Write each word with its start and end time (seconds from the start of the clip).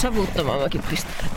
savuttamaan 0.00 0.60
mäkin 0.60 0.82
pistetään. 0.90 1.30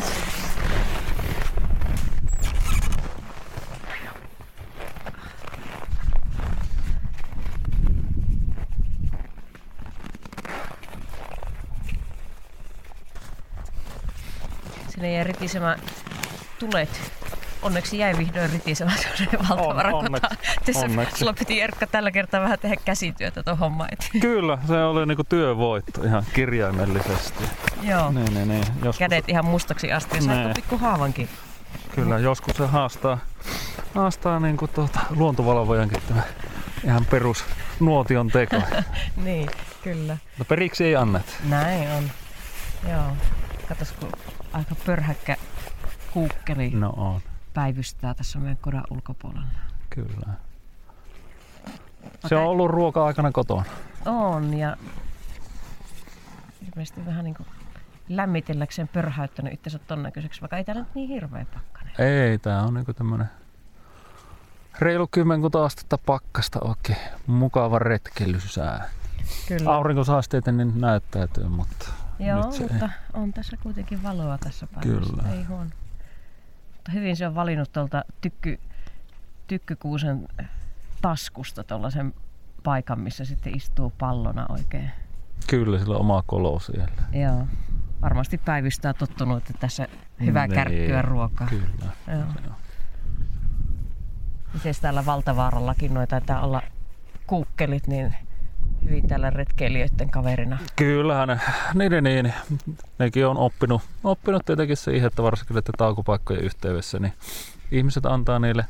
Sinne 14.89 15.13
jäi 15.13 15.23
ritisemään 15.23 15.79
tulet. 16.59 17.11
Onneksi 17.61 17.97
jäi 17.97 18.17
vihdoin 18.17 18.49
ritisemään 18.49 18.97
sellainen 18.97 19.49
valtava 19.49 19.97
On- 19.97 20.05
onneksi. 20.05 20.35
Tässä 20.65 20.85
Onneksi. 20.85 21.17
sulla 21.19 21.33
piti 21.33 21.61
Erkka 21.61 21.87
tällä 21.87 22.11
kertaa 22.11 22.41
vähän 22.41 22.59
tehdä 22.59 22.75
käsityötä 22.85 23.43
tuon 23.43 23.57
homman 23.57 23.87
eteen. 23.91 24.21
Kyllä, 24.21 24.57
se 24.67 24.83
oli 24.83 25.05
niinku 25.05 25.23
työvoitto 25.23 26.03
ihan 26.03 26.23
kirjaimellisesti. 26.33 27.43
Joo. 27.83 28.11
Niin, 28.11 28.33
niin, 28.33 28.47
niin. 28.47 28.63
Joskus, 28.83 28.99
Kädet 28.99 29.29
ihan 29.29 29.45
mustaksi 29.45 29.91
asti 29.91 30.17
ja 30.17 30.23
Nee. 30.35 30.53
pikku 30.53 30.77
haavankin. 30.77 31.29
Kyllä, 31.95 32.19
joskus 32.19 32.55
se 32.57 32.65
haastaa, 32.67 33.17
haastaa 33.95 34.39
niinku 34.39 34.67
tuota, 34.67 34.99
luontovalvojankin 35.09 36.01
tämä 36.07 36.21
ihan 36.83 37.05
perus 37.05 37.45
nuotion 37.79 38.27
teko. 38.27 38.61
Niin, 39.23 39.49
kyllä. 39.83 40.17
Mutta 40.37 40.49
periksi 40.49 40.83
ei 40.85 40.95
anneta. 40.95 41.31
Näin 41.43 41.91
on. 41.91 42.03
Joo. 42.89 43.17
Katos, 43.69 43.91
kun 43.91 44.09
aika 44.53 44.75
pörhäkkä 44.85 45.37
kuukkeli 46.11 46.69
No 46.69 46.89
on, 46.97 47.21
päivystää 47.53 48.13
tässä 48.13 48.39
meidän 48.39 48.57
kodan 48.61 48.83
ulkopuolella. 48.89 49.47
kyllä. 49.89 50.33
Se 52.27 52.35
on 52.35 52.43
ollut 52.47 52.71
ruoka-aikana 52.71 53.31
kotona. 53.31 53.63
On 54.05 54.53
ja 54.53 54.77
ilmeisesti 56.67 57.05
vähän 57.05 57.23
niin 57.23 57.35
kuin 57.35 57.47
lämmitelläkseen 58.15 58.87
pörhäyttänyt 58.87 59.53
itsensä 59.53 59.79
ton 59.79 60.03
näköiseksi, 60.03 60.41
vaikka 60.41 60.57
ei 60.57 60.63
täällä 60.63 60.81
nyt 60.81 60.95
niin 60.95 61.09
hirveä 61.09 61.45
pakkanen. 61.53 61.93
Ei, 61.97 62.37
tää 62.37 62.61
on 62.61 62.73
niinku 62.73 62.93
tämmönen 62.93 63.29
reilu 64.79 65.07
kymmenkunta 65.07 65.65
astetta 65.65 65.97
pakkasta 65.97 66.59
oikein 66.61 66.99
mukava 67.27 67.79
retkeilysää. 67.79 68.89
Kyllä. 69.47 69.71
Aurinkosaasteita 69.71 70.51
niin 70.51 70.81
näyttäytyy, 70.81 71.47
mutta 71.47 71.89
Joo, 72.19 72.43
mutta 72.59 72.89
on 73.13 73.33
tässä 73.33 73.57
kuitenkin 73.63 74.03
valoa 74.03 74.37
tässä 74.37 74.67
päivässä. 74.67 75.13
Kyllä. 75.13 75.33
Ei 75.33 75.43
huono. 75.43 75.69
Mutta 76.73 76.91
hyvin 76.91 77.15
se 77.15 77.27
on 77.27 77.35
valinnut 77.35 77.71
tuolta 77.71 78.03
tykky, 78.21 78.59
tykkykuusen 79.47 80.27
taskusta 81.01 81.63
tuollaisen 81.63 82.13
paikan, 82.63 82.99
missä 82.99 83.25
sitten 83.25 83.55
istuu 83.57 83.93
pallona 83.97 84.45
oikein. 84.49 84.91
kyllä 85.47 85.79
sillä 85.79 85.95
on 85.95 86.01
oma 86.01 86.23
kolo 86.25 86.59
siellä. 86.59 87.03
Joo. 87.11 87.47
Varmasti 88.03 88.37
päivystää 88.37 88.93
tottunut, 88.93 89.37
että 89.37 89.53
tässä 89.59 89.87
hyvää 90.25 90.47
Niin, 90.47 90.55
kärkkyä 90.55 91.01
ruokaa. 91.01 91.47
Kyllä. 91.47 91.67
Joo. 92.07 92.19
On. 92.19 92.55
Miten 94.53 94.73
täällä 94.81 95.05
Valtavaarallakin 95.05 95.93
noita 95.93 96.09
taitaa 96.09 96.41
olla 96.41 96.61
kuukkelit, 97.27 97.87
niin 97.87 98.15
hyvin 98.83 99.07
täällä 99.07 99.29
retkeilijöiden 99.29 100.09
kaverina. 100.09 100.57
Kyllähän 100.75 101.41
ne, 101.73 102.01
niin, 102.01 102.33
nekin 102.99 103.27
on 103.27 103.37
oppinut, 103.37 103.81
oppinut 104.03 104.45
tietenkin 104.45 104.77
siihen, 104.77 105.07
että 105.07 105.23
varsinkin 105.23 105.53
näiden 105.53 105.73
taukopaikkojen 105.77 106.43
yhteydessä, 106.43 106.99
niin 106.99 107.13
ihmiset 107.71 108.05
antaa 108.05 108.39
niille, 108.39 108.65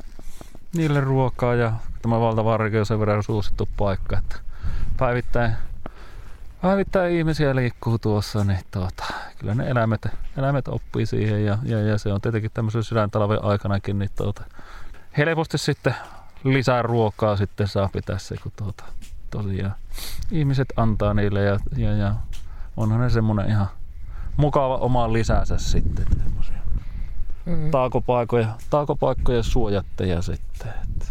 niille 0.76 1.00
ruokaa 1.00 1.54
ja 1.54 1.72
tämä 2.02 2.20
valtavarrikin 2.20 2.80
on 2.80 2.86
sen 2.86 3.00
verran 3.00 3.22
suosittu 3.22 3.68
paikka, 3.76 4.18
että 4.18 4.36
päivittäin, 4.96 5.52
päivittäin 6.64 7.14
ihmisiä 7.14 7.56
liikkuu 7.56 7.98
tuossa, 7.98 8.44
niin 8.44 8.58
tuota, 8.70 9.04
kyllä 9.38 9.54
ne 9.54 9.68
eläimet, 9.68 10.08
eläimet 10.38 10.68
oppii 10.68 11.06
siihen 11.06 11.44
ja, 11.44 11.58
ja, 11.62 11.80
ja 11.80 11.98
se 11.98 12.12
on 12.12 12.20
tietenkin 12.20 12.50
tämmöisen 12.54 12.82
sydäntalven 12.82 13.44
aikanakin, 13.44 13.98
niin 13.98 14.10
tuota, 14.16 14.44
helposti 15.16 15.58
sitten 15.58 15.94
lisää 16.44 16.82
ruokaa 16.82 17.36
sitten 17.36 17.68
saa 17.68 17.88
pitää 17.92 18.18
se, 18.18 18.36
kun 18.42 18.52
tuota, 18.56 18.84
tosiaan 19.30 19.74
ihmiset 20.30 20.72
antaa 20.76 21.14
niille 21.14 21.42
ja, 21.42 21.58
ja, 21.76 21.92
ja 21.92 22.14
onhan 22.76 23.00
ne 23.00 23.10
semmonen 23.10 23.48
ihan 23.48 23.66
mukava 24.36 24.76
oma 24.76 25.12
lisänsä 25.12 25.58
sitten. 25.58 26.06
semmosia 26.24 26.58
Mm. 27.46 27.70
Taakopaikkoja, 27.70 28.48
taakopaikkoja 28.70 29.42
suojatteja 29.42 30.22
sitten. 30.22 30.68
että 30.82 31.06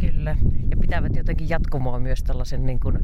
Kyllä. 0.00 0.36
Ja 0.70 0.76
pitävät 0.76 1.16
jotenkin 1.16 1.48
jatkumoa 1.48 1.98
myös 1.98 2.22
tällaisen 2.22 2.66
niin 2.66 2.80
kuin 2.80 2.98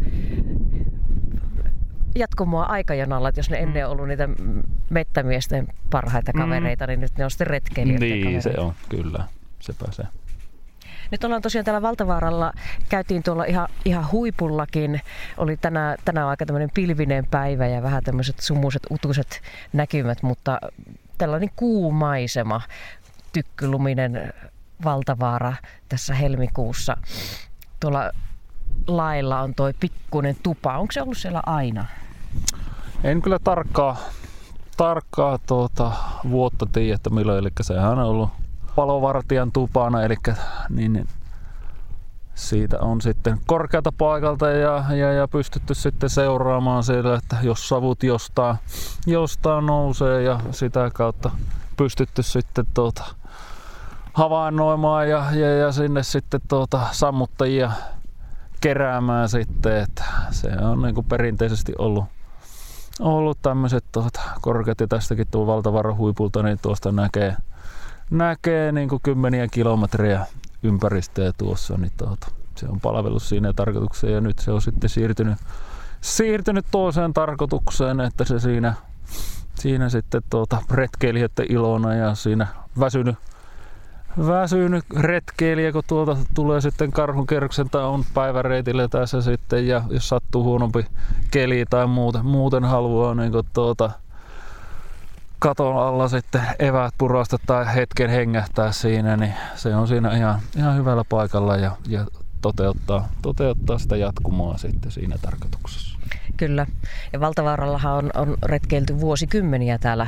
jatkumoa 2.14 2.64
aikajanalla, 2.64 3.28
että 3.28 3.38
jos 3.38 3.50
ne 3.50 3.58
ennen 3.58 3.86
on 3.86 3.92
ollut 3.92 4.08
niitä 4.08 4.28
mettämiesten 4.90 5.68
parhaita 5.90 6.32
Mm. 6.34 6.40
kavereita, 6.40 6.86
niin 6.86 7.00
nyt 7.00 7.18
ne 7.18 7.24
on 7.24 7.30
sitten 7.30 7.46
retkeilijöiden 7.46 8.08
Niin 8.08 8.22
kavereita. 8.24 8.48
se 8.50 8.60
on, 8.60 8.72
kyllä. 8.88 9.24
Sepä 9.60 9.84
se. 9.90 10.02
Nyt 11.10 11.24
ollaan 11.24 11.42
tosiaan 11.42 11.64
täällä 11.64 11.82
Valtavaaralla, 11.82 12.52
käytiin 12.88 13.22
tuolla 13.22 13.44
ihan, 13.44 13.68
ihan 13.84 14.10
huipullakin. 14.12 15.00
Oli 15.36 15.56
tänään, 15.56 15.98
tänään 16.04 16.28
aika 16.28 16.46
tämmöinen 16.46 16.70
pilvinen 16.74 17.26
päivä 17.30 17.66
ja 17.66 17.82
vähän 17.82 18.02
tämmöiset 18.04 18.40
sumuiset, 18.40 18.82
utuiset 18.90 19.40
näkymät, 19.72 20.22
mutta 20.22 20.58
tällainen 21.18 21.50
kuumaisema, 21.56 22.60
tykkyluminen 23.32 24.32
Valtavaara 24.84 25.54
tässä 25.88 26.14
helmikuussa. 26.14 26.96
Tuolla 27.80 28.10
lailla 28.86 29.40
on 29.40 29.54
toi 29.54 29.72
pikkuinen 29.80 30.36
tupa. 30.42 30.78
Onko 30.78 30.92
se 30.92 31.02
ollut 31.02 31.18
siellä 31.18 31.42
aina? 31.46 31.84
En 33.04 33.22
kyllä 33.22 33.38
tarkkaa, 33.44 33.96
tarkkaa 34.76 35.38
tuota, 35.46 35.92
vuotta 36.30 36.66
tiedä, 36.72 36.94
että 36.94 37.10
milloin. 37.10 37.38
Eli 37.38 37.50
sehän 37.60 37.98
on 37.98 37.98
ollut 37.98 38.30
palovartijan 38.76 39.52
tupana, 39.52 40.02
eli 40.02 40.16
niin, 40.70 40.92
niin 40.92 41.08
siitä 42.34 42.78
on 42.80 43.00
sitten 43.00 43.38
korkealta 43.46 43.92
paikalta 43.98 44.50
ja, 44.50 44.84
ja, 44.88 45.12
ja 45.12 45.28
pystytty 45.28 45.74
sitten 45.74 46.10
seuraamaan 46.10 46.82
siellä, 46.82 47.14
että 47.14 47.36
jos 47.42 47.68
savut 47.68 48.02
jostain, 48.02 48.56
jostain 49.06 49.66
nousee 49.66 50.22
ja 50.22 50.40
sitä 50.50 50.90
kautta 50.94 51.30
pystytty 51.76 52.22
sitten 52.22 52.66
tuota, 52.74 53.04
havainnoimaan 54.12 55.08
ja, 55.08 55.24
ja, 55.32 55.56
ja 55.56 55.72
sinne 55.72 56.02
sitten 56.02 56.40
tuota, 56.48 56.80
sammuttajia 56.92 57.72
keräämään 58.64 59.28
sitten, 59.28 59.76
että 59.76 60.04
se 60.30 60.48
on 60.48 60.82
niin 60.82 60.94
kuin 60.94 61.06
perinteisesti 61.06 61.72
ollut, 61.78 62.04
ollut 63.00 63.38
tämmöiset 63.42 63.84
tuota, 63.92 64.20
korkeat 64.40 64.80
ja 64.80 64.86
tästäkin 64.86 65.26
tuo 65.30 65.46
valtavara 65.46 65.94
huipulta, 65.94 66.42
niin 66.42 66.58
tuosta 66.62 66.92
näkee, 66.92 67.36
näkee 68.10 68.72
niin 68.72 68.88
kuin 68.88 69.02
kymmeniä 69.02 69.48
kilometrejä 69.48 70.26
ympäristöä 70.62 71.32
tuossa, 71.38 71.76
niin 71.78 71.92
tuota, 71.96 72.26
se 72.56 72.66
on 72.68 72.80
palvellut 72.80 73.22
siinä 73.22 73.52
tarkoitukseen 73.52 74.12
ja 74.12 74.20
nyt 74.20 74.38
se 74.38 74.52
on 74.52 74.62
sitten 74.62 74.90
siirtynyt, 74.90 75.38
siirtynyt 76.00 76.66
toiseen 76.70 77.12
tarkoitukseen, 77.12 78.00
että 78.00 78.24
se 78.24 78.38
siinä, 78.38 78.74
siinä 79.54 79.88
sitten 79.88 80.22
tuota, 80.30 80.62
retkeilijöiden 80.70 81.46
ilona 81.48 81.94
ja 81.94 82.14
siinä 82.14 82.46
väsynyt 82.80 83.16
väsynyt 84.18 84.84
retkeilijä, 84.96 85.72
kun 85.72 85.82
tuolta 85.86 86.16
tulee 86.34 86.60
sitten 86.60 86.92
karhunkerroksen 86.92 87.70
tai 87.70 87.84
on 87.84 88.04
päiväreitillä 88.14 88.88
tässä 88.88 89.22
sitten 89.22 89.66
ja 89.66 89.82
jos 89.90 90.08
sattuu 90.08 90.44
huonompi 90.44 90.86
keli 91.30 91.64
tai 91.70 91.86
muuten, 91.86 92.26
muuten 92.26 92.64
haluaa 92.64 93.14
niin 93.14 93.32
tuota, 93.52 93.90
katon 95.38 95.76
alla 95.76 96.08
sitten 96.08 96.42
eväät 96.58 96.94
purasta 96.98 97.36
tai 97.46 97.74
hetken 97.74 98.10
hengähtää 98.10 98.72
siinä, 98.72 99.16
niin 99.16 99.34
se 99.54 99.76
on 99.76 99.88
siinä 99.88 100.16
ihan, 100.16 100.40
ihan 100.56 100.76
hyvällä 100.76 101.04
paikalla 101.08 101.56
ja, 101.56 101.76
ja 101.88 102.06
toteuttaa, 102.40 103.08
toteuttaa 103.22 103.78
sitä 103.78 103.96
jatkumoa 103.96 104.58
sitten 104.58 104.92
siinä 104.92 105.16
tarkoituksessa. 105.22 105.93
Kyllä. 106.36 106.66
Ja 107.12 107.20
Valtavaarallahan 107.20 107.94
on, 107.94 108.10
on 108.14 108.36
retkeilty 108.42 109.00
vuosikymmeniä 109.00 109.78
täällä 109.78 110.06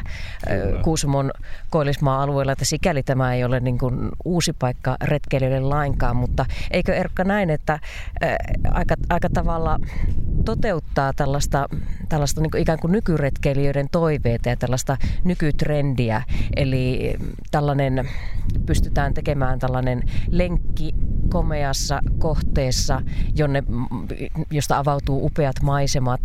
Kyllä. 0.49 0.78
ö, 0.78 0.82
Kuusamon 0.82 1.31
koillismaa 1.70 2.23
alueella, 2.23 2.52
että 2.52 2.64
sikäli 2.64 3.02
tämä 3.02 3.34
ei 3.34 3.44
ole 3.44 3.61
niin 3.61 3.78
kuin 3.78 4.08
uusi 4.25 4.52
paikka 4.52 4.96
retkeilijöille 5.05 5.69
lainkaan, 5.69 6.17
mutta 6.17 6.46
eikö 6.70 6.94
Erkka 6.94 7.25
näin, 7.25 7.50
että 7.50 7.78
ö, 8.23 8.26
aika, 8.70 8.94
aika 9.08 9.28
tavalla 9.34 9.78
toteuttaa 10.44 11.12
tällaista, 11.12 11.69
tällaista 12.08 12.40
niin 12.40 12.50
kuin 12.50 12.62
ikään 12.62 12.79
kuin 12.79 12.93
nykyretkeilijöiden 12.93 13.87
toiveita 13.93 14.49
ja 14.49 14.56
tällaista 14.56 14.96
nykytrendiä, 15.25 16.22
eli 16.56 17.14
tällainen 17.50 18.08
pystytään 18.67 19.14
tekemään 19.14 19.58
tällainen 19.58 20.02
lenkki 20.31 20.94
komeassa 21.29 22.00
kohteessa, 22.19 23.02
jonne, 23.34 23.62
josta 24.50 24.79
avautuu 24.79 25.26
upeat 25.26 25.56
maisemat. 25.62 26.15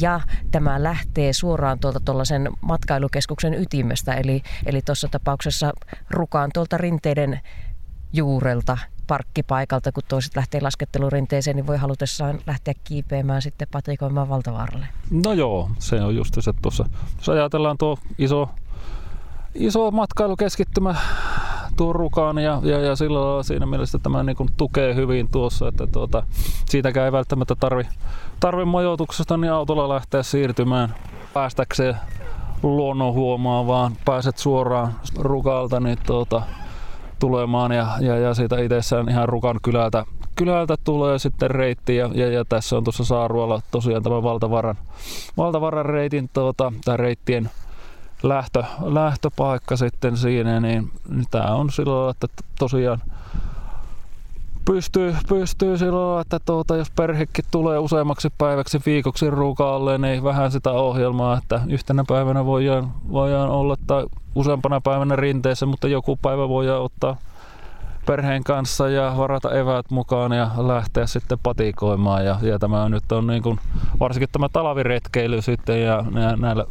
Ja 0.00 0.20
tämä 0.50 0.82
lähtee 0.82 1.32
suoraan 1.32 1.78
tuolta 1.78 2.00
tuollaisen 2.04 2.50
matkailukeskuksen 2.60 3.54
ytimestä, 3.54 4.14
eli, 4.14 4.42
eli 4.66 4.82
tuossa 4.82 5.08
tapauksessa 5.10 5.72
rukaan 6.10 6.50
tuolta 6.54 6.78
rinteiden 6.78 7.40
juurelta 8.12 8.78
parkkipaikalta, 9.06 9.92
kun 9.92 10.02
toiset 10.08 10.36
lähtee 10.36 10.60
laskettelurinteeseen, 10.60 11.56
niin 11.56 11.66
voi 11.66 11.76
halutessaan 11.76 12.40
lähteä 12.46 12.74
kiipeämään 12.84 13.42
sitten 13.42 13.68
patikoimaan 13.70 14.28
valtavaaralle. 14.28 14.86
No 15.10 15.32
joo, 15.32 15.70
se 15.78 16.02
on 16.02 16.16
just 16.16 16.34
se 16.40 16.52
tuossa. 16.62 16.84
Jos 17.16 17.28
ajatellaan 17.28 17.78
tuo 17.78 17.98
iso, 18.18 18.48
iso 19.54 19.90
matkailukeskittymä 19.90 20.94
tuo 21.76 21.92
rukaan 21.92 22.38
ja, 22.38 22.60
ja, 22.62 22.80
ja 22.80 22.96
sillä 22.96 23.20
lailla 23.20 23.42
siinä 23.42 23.66
mielessä 23.66 23.98
tämä 23.98 24.22
niin 24.22 24.36
kuin 24.36 24.48
tukee 24.56 24.94
hyvin 24.94 25.28
tuossa, 25.32 25.68
että 25.68 25.86
tuota, 25.86 26.22
siitäkään 26.66 27.06
ei 27.06 27.12
välttämättä 27.12 27.54
tarvi, 27.54 27.82
tarvi 28.40 28.64
majoituksesta 28.64 29.36
niin 29.36 29.52
autolla 29.52 29.88
lähteä 29.88 30.22
siirtymään 30.22 30.94
päästäkseen 31.34 31.96
luonnon 32.62 33.14
huomaan, 33.14 33.66
vaan 33.66 33.92
pääset 34.04 34.38
suoraan 34.38 34.94
rukalta 35.18 35.80
niin 35.80 35.98
tuota, 36.06 36.42
tulemaan 37.18 37.72
ja, 37.72 37.86
ja, 38.00 38.18
ja 38.18 38.34
siitä 38.34 38.58
itsessään 38.58 39.08
ihan 39.08 39.28
Rukan 39.28 39.58
kylältä, 39.62 40.04
kylältä 40.36 40.76
tulee 40.84 41.18
sitten 41.18 41.50
reitti 41.50 41.96
ja, 41.96 42.10
ja, 42.14 42.30
ja 42.30 42.44
tässä 42.44 42.76
on 42.76 42.84
tuossa 42.84 43.04
Saarualla 43.04 43.60
tosiaan 43.70 44.02
tämä 44.02 44.22
valtavaran, 44.22 44.76
valtavaran 45.36 45.86
reitin 45.86 46.30
tuota, 46.32 46.72
tai 46.84 46.96
reittien 46.96 47.50
lähtö, 48.28 48.64
lähtöpaikka 48.84 49.76
sitten 49.76 50.16
siinä, 50.16 50.60
niin, 50.60 50.90
tämä 51.30 51.54
on 51.54 51.70
sillä 51.70 52.10
että 52.10 52.26
tosiaan 52.58 53.00
pystyy, 54.64 55.16
pystyy 55.28 55.78
silloin, 55.78 56.20
että 56.20 56.40
tuota, 56.44 56.76
jos 56.76 56.90
perhekin 56.90 57.44
tulee 57.50 57.78
useammaksi 57.78 58.28
päiväksi 58.38 58.80
viikoksi 58.86 59.30
ruukaalle, 59.30 59.98
niin 59.98 60.24
vähän 60.24 60.52
sitä 60.52 60.70
ohjelmaa, 60.70 61.38
että 61.38 61.60
yhtenä 61.68 62.04
päivänä 62.08 62.44
voidaan, 62.44 62.92
voidaan 63.12 63.50
olla 63.50 63.76
tai 63.86 64.06
useampana 64.34 64.80
päivänä 64.80 65.16
rinteessä, 65.16 65.66
mutta 65.66 65.88
joku 65.88 66.16
päivä 66.16 66.48
voidaan 66.48 66.82
ottaa 66.82 67.16
perheen 68.06 68.44
kanssa 68.44 68.88
ja 68.88 69.14
varata 69.16 69.54
eväät 69.54 69.90
mukaan 69.90 70.32
ja 70.32 70.50
lähteä 70.56 71.06
sitten 71.06 71.38
patikoimaan. 71.42 72.24
Ja, 72.24 72.38
ja 72.42 72.58
tämä 72.58 72.88
nyt 72.88 73.12
on 73.12 73.26
niin 73.26 73.42
kuin, 73.42 73.60
varsinkin 74.00 74.28
tämä 74.32 74.48
talviretkeily 74.48 75.42
sitten 75.42 75.82
ja 75.82 76.04
näillä 76.36 76.64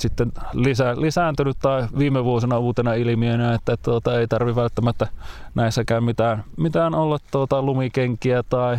sitten 0.00 0.32
lisä, 0.52 1.00
lisääntynyt 1.00 1.56
tai 1.62 1.86
viime 1.98 2.24
vuosina 2.24 2.58
uutena 2.58 2.94
ilmiönä, 2.94 3.54
että 3.54 3.76
tuota, 3.76 4.20
ei 4.20 4.28
tarvi 4.28 4.56
välttämättä 4.56 5.06
näissäkään 5.54 6.04
mitään, 6.04 6.44
mitään 6.56 6.94
olla 6.94 7.18
tuota, 7.30 7.62
lumikenkiä 7.62 8.42
tai, 8.42 8.78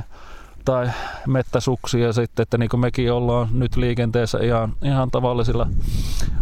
tai 0.65 0.89
mettäsuksia 1.27 2.13
sitten, 2.13 2.43
että 2.43 2.57
niin 2.57 2.69
kuin 2.69 2.79
mekin 2.79 3.11
ollaan 3.13 3.47
nyt 3.51 3.75
liikenteessä 3.75 4.39
ihan, 4.41 4.73
ihan 4.83 5.11
tavallisilla 5.11 5.67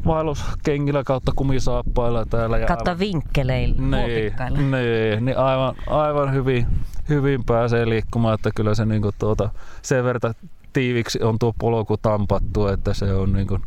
vaelluskengillä 0.06 1.04
kautta 1.04 1.32
kumisaappailla 1.36 2.26
täällä. 2.26 2.58
Ja 2.58 2.68
kautta 2.68 2.92
aivan, 2.92 3.00
vinkkeleillä, 3.00 3.76
niin, 3.98 4.72
niin, 4.72 5.26
niin 5.26 5.38
aivan, 5.38 5.76
aivan 5.90 6.34
hyvin, 6.34 6.68
hyvin 7.10 7.44
pääsee 7.46 7.90
liikkumaan, 7.90 8.36
että 8.36 8.50
kyllä 8.56 8.76
se 8.76 8.86
niin 8.86 9.02
kuin 9.02 9.16
tuota, 9.20 9.50
sen 9.82 10.04
verran 10.04 10.34
tiiviksi 10.74 11.24
on 11.24 11.40
tuo 11.40 11.54
polku 11.60 11.98
tampattu, 11.98 12.68
että 12.68 12.94
se 12.94 13.14
on 13.14 13.34
niin 13.34 13.48
kuin, 13.48 13.62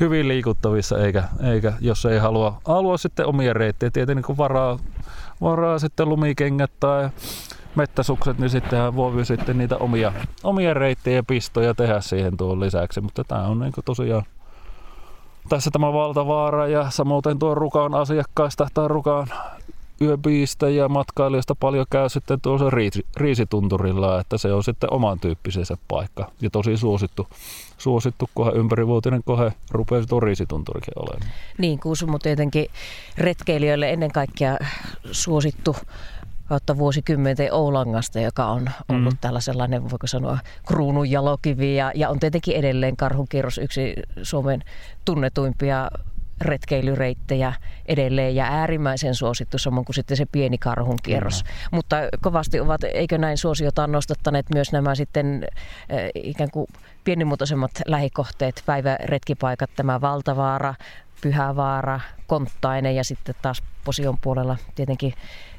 hyvin 0.00 0.28
liikuttavissa, 0.28 0.98
eikä, 0.98 1.24
eikä 1.42 1.72
jos 1.80 2.04
ei 2.04 2.18
halua, 2.18 2.60
halua 2.64 2.98
sitten 2.98 3.26
omia 3.26 3.54
reittejä, 3.54 3.90
tietenkin 3.90 4.24
kun 4.24 4.36
varaa, 4.36 4.78
varaa 5.40 5.78
sitten 5.78 6.08
lumikengät 6.08 6.70
tai 6.80 7.10
mettäsukset, 7.74 8.38
niin 8.38 8.50
sittenhän 8.50 8.96
voi 8.96 9.24
sitten 9.24 9.58
niitä 9.58 9.76
omia, 9.76 10.12
omia 10.44 10.74
reittejä 10.74 11.16
ja 11.16 11.22
pistoja 11.22 11.74
tehdä 11.74 12.00
siihen 12.00 12.36
tuon 12.36 12.60
lisäksi, 12.60 13.00
mutta 13.00 13.24
tämä 13.24 13.42
on 13.42 13.58
niin 13.58 13.72
tosiaan 13.84 14.22
tässä 15.48 15.70
tämä 15.70 15.92
valtavaara 15.92 16.66
ja 16.66 16.90
samoin 16.90 17.38
tuo 17.38 17.54
Rukaan 17.54 17.94
asiakkaista 17.94 18.68
tai 18.74 18.88
Rukaan 18.88 19.26
yöbiistä 20.00 20.68
ja 20.68 20.88
matkailijoista 20.88 21.54
paljon 21.54 21.86
käy 21.90 22.08
sitten 22.08 22.40
tuossa 22.40 22.70
riisitunturilla, 23.16 24.20
että 24.20 24.38
se 24.38 24.52
on 24.52 24.64
sitten 24.64 24.92
oman 24.92 25.20
tyyppisensä 25.20 25.76
paikka 25.88 26.30
ja 26.40 26.50
tosi 26.50 26.76
suosittu, 26.76 27.28
suosittu 27.78 28.30
kohe, 28.34 28.52
ympärivuotinen 28.52 29.22
kohe 29.24 29.52
rupeaa 29.70 30.06
tuo 30.08 30.20
riisitunturikin 30.20 30.94
olemaan. 30.96 31.32
Niin, 31.58 31.80
Kuusumo 31.80 32.18
tietenkin 32.18 32.66
retkeilijöille 33.18 33.90
ennen 33.90 34.12
kaikkea 34.12 34.56
suosittu 35.12 35.76
kautta 36.48 36.78
vuosikymmenten 36.78 37.54
Oulangasta, 37.54 38.20
joka 38.20 38.46
on 38.46 38.70
ollut 38.88 39.14
mm. 39.14 39.18
tällä 39.20 39.40
sellainen, 39.40 39.90
voiko 39.90 40.06
sanoa, 40.06 40.38
kruunun 40.66 41.10
jalokivi 41.10 41.76
ja, 41.76 41.92
ja 41.94 42.10
on 42.10 42.18
tietenkin 42.18 42.56
edelleen 42.56 42.96
karhunkierros 42.96 43.58
yksi 43.58 43.94
Suomen 44.22 44.64
tunnetuimpia 45.04 45.90
retkeilyreittejä 46.40 47.52
edelleen 47.86 48.36
ja 48.36 48.44
äärimmäisen 48.44 49.14
suosittu, 49.14 49.58
samoin 49.58 49.84
kuin 49.84 49.94
sitten 49.94 50.16
se 50.16 50.26
pieni 50.26 50.58
karhun 50.58 50.98
kierros. 51.02 51.42
Kyllä. 51.42 51.56
Mutta 51.70 51.96
kovasti 52.20 52.60
ovat, 52.60 52.84
eikö 52.84 53.18
näin 53.18 53.38
suosiotaan 53.38 53.92
nostattaneet 53.92 54.46
myös 54.54 54.72
nämä 54.72 54.94
sitten 54.94 55.46
äh, 55.92 55.98
ikään 56.14 56.50
kuin 56.50 56.66
pienimuotoisemmat 57.04 57.70
lähikohteet, 57.86 58.62
päiväretkipaikat, 58.66 59.70
tämä 59.76 60.00
Valtavaara, 60.00 60.74
Pyhävaara, 61.20 62.00
Konttainen 62.26 62.96
ja 62.96 63.04
sitten 63.04 63.34
taas 63.42 63.62
Posion 63.84 64.18
puolella 64.18 64.56
tietenkin 64.74 65.14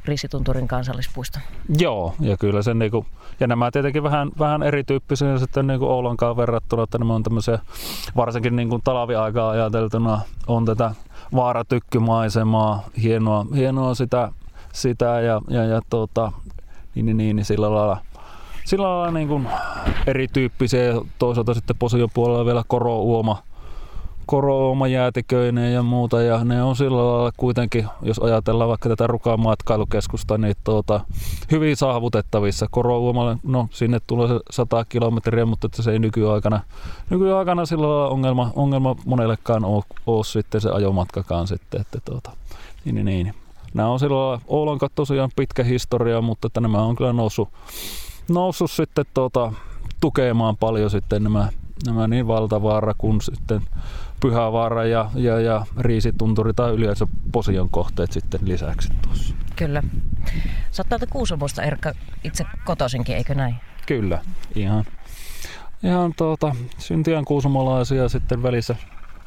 Riisitunturin 0.06 0.68
kansallispuisto. 0.68 1.40
Joo, 1.80 2.16
ja 2.20 2.38
kyllä 2.38 2.62
se 2.62 2.74
niinku, 2.74 3.06
ja 3.40 3.48
nämä 3.48 3.72
tietenkin 3.72 4.04
vähän, 4.04 4.30
vähän 4.40 4.64
erityyppisiä 4.64 5.38
sitten 5.38 5.68
niinku 5.68 5.86
Oulankaan 5.86 6.38
verrattuna, 6.38 6.84
että 6.84 6.98
nämä 6.98 7.16
on 7.16 7.24
tämmöisiä, 7.24 7.60
varsinkin 8.16 8.56
niinku 8.56 8.80
talviaikaa 8.84 9.50
ajateltuna, 9.50 10.22
on 10.48 10.66
tätä 10.66 10.92
vaaratykkymaisemaa, 11.36 12.84
hienoa, 13.02 13.46
hienoa 13.56 13.94
sitä, 13.94 14.32
sitä 14.74 15.06
ja, 15.06 15.42
ja, 15.48 15.64
ja 15.64 15.82
tuota, 15.90 16.32
niin, 16.96 17.06
niin, 17.06 17.18
niin, 17.18 17.36
niin, 17.36 17.46
sillä 17.46 17.76
lailla 17.76 17.98
sillä 18.70 18.90
lailla 18.90 19.12
niin 19.12 19.28
kuin 19.28 19.48
erityyppisiä, 20.08 20.94
toisaalta 21.20 21.54
sitten 21.54 21.76
Posion 21.80 22.10
puolella 22.14 22.46
vielä 22.46 22.64
korouoma, 22.68 23.44
jäätiköineen 24.92 25.74
ja 25.74 25.84
muuta. 25.84 26.22
Ja 26.22 26.44
ne 26.44 26.64
on 26.64 26.76
sillä 26.76 26.98
lailla 26.98 27.32
kuitenkin, 27.38 27.88
jos 28.02 28.20
ajatellaan 28.20 28.70
vaikka 28.70 28.90
tätä 28.90 29.08
Rukaan 29.08 29.40
matkailukeskusta, 29.40 30.38
niin 30.38 30.56
tuota, 30.64 31.02
hyvin 31.52 31.78
saavutettavissa. 31.78 32.68
Korouomalle, 32.72 33.38
no 33.44 33.68
sinne 33.72 34.00
tulee 34.08 34.28
se 34.28 34.40
100 34.52 34.86
kilometriä, 34.86 35.46
mutta 35.46 35.68
että 35.68 35.82
se 35.82 35.92
ei 35.92 36.00
nykyaikana, 36.00 36.62
nykyaikana 37.10 37.66
sillä 37.66 37.90
lailla 37.90 38.10
ongelma, 38.10 38.52
ongelma 38.56 38.96
monellekaan 39.06 39.66
ole, 39.66 39.84
ole 40.06 40.24
sitten 40.24 40.62
se 40.62 40.70
ajomatkakaan 40.70 41.48
sitten. 41.48 41.82
Että 41.82 42.00
tuota, 42.06 42.32
niin, 42.86 42.96
niin, 42.96 43.06
niin. 43.06 43.34
Nämä 43.74 43.90
on 43.90 44.00
sillä 44.00 44.40
Oulun 44.48 44.80
tosiaan 44.96 45.30
pitkä 45.36 45.64
historia, 45.64 46.22
mutta 46.22 46.48
että 46.48 46.62
nämä 46.62 46.82
on 46.82 46.96
kyllä 46.96 47.14
noussut, 47.14 47.50
noussut 48.30 48.72
sitten 48.72 49.06
tuota, 49.14 49.54
tukemaan 50.02 50.58
paljon 50.58 50.90
sitten 50.90 51.24
nämä, 51.24 51.50
nämä 51.86 52.08
niin 52.08 52.28
Valtavaara 52.28 52.94
kuin 52.98 53.22
sitten 53.22 53.62
Pyhävaara 54.20 54.86
ja, 54.86 55.12
ja, 55.16 55.40
ja 55.40 55.66
Riisitunturi 55.80 56.54
tai 56.54 56.72
yleensä 56.72 57.08
Posion 57.32 57.70
kohteet 57.70 58.12
sitten 58.12 58.40
lisäksi 58.44 58.92
tuossa. 59.02 59.36
Kyllä. 59.56 59.84
Sä 60.72 60.84
oot 60.92 61.10
Kuusamosta 61.10 61.64
Erkka 61.64 61.92
itse 62.24 62.46
kotoisinkin, 62.66 63.16
eikö 63.16 63.36
näin? 63.36 63.56
Kyllä, 63.86 64.22
ihan, 64.56 64.86
ihan 65.84 66.14
tuota, 66.18 66.56
syntiän 66.78 67.26
kuusamolaisia 67.26 68.10
sitten 68.10 68.44
välissä 68.44 68.76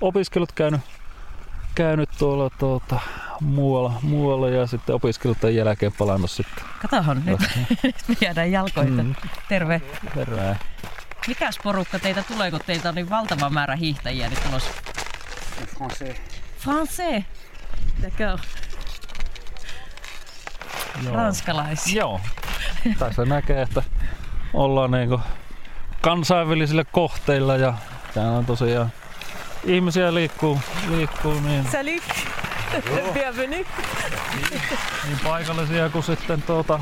opiskelut 0.01 0.53
käynyt, 0.53 0.81
käynyt 1.75 2.11
tuolla 2.19 2.51
tuota, 2.59 3.01
muualla, 3.41 3.93
muualla 4.03 4.49
ja 4.49 4.67
sitten 4.67 4.95
opiskelun 4.95 5.37
jälkeen 5.55 5.93
palannut 5.99 6.31
sitten. 6.31 6.65
Katohan, 6.83 7.23
nyt, 7.27 7.41
nyt 8.09 8.23
jäädään 8.23 8.53
jalkoihin. 8.53 8.95
Mm. 8.95 9.15
Terve. 9.49 9.83
Terve. 10.15 10.57
Mikäs 11.27 11.59
porukka 11.63 11.99
teitä 11.99 12.23
tulee, 12.23 12.51
kun 12.51 12.61
teitä 12.67 12.89
on 12.89 12.95
niin 12.95 13.11
valtava 13.11 13.51
määrä 13.51 13.77
hiihtäjiä 13.77 14.29
nyt 14.29 14.43
tulossa? 14.45 14.71
Français. 15.75 16.17
Français? 16.61 17.23
D'accord. 18.03 18.41
Joo. 21.05 21.17
Ranskalaisia. 21.17 22.01
Joo. 22.01 22.21
Tässä 22.99 23.25
näkee, 23.25 23.63
että 23.63 23.83
ollaan 24.55 24.91
niinku 24.91 25.21
kansainvälisillä 26.01 26.85
kohteilla 26.85 27.57
ja 27.57 27.75
täällä 28.15 28.39
on 28.39 28.47
tosiaan 28.47 28.93
ihmisiä 29.65 30.15
liikkuu, 30.15 30.61
liikkuu 30.89 31.41
niin... 31.41 31.67
Salut! 31.73 32.03
Bienvenue! 33.15 33.67
Niin 35.05 35.19
paikallisia 35.25 35.89
kuin 35.89 36.05
sitten 36.05 36.43
tuota, 36.43 36.81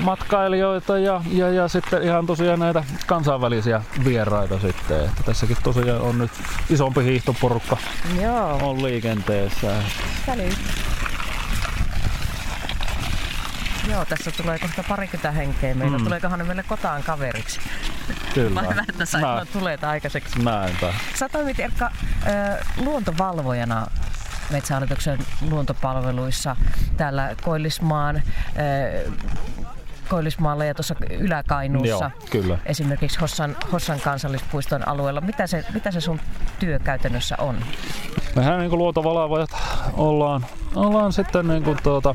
matkailijoita 0.00 0.98
ja, 0.98 1.20
ja, 1.32 1.50
ja 1.50 1.68
sitten 1.68 2.02
ihan 2.02 2.26
tosiaan 2.26 2.58
näitä 2.58 2.84
kansainvälisiä 3.06 3.82
vieraita 4.04 4.58
sitten. 4.58 5.04
Että 5.04 5.22
tässäkin 5.24 5.56
tosiaan 5.62 6.00
on 6.00 6.18
nyt 6.18 6.30
isompi 6.70 7.04
hiihtoporukka 7.04 7.76
Joo. 8.20 8.70
on 8.70 8.82
liikenteessä. 8.82 9.74
Salut. 10.26 10.58
Joo, 13.90 14.04
tässä 14.04 14.30
tulee 14.30 14.58
kohta 14.58 14.84
parikymmentä 14.88 15.30
henkeä 15.30 15.74
meillä. 15.74 15.98
Mm. 15.98 16.04
Tuleekohan 16.04 16.38
ne 16.38 16.44
meille 16.44 16.62
kotaan 16.62 17.02
kaveriksi? 17.02 17.60
Kyllä. 18.34 18.62
Hyvä, 18.62 18.84
että 18.88 19.06
sait 19.06 19.52
tulee 19.52 19.78
aikaiseksi. 19.82 20.42
Näinpä. 20.42 20.94
Sä 21.14 21.28
toimit 21.28 21.60
Erkka 21.60 21.90
luontovalvojana 22.76 23.86
Metsähallituksen 24.50 25.18
luontopalveluissa 25.50 26.56
täällä 26.96 27.36
Koillismaan 27.42 28.22
Koillismaalla 30.08 30.64
ja 30.64 30.74
tuossa 30.74 30.94
Ylä-Kainuussa. 31.10 32.10
Joo, 32.14 32.28
kyllä. 32.30 32.58
Esimerkiksi 32.66 33.20
Hossan, 33.20 33.56
Hossan 33.72 34.00
kansallispuiston 34.00 34.88
alueella. 34.88 35.20
Mitä 35.20 35.46
se, 35.46 35.64
mitä 35.74 35.90
se 35.90 36.00
sun 36.00 36.20
työ 36.58 36.78
käytännössä 36.78 37.36
on? 37.38 37.56
Mehän 38.36 38.58
niin 38.58 38.78
luontovalvojat 38.78 39.50
ollaan, 39.92 40.46
ollaan 40.74 41.12
sitten 41.12 41.48
niin 41.48 41.62
kuin 41.62 41.78
tuota, 41.82 42.14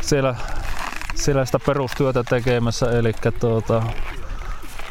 siellä, 0.00 0.34
siellä 1.14 1.44
sitä 1.44 1.58
perustyötä 1.66 2.24
tekemässä, 2.24 2.90
eli 2.98 3.12
tuota, 3.40 3.82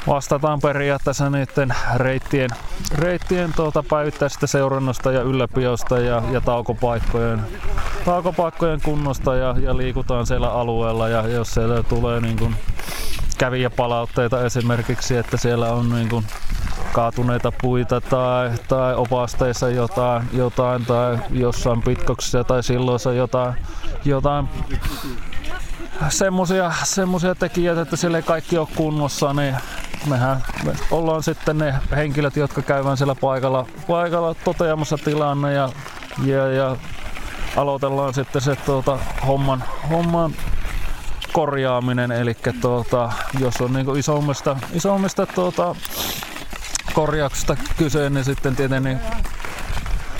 vastataan 0.08 0.60
periaatteessa 0.60 1.30
niiden 1.30 1.76
reittien, 1.96 2.50
reittien 2.96 3.54
tuota 3.56 3.84
päivittäisestä 3.90 4.48
seurannasta 4.48 5.12
ja 5.12 5.22
ylläpiosta 5.22 6.00
ja, 6.00 6.22
ja 6.32 6.42
taukopaikkojen, 6.42 7.42
taukopaikkojen 8.06 8.82
kunnosta 8.82 9.36
ja, 9.36 9.56
ja 9.60 9.78
liikutaan 9.78 10.26
siellä 10.26 10.52
alueella. 10.52 11.10
Ja 11.10 11.28
jos 11.28 11.54
siellä 11.54 11.84
tulee 11.84 12.22
niin 12.22 12.38
kuin 12.38 12.56
kävijäpalautteita 13.38 14.46
esimerkiksi, 14.46 15.18
että 15.18 15.38
siellä 15.38 15.72
on 15.72 15.90
niin 15.90 16.10
kuin 16.10 16.26
kaatuneita 16.94 17.52
puita 17.62 18.02
tai, 18.02 18.52
tai 18.68 18.96
opasteissa 18.96 19.70
jotain, 19.70 20.24
jotain 20.34 20.86
tai 20.86 21.18
jossain 21.32 21.82
pitkoksissa 21.82 22.44
tai 22.44 22.64
silloissa 22.64 23.14
jotain, 23.14 23.54
jotain 24.06 24.50
semmosia, 26.10 26.72
semmosia 26.84 27.36
tekijöitä, 27.36 27.82
että 27.82 27.96
siellä 27.96 28.18
ei 28.18 28.24
kaikki 28.24 28.58
ole 28.58 28.68
kunnossa, 28.76 29.34
niin 29.34 29.56
mehän 30.10 30.44
me 30.64 30.74
ollaan 30.92 31.24
sitten 31.24 31.58
ne 31.58 31.76
henkilöt, 31.96 32.36
jotka 32.36 32.62
käyvät 32.62 32.98
siellä 32.98 33.16
paikalla, 33.16 33.66
paikalla 33.88 34.34
toteamassa 34.34 34.98
tilanne 34.98 35.54
ja, 35.54 35.70
ja, 36.26 36.48
ja 36.48 36.78
aloitellaan 37.56 38.14
sitten 38.14 38.42
se 38.42 38.56
tuota, 38.56 39.00
homman, 39.28 39.64
homman 39.90 40.32
korjaaminen, 41.34 42.12
eli 42.12 42.38
tuota, 42.62 43.12
jos 43.40 43.62
on 43.62 43.74
niin 43.74 43.98
isommista, 43.98 44.58
isommista 44.74 45.26
tuota, 45.26 45.76
korjauksesta 46.94 47.58
kyse, 47.78 48.10
niin 48.10 48.26
sitten 48.26 48.56
tietenkin 48.56 49.00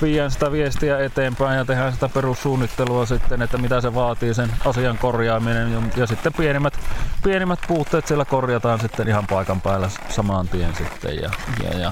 viedään 0.02 0.32
sitä 0.32 0.52
viestiä 0.52 1.00
eteenpäin 1.00 1.58
ja 1.58 1.66
tehdään 1.66 1.94
sitä 1.94 2.10
perussuunnittelua 2.10 3.06
sitten, 3.06 3.42
että 3.42 3.58
mitä 3.58 3.82
se 3.82 3.94
vaatii 3.94 4.34
sen 4.34 4.52
asian 4.66 4.98
korjaaminen 4.98 5.92
ja 5.96 6.08
sitten 6.08 6.34
pienimmät, 6.34 6.80
pienimmät 7.24 7.60
puutteet 7.68 8.08
siellä 8.08 8.26
korjataan 8.26 8.80
sitten 8.80 9.08
ihan 9.08 9.28
paikan 9.28 9.62
päällä 9.62 9.90
samaan 10.10 10.48
tien 10.48 10.76
sitten 10.76 11.16
ja, 11.16 11.32
ja, 11.64 11.80
ja 11.80 11.92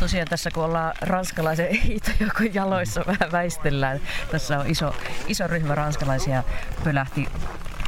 tosiaan 0.00 0.28
tässä 0.28 0.50
kun 0.50 0.64
ollaan 0.64 0.94
ranskalaisen 1.00 1.74
hiitojoukon 1.84 2.54
jaloissa 2.54 3.04
vähän 3.06 3.32
väistellään. 3.32 4.00
Tässä 4.30 4.58
on 4.58 4.66
iso, 4.66 4.94
iso 5.28 5.46
ryhmä 5.46 5.74
ranskalaisia 5.74 6.42
pölähti 6.84 7.28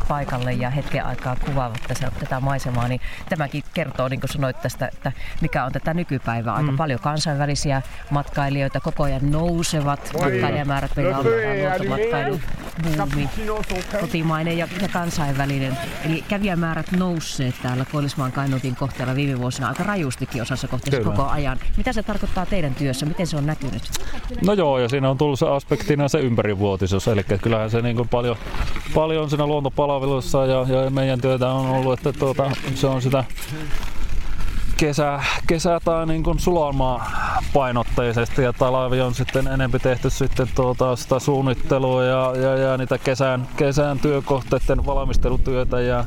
paikalle 0.08 0.52
ja 0.52 0.70
hetken 0.70 1.06
aikaa 1.06 1.36
kuvaavat 1.36 1.80
tässä, 1.88 2.12
tätä 2.20 2.40
maisemaa, 2.40 2.88
niin 2.88 3.00
tämäkin 3.28 3.62
kertoo, 3.74 4.08
niin 4.08 4.20
kuin 4.20 4.30
sanoit 4.30 4.62
tästä, 4.62 4.88
että 4.92 5.12
mikä 5.40 5.64
on 5.64 5.72
tätä 5.72 5.94
nykypäivää. 5.94 6.54
Aika 6.54 6.70
mm. 6.70 6.76
paljon 6.76 7.00
kansainvälisiä 7.00 7.82
matkailijoita, 8.10 8.80
koko 8.80 9.02
ajan 9.02 9.30
nousevat 9.30 10.12
matkailijamäärät. 10.20 10.96
Meillä 10.96 11.18
on 11.18 11.24
luontomatkailu, 11.24 12.40
buumi, 12.82 13.28
kotimainen 14.00 14.58
ja, 14.58 14.68
ja 14.80 14.88
kansainvälinen. 14.88 15.76
Eli 16.04 16.24
kävijämäärät 16.28 16.92
nousseet 16.92 17.54
täällä 17.62 17.84
Koillismaan 17.92 18.32
Kainuutin 18.32 18.76
kohteella 18.76 19.14
viime 19.14 19.38
vuosina 19.38 19.68
aika 19.68 19.82
rajustikin 19.82 20.42
osassa 20.42 20.68
kohteessa 20.68 21.10
koko 21.10 21.28
ajan. 21.28 21.58
Mitä 21.76 21.92
se 21.92 22.02
tarkoittaa 22.02 22.46
teidän 22.46 22.74
työssä? 22.74 23.06
Miten 23.06 23.26
se 23.26 23.36
on 23.36 23.46
näkynyt? 23.46 23.82
No 24.46 24.52
joo, 24.52 24.78
ja 24.78 24.88
siinä 24.88 25.10
on 25.10 25.18
tullut 25.18 25.38
se 25.38 25.48
aspektina 25.48 26.08
se 26.08 26.20
ympärivuotisuus. 26.20 27.08
Eli 27.08 27.24
kyllähän 27.42 27.70
se 27.70 27.82
niin 27.82 27.96
kuin 27.96 28.08
paljon, 28.08 28.36
paljon 28.94 29.30
siinä 29.30 29.46
luontopalveluissa 29.46 29.91
palveluissa 29.92 30.46
ja, 30.46 30.66
ja 30.68 30.90
meidän 30.90 31.20
työtä 31.20 31.48
on 31.48 31.66
ollut, 31.66 31.92
että 31.98 32.12
tuota, 32.18 32.50
se 32.74 32.86
on 32.86 33.02
sitä 33.02 33.24
kesä, 34.76 35.20
kesä 35.46 35.80
tai 35.84 36.06
niin 36.06 36.22
kuin 36.22 36.38
sulamaa 36.38 37.10
painotteisesti 37.52 38.42
ja 38.42 38.52
talvi 38.52 39.00
on 39.00 39.14
sitten 39.14 39.46
enempi 39.46 39.78
tehty 39.78 40.10
sitten 40.10 40.48
tuota 40.54 40.96
sitä 40.96 41.18
suunnittelua 41.18 42.04
ja, 42.04 42.32
ja, 42.36 42.56
ja 42.56 42.78
niitä 42.78 42.98
kesän, 42.98 43.48
kesän 43.56 43.98
työkohteiden 43.98 44.86
valmistelutyötä 44.86 45.80
ja, 45.80 46.04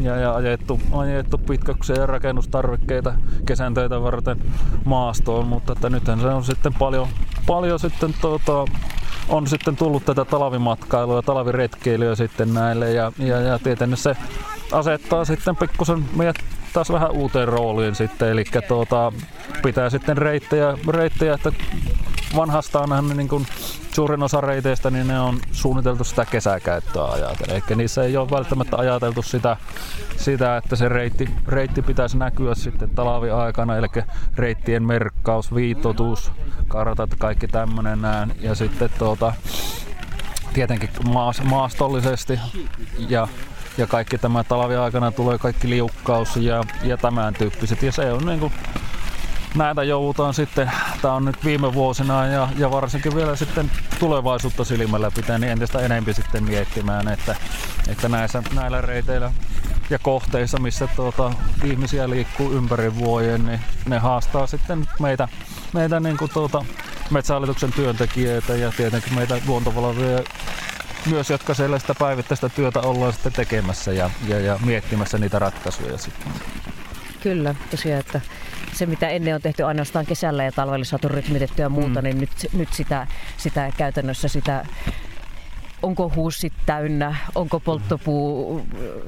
ja, 0.00 0.16
ja 0.16 0.34
ajettu, 0.34 0.80
ajettu 0.92 1.38
pitkäksiä 1.38 1.96
ja 1.96 2.06
rakennustarvikkeita 2.06 3.14
kesän 3.46 3.74
töitä 3.74 4.02
varten 4.02 4.38
maastoon, 4.84 5.46
mutta 5.46 5.72
että 5.72 5.90
nythän 5.90 6.20
se 6.20 6.26
on 6.26 6.44
sitten 6.44 6.74
paljon, 6.74 7.08
paljon 7.46 7.78
sitten 7.78 8.14
tuota, 8.20 8.64
on 9.28 9.46
sitten 9.46 9.76
tullut 9.76 10.04
tätä 10.04 10.24
talvimatkailua 10.24 11.16
ja 11.16 11.22
talviretkeilyä 11.22 12.14
sitten 12.14 12.54
näille 12.54 12.92
ja, 12.92 13.12
ja, 13.18 13.40
ja 13.40 13.58
tietenkin 13.58 13.96
se 13.96 14.16
asettaa 14.72 15.24
sitten 15.24 15.56
pikkusen 15.56 16.04
meidät 16.16 16.36
taas 16.72 16.92
vähän 16.92 17.10
uuteen 17.10 17.48
rooliin 17.48 17.94
sitten, 17.94 18.28
eli 18.28 18.44
tuota, 18.68 19.12
pitää 19.62 19.90
sitten 19.90 20.18
reittejä, 20.18 20.78
reittejä 20.88 21.34
että 21.34 21.52
vanhastaan 22.36 23.16
niin 23.16 23.28
kuin 23.28 23.46
suurin 23.94 24.22
osa 24.22 24.40
reiteistä 24.40 24.90
niin 24.90 25.08
ne 25.08 25.20
on 25.20 25.40
suunniteltu 25.52 26.04
sitä 26.04 26.24
kesäkäyttöä 26.24 27.04
ajatellen. 27.04 27.54
Eikä 27.54 27.74
niissä 27.74 28.04
ei 28.04 28.16
ole 28.16 28.30
välttämättä 28.30 28.76
ajateltu 28.76 29.22
sitä, 29.22 29.56
sitä 30.16 30.56
että 30.56 30.76
se 30.76 30.88
reitti, 30.88 31.28
reitti 31.48 31.82
pitäisi 31.82 32.18
näkyä 32.18 32.54
sitten 32.54 32.90
talviaikana, 32.90 33.76
eli 33.76 33.86
reittien 34.36 34.82
merkkaus, 34.82 35.54
viitotus, 35.54 36.32
kartat, 36.68 37.10
kaikki 37.18 37.48
tämmöinen 37.48 38.02
näin. 38.02 38.34
Ja 38.40 38.54
sitten 38.54 38.90
tuota, 38.98 39.32
tietenkin 40.52 40.90
maas, 41.04 41.42
maastollisesti 41.42 42.40
ja 43.08 43.28
ja 43.78 43.86
kaikki 43.86 44.18
tämä 44.18 44.44
talviaikana 44.44 45.12
tulee 45.12 45.38
kaikki 45.38 45.70
liukkaus 45.70 46.36
ja, 46.36 46.64
ja 46.82 46.96
tämän 46.96 47.34
tyyppiset. 47.34 47.82
Ja 47.82 47.92
se 47.92 48.12
on 48.12 48.26
niin 48.26 48.40
kuin, 48.40 48.52
näitä 49.54 49.82
joudutaan 49.82 50.34
sitten, 50.34 50.72
tämä 51.02 51.14
on 51.14 51.24
nyt 51.24 51.44
viime 51.44 51.74
vuosina 51.74 52.26
ja, 52.26 52.48
ja 52.56 52.70
varsinkin 52.70 53.14
vielä 53.14 53.36
sitten 53.36 53.70
tulevaisuutta 53.98 54.64
silmällä 54.64 55.10
pitää 55.10 55.38
niin 55.38 55.52
entistä 55.52 55.80
enemmän 55.80 56.14
sitten 56.14 56.44
miettimään, 56.44 57.08
että, 57.08 57.36
että 57.88 58.08
näissä, 58.08 58.42
näillä 58.54 58.80
reiteillä 58.80 59.32
ja 59.90 59.98
kohteissa, 59.98 60.58
missä 60.58 60.88
tuota, 60.96 61.32
ihmisiä 61.64 62.10
liikkuu 62.10 62.52
ympäri 62.52 62.94
vuoden, 62.94 63.46
niin 63.46 63.60
ne 63.86 63.98
haastaa 63.98 64.46
sitten 64.46 64.88
meitä, 65.00 65.28
meitä 65.72 66.00
niin 66.00 66.16
kuin 66.16 66.30
tuota, 66.34 66.64
metsähallituksen 67.10 67.72
työntekijöitä 67.72 68.56
ja 68.56 68.72
tietenkin 68.76 69.14
meitä 69.14 69.38
luontovalvoja 69.46 70.22
myös, 71.06 71.30
jotka 71.30 71.54
sellaista 71.54 71.94
päivittäistä 71.94 72.48
työtä 72.48 72.80
ollaan 72.80 73.12
sitten 73.12 73.32
tekemässä 73.32 73.92
ja, 73.92 74.10
ja, 74.28 74.40
ja 74.40 74.58
miettimässä 74.64 75.18
niitä 75.18 75.38
ratkaisuja 75.38 75.98
sitten. 75.98 76.32
Kyllä, 77.22 77.54
tosiaan, 77.70 78.00
että 78.00 78.20
se 78.72 78.86
mitä 78.86 79.08
ennen 79.08 79.34
on 79.34 79.42
tehty 79.42 79.62
ainoastaan 79.62 80.06
kesällä 80.06 80.44
ja 80.44 80.52
talvella 80.52 80.84
saatu 80.84 81.08
rytmitettyä 81.08 81.64
ja 81.64 81.68
muuta, 81.68 82.00
mm. 82.00 82.04
niin 82.04 82.20
nyt, 82.20 82.30
nyt 82.52 82.72
sitä, 82.72 83.06
sitä 83.36 83.72
käytännössä 83.76 84.28
sitä 84.28 84.64
onko 85.82 86.12
huussit 86.16 86.52
täynnä, 86.66 87.16
onko 87.34 87.60
polttopuu 87.60 88.62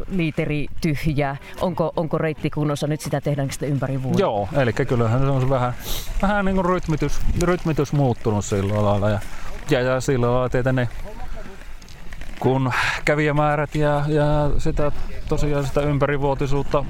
liiteri 0.08 0.66
tyhjä, 0.80 1.36
onko, 1.60 1.92
onko 1.96 2.18
reitti 2.18 2.50
kunnossa, 2.50 2.86
nyt 2.86 3.00
sitä 3.00 3.20
tehdään 3.20 3.50
sitten 3.50 3.68
ympäri 3.68 4.02
vuoden. 4.02 4.20
Joo, 4.20 4.48
eli 4.56 4.72
kyllähän 4.72 5.20
se 5.20 5.26
on 5.26 5.50
vähän, 5.50 5.74
vähän 6.22 6.44
niin 6.44 6.54
kuin 6.54 6.64
rytmitys, 6.64 7.20
rytmitys 7.42 7.92
muuttunut 7.92 8.44
sillä 8.44 8.84
lailla 8.84 9.10
ja, 9.10 9.20
ja, 9.70 9.80
ja 9.80 10.00
sillä 10.00 10.26
lailla 10.26 10.48
tietenkin 10.48 10.88
kun 12.40 12.72
kävijämäärät 13.04 13.74
ja, 13.74 14.04
ja 14.08 14.50
sitä 14.58 14.92
tosiaan 15.28 15.66
sitä 15.66 15.80
ympärivuotisuutta 15.80 16.84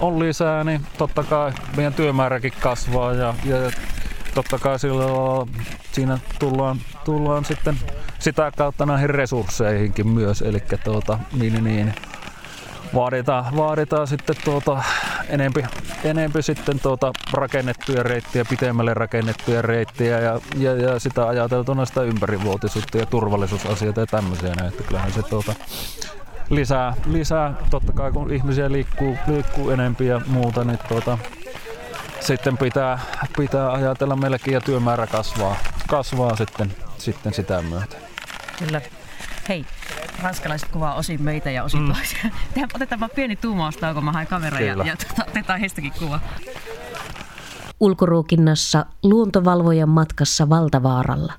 on 0.00 0.18
lisää, 0.18 0.64
niin 0.64 0.86
totta 0.98 1.22
kai 1.24 1.52
meidän 1.76 1.94
työmääräkin 1.94 2.52
kasvaa 2.60 3.12
ja, 3.12 3.34
ja 3.44 3.56
totta 4.34 4.58
kai 4.58 4.78
silloin 4.78 5.50
siinä 5.92 6.18
tullaan, 6.38 6.78
tullaan 7.04 7.44
sitten 7.44 7.76
sitä 8.18 8.52
kautta 8.56 8.86
näihin 8.86 9.10
resursseihinkin 9.10 10.08
myös, 10.08 10.42
eli 10.42 10.62
tuota, 10.84 11.18
niin, 11.32 11.64
niin, 11.64 11.94
vaaditaan, 12.94 13.56
vaaditaan 13.56 14.06
sitten 14.06 14.36
tuota, 14.44 14.82
enempi, 15.28 15.64
enempi 16.04 16.42
sitten 16.42 16.80
tuota 16.80 17.12
rakennettuja 17.32 18.02
reittiä, 18.02 18.44
pitemmälle 18.44 18.94
rakennettuja 18.94 19.62
reittiä 19.62 20.20
ja, 20.20 20.40
ja, 20.56 20.74
ja 20.74 20.98
sitä 20.98 21.28
ajateltuna 21.28 21.84
sitä 21.84 22.02
ympärivuotisuutta 22.02 22.98
ja 22.98 23.06
turvallisuusasioita 23.06 24.00
ja 24.00 24.06
tämmöisiä. 24.06 24.54
Että 24.68 24.82
kyllähän 24.82 25.12
se 25.12 25.22
tuota, 25.22 25.54
lisää, 26.50 26.94
lisää, 27.06 27.54
totta 27.70 27.92
kai 27.92 28.12
kun 28.12 28.32
ihmisiä 28.32 28.72
liikkuu, 28.72 29.16
liikkuu 29.26 29.70
enempi 29.70 30.06
ja 30.06 30.20
muuta, 30.26 30.64
niin 30.64 30.78
tuota, 30.88 31.18
sitten 32.20 32.58
pitää, 32.58 32.98
pitää 33.36 33.72
ajatella 33.72 34.16
meillekin 34.16 34.54
ja 34.54 34.60
työmäärä 34.60 35.06
kasvaa, 35.06 35.56
kasvaa 35.88 36.36
sitten, 36.36 36.72
sitten 36.98 37.34
sitä 37.34 37.62
myötä. 37.62 37.96
Kyllä. 38.58 38.80
Hei, 39.48 39.64
ranskalaiset 40.22 40.68
kuvaa 40.68 40.94
osin 40.94 41.22
meitä 41.22 41.50
ja 41.50 41.64
osin 41.64 41.82
mm. 41.82 41.92
toisia. 41.92 42.30
Otetaan 42.74 43.00
vaan 43.00 43.10
pieni 43.14 43.36
tuumaustauko, 43.36 44.00
mä 44.00 44.12
haen 44.12 44.26
kameran 44.26 44.66
ja, 44.66 44.84
ja 44.84 44.96
tota, 44.96 45.24
otetaan 45.28 45.60
heistäkin 45.60 45.92
kuva. 45.98 46.20
Ulkoruukinnassa 47.80 48.86
luontovalvojan 49.02 49.88
matkassa 49.88 50.48
Valtavaaralla. 50.48 51.32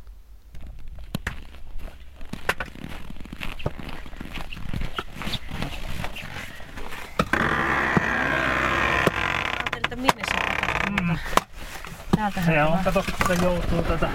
Täältähän 12.15 12.55
Ja 12.55 12.67
on, 12.67 12.83
kato, 12.83 13.03
kun 13.03 13.37
se 13.37 13.43
joutuu 13.45 13.83
tätä 13.83 14.09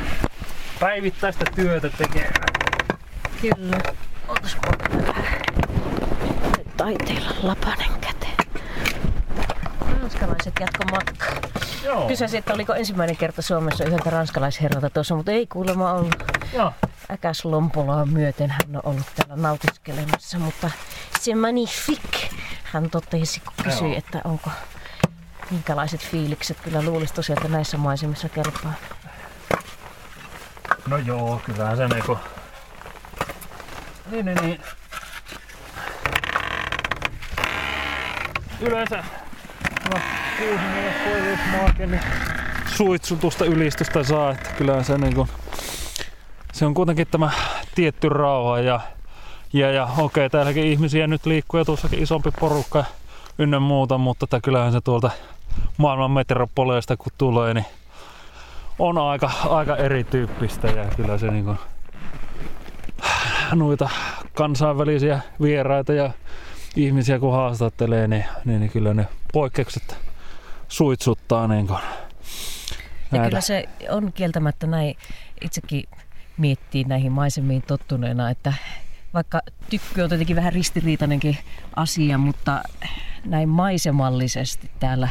päivittäistä 0.80 1.44
työtä 1.54 1.88
tekemään. 1.88 2.54
Kyllä. 3.40 3.78
Onks 4.28 4.56
mulla 4.64 5.14
taiteilla 6.76 7.30
lapanen 7.42 8.00
käteen? 8.00 8.36
Ranskalaiset 10.00 10.54
jatko 10.60 10.84
matkaa. 10.90 11.50
Joo. 11.84 12.08
Kysäsi, 12.08 12.36
että 12.36 12.54
oliko 12.54 12.74
ensimmäinen 12.74 13.16
kerta 13.16 13.42
Suomessa 13.42 13.84
yhdeltä 13.84 14.10
ranskalaisherralta 14.10 14.90
tuossa, 14.90 15.14
mutta 15.14 15.32
ei 15.32 15.46
kuulemma 15.46 15.92
ollut. 15.92 16.24
Joo. 16.52 16.72
Äkäs 17.10 17.44
lompoloa 17.44 18.06
myöten 18.06 18.50
hän 18.50 18.76
on 18.76 18.80
ollut 18.84 19.06
täällä 19.16 19.42
nautiskelemassa, 19.42 20.38
mutta 20.38 20.70
se 21.20 21.34
magnifique. 21.34 22.28
Hän 22.64 22.90
totesi, 22.90 23.40
kun 23.40 23.64
kysyi, 23.64 23.88
Joo. 23.88 23.98
että 23.98 24.20
onko 24.24 24.50
minkälaiset 25.50 26.00
fiilikset. 26.00 26.60
Kyllä 26.60 26.82
luulisi 26.82 27.14
tosiaan, 27.14 27.38
että 27.38 27.56
näissä 27.56 27.76
maisemissa 27.76 28.28
kelpaa. 28.28 28.72
No 30.88 30.96
joo, 30.96 31.40
kyllähän 31.44 31.76
se 31.76 31.88
niinku... 31.88 32.18
Niin, 34.10 34.26
niin, 34.26 34.38
niin. 34.42 34.60
Yleensä 38.60 39.04
no, 39.94 40.00
kuusi 40.38 40.64
koivuusmaakin, 41.04 41.90
niin 41.90 42.02
suitsutusta 42.66 43.44
ylistystä 43.44 44.04
saa, 44.04 44.30
että 44.30 44.50
kyllähän 44.50 44.84
se 44.84 44.98
niinku... 44.98 45.28
Se 46.52 46.66
on 46.66 46.74
kuitenkin 46.74 47.06
tämä 47.10 47.30
tietty 47.74 48.08
rauha 48.08 48.60
ja, 48.60 48.80
ja, 49.52 49.70
ja 49.70 49.88
okei, 49.98 50.30
täälläkin 50.30 50.64
ihmisiä 50.64 51.06
nyt 51.06 51.26
liikkuu 51.26 51.58
ja 51.58 51.64
tuossakin 51.64 52.02
isompi 52.02 52.30
porukka 52.40 52.84
ynnä 53.38 53.60
muuta, 53.60 53.98
mutta 53.98 54.24
että 54.24 54.40
kyllähän 54.40 54.72
se 54.72 54.80
tuolta 54.80 55.10
maailman 55.76 56.10
metropoleista 56.10 56.96
kun 56.96 57.12
tulee, 57.18 57.54
niin 57.54 57.66
on 58.78 58.98
aika, 58.98 59.30
aika 59.48 59.76
erityyppistä. 59.76 60.68
Ja 60.68 60.84
kyllä 60.96 61.18
se 61.18 61.30
niinku 61.30 61.54
noita 63.54 63.88
kansainvälisiä 64.34 65.20
vieraita 65.42 65.92
ja 65.92 66.10
ihmisiä 66.76 67.18
kun 67.18 67.32
haastattelee, 67.32 68.08
niin, 68.08 68.24
niin, 68.44 68.60
niin 68.60 68.70
kyllä 68.70 68.94
ne 68.94 69.06
poikkeukset 69.32 69.98
suitsuttaa 70.68 71.48
niin 71.48 71.66
kuin 71.66 71.78
Ja 73.12 73.24
kyllä 73.24 73.40
se 73.40 73.68
on 73.90 74.12
kieltämättä 74.12 74.66
näin, 74.66 74.96
itsekin 75.40 75.84
miettii 76.36 76.84
näihin 76.84 77.12
maisemiin 77.12 77.62
tottuneena, 77.62 78.30
että 78.30 78.52
vaikka 79.16 79.40
tykky 79.70 80.02
on 80.02 80.08
tietenkin 80.08 80.36
vähän 80.36 80.52
ristiriitainenkin 80.52 81.38
asia, 81.76 82.18
mutta 82.18 82.62
näin 83.24 83.48
maisemallisesti 83.48 84.70
täällä, 84.80 85.08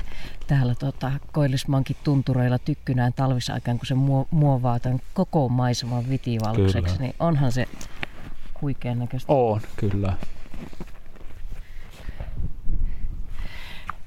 täällä 0.47 0.75
tota 0.75 1.11
Koillismankin 1.31 1.95
tuntureilla 2.03 2.59
tykkynään 2.59 3.13
talvisaikaan, 3.13 3.77
kun 3.77 3.85
se 3.85 3.93
muo- 3.93 4.27
muovaa 4.31 4.79
tämän 4.79 4.99
koko 5.13 5.49
maiseman 5.49 6.09
vitivalkoiseksi, 6.09 6.93
Kyllä. 6.93 7.07
niin 7.07 7.15
onhan 7.19 7.51
se 7.51 7.67
huikean 8.61 8.99
näköistä. 8.99 9.33
On, 9.33 9.61
kyllä. 9.75 10.13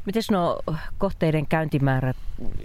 Miten 0.09 0.23
nuo 0.31 0.63
kohteiden 0.99 1.47
käyntimäärät 1.47 2.17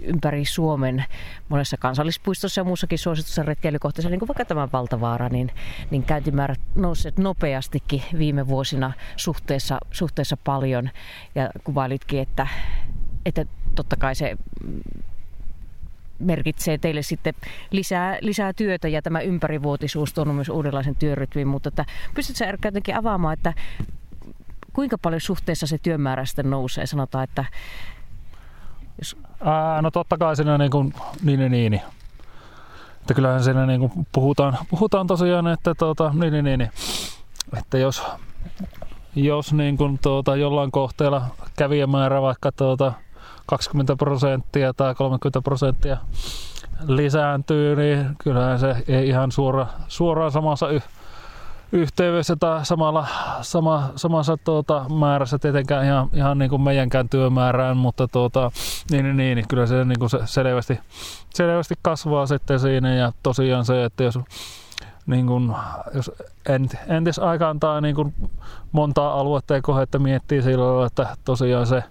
ympäri 0.02 0.44
Suomen 0.44 1.04
monessa 1.48 1.76
kansallispuistossa 1.76 2.60
ja 2.60 2.64
muussakin 2.64 2.98
suositussa 2.98 3.42
retkeilykohteessa, 3.42 4.10
niin 4.10 4.18
kuin 4.18 4.28
vaikka 4.28 4.44
tämä 4.44 4.68
Valtavaara, 4.72 5.28
niin, 5.28 5.50
niin 5.90 6.02
käyntimäärät 6.02 6.60
nousseet 6.74 7.18
nopeastikin 7.18 8.02
viime 8.18 8.48
vuosina 8.48 8.92
suhteessa, 9.16 9.78
suhteessa 9.90 10.36
paljon. 10.36 10.90
Ja 11.34 11.50
kuvailitkin, 11.64 12.20
että, 12.20 12.46
että 13.26 13.46
totta 13.74 13.96
kai 13.96 14.14
se 14.14 14.36
merkitsee 16.18 16.78
teille 16.78 17.02
sitten 17.02 17.34
lisää, 17.70 18.18
lisää 18.20 18.52
työtä 18.52 18.88
ja 18.88 19.02
tämä 19.02 19.20
ympärivuotisuus 19.20 20.14
tuonut 20.14 20.34
myös 20.34 20.48
uudenlaisen 20.48 20.96
työrytmin, 20.96 21.48
mutta 21.48 21.84
pystytkö 22.14 22.38
sä 22.38 22.56
jotenkin 22.64 22.96
avaamaan, 22.96 23.32
että 23.32 23.52
kuinka 24.74 24.98
paljon 24.98 25.20
suhteessa 25.20 25.66
se 25.66 25.78
työmäärä 25.78 26.24
sitten 26.24 26.50
nousee? 26.50 26.86
Sanotaan, 26.86 27.24
että 27.24 27.44
jos 28.98 29.16
Ää, 29.44 29.82
no 29.82 29.90
totta 29.90 30.18
kai 30.18 30.36
siinä 30.36 30.58
niin 30.58 30.70
kuin, 30.70 30.94
niin 31.22 31.40
ja 31.40 31.48
niin. 31.48 31.74
Että 33.00 33.14
kyllähän 33.14 33.44
siinä 33.44 33.66
niin 33.66 33.80
kuin 33.80 34.06
puhutaan, 34.12 34.58
puhutaan 34.70 35.06
tosiaan, 35.06 35.46
että 35.46 35.74
tuota, 35.74 36.12
niin, 36.14 36.32
niin, 36.32 36.44
niin, 36.44 36.70
että 37.58 37.78
jos, 37.78 38.02
jos 39.14 39.52
niin 39.52 39.76
kuin 39.76 39.98
tuota, 40.02 40.36
jollain 40.36 40.70
kohteella 40.70 41.22
kävijämäärä 41.56 42.22
vaikka 42.22 42.52
tuota 42.52 42.92
20 43.46 43.96
prosenttia 43.96 44.74
tai 44.74 44.94
30 44.94 45.40
prosenttia 45.40 45.96
lisääntyy, 46.86 47.76
niin 47.76 48.16
kyllähän 48.18 48.58
se 48.58 48.76
ei 48.88 49.08
ihan 49.08 49.32
suora, 49.32 49.66
suoraan 49.88 50.32
samassa 50.32 50.68
y- 50.68 50.80
yhteydessä 51.74 52.36
tai 52.36 52.66
samalla, 52.66 53.06
sama, 53.40 53.90
samassa 53.96 54.36
tuota, 54.36 54.84
määrässä 54.98 55.38
tietenkään 55.38 55.84
ihan, 55.84 56.08
ihan 56.12 56.38
niin 56.38 56.50
kuin 56.50 56.62
meidänkään 56.62 57.08
työmäärään, 57.08 57.76
mutta 57.76 58.08
tuota, 58.08 58.50
niin, 58.90 59.04
niin, 59.04 59.16
niin, 59.16 59.36
niin 59.36 59.48
kyllä 59.48 59.66
se, 59.66 59.84
niin 59.84 59.98
kuin 59.98 60.10
se 60.10 60.18
selvästi, 60.24 60.80
selvästi 61.34 61.74
kasvaa 61.82 62.26
sitten 62.26 62.60
siinä. 62.60 62.94
Ja 62.94 63.12
tosiaan 63.22 63.64
se, 63.64 63.84
että 63.84 64.04
jos 64.04 64.18
niin 65.06 65.26
kuin, 65.26 65.52
jos 65.94 66.10
ent, 66.48 66.74
entis 66.88 67.18
aikaan 67.18 67.60
tai 67.60 67.82
niin 67.82 67.94
kuin 67.94 68.14
montaa 68.72 69.20
aluetta 69.20 69.54
ja 69.54 69.62
kohdetta 69.62 69.98
miettii 69.98 70.56
lailla, 70.56 70.86
että 70.86 71.16
tosiaan 71.24 71.66
se, 71.66 71.82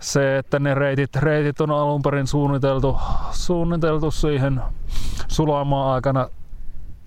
se, 0.00 0.38
että 0.38 0.58
ne 0.58 0.74
reitit, 0.74 1.16
reitit 1.16 1.60
on 1.60 1.70
alun 1.70 2.02
perin 2.02 2.26
suunniteltu, 2.26 2.98
suunniteltu 3.30 4.10
siihen 4.10 4.62
sulamaan 5.28 5.94
aikana 5.94 6.28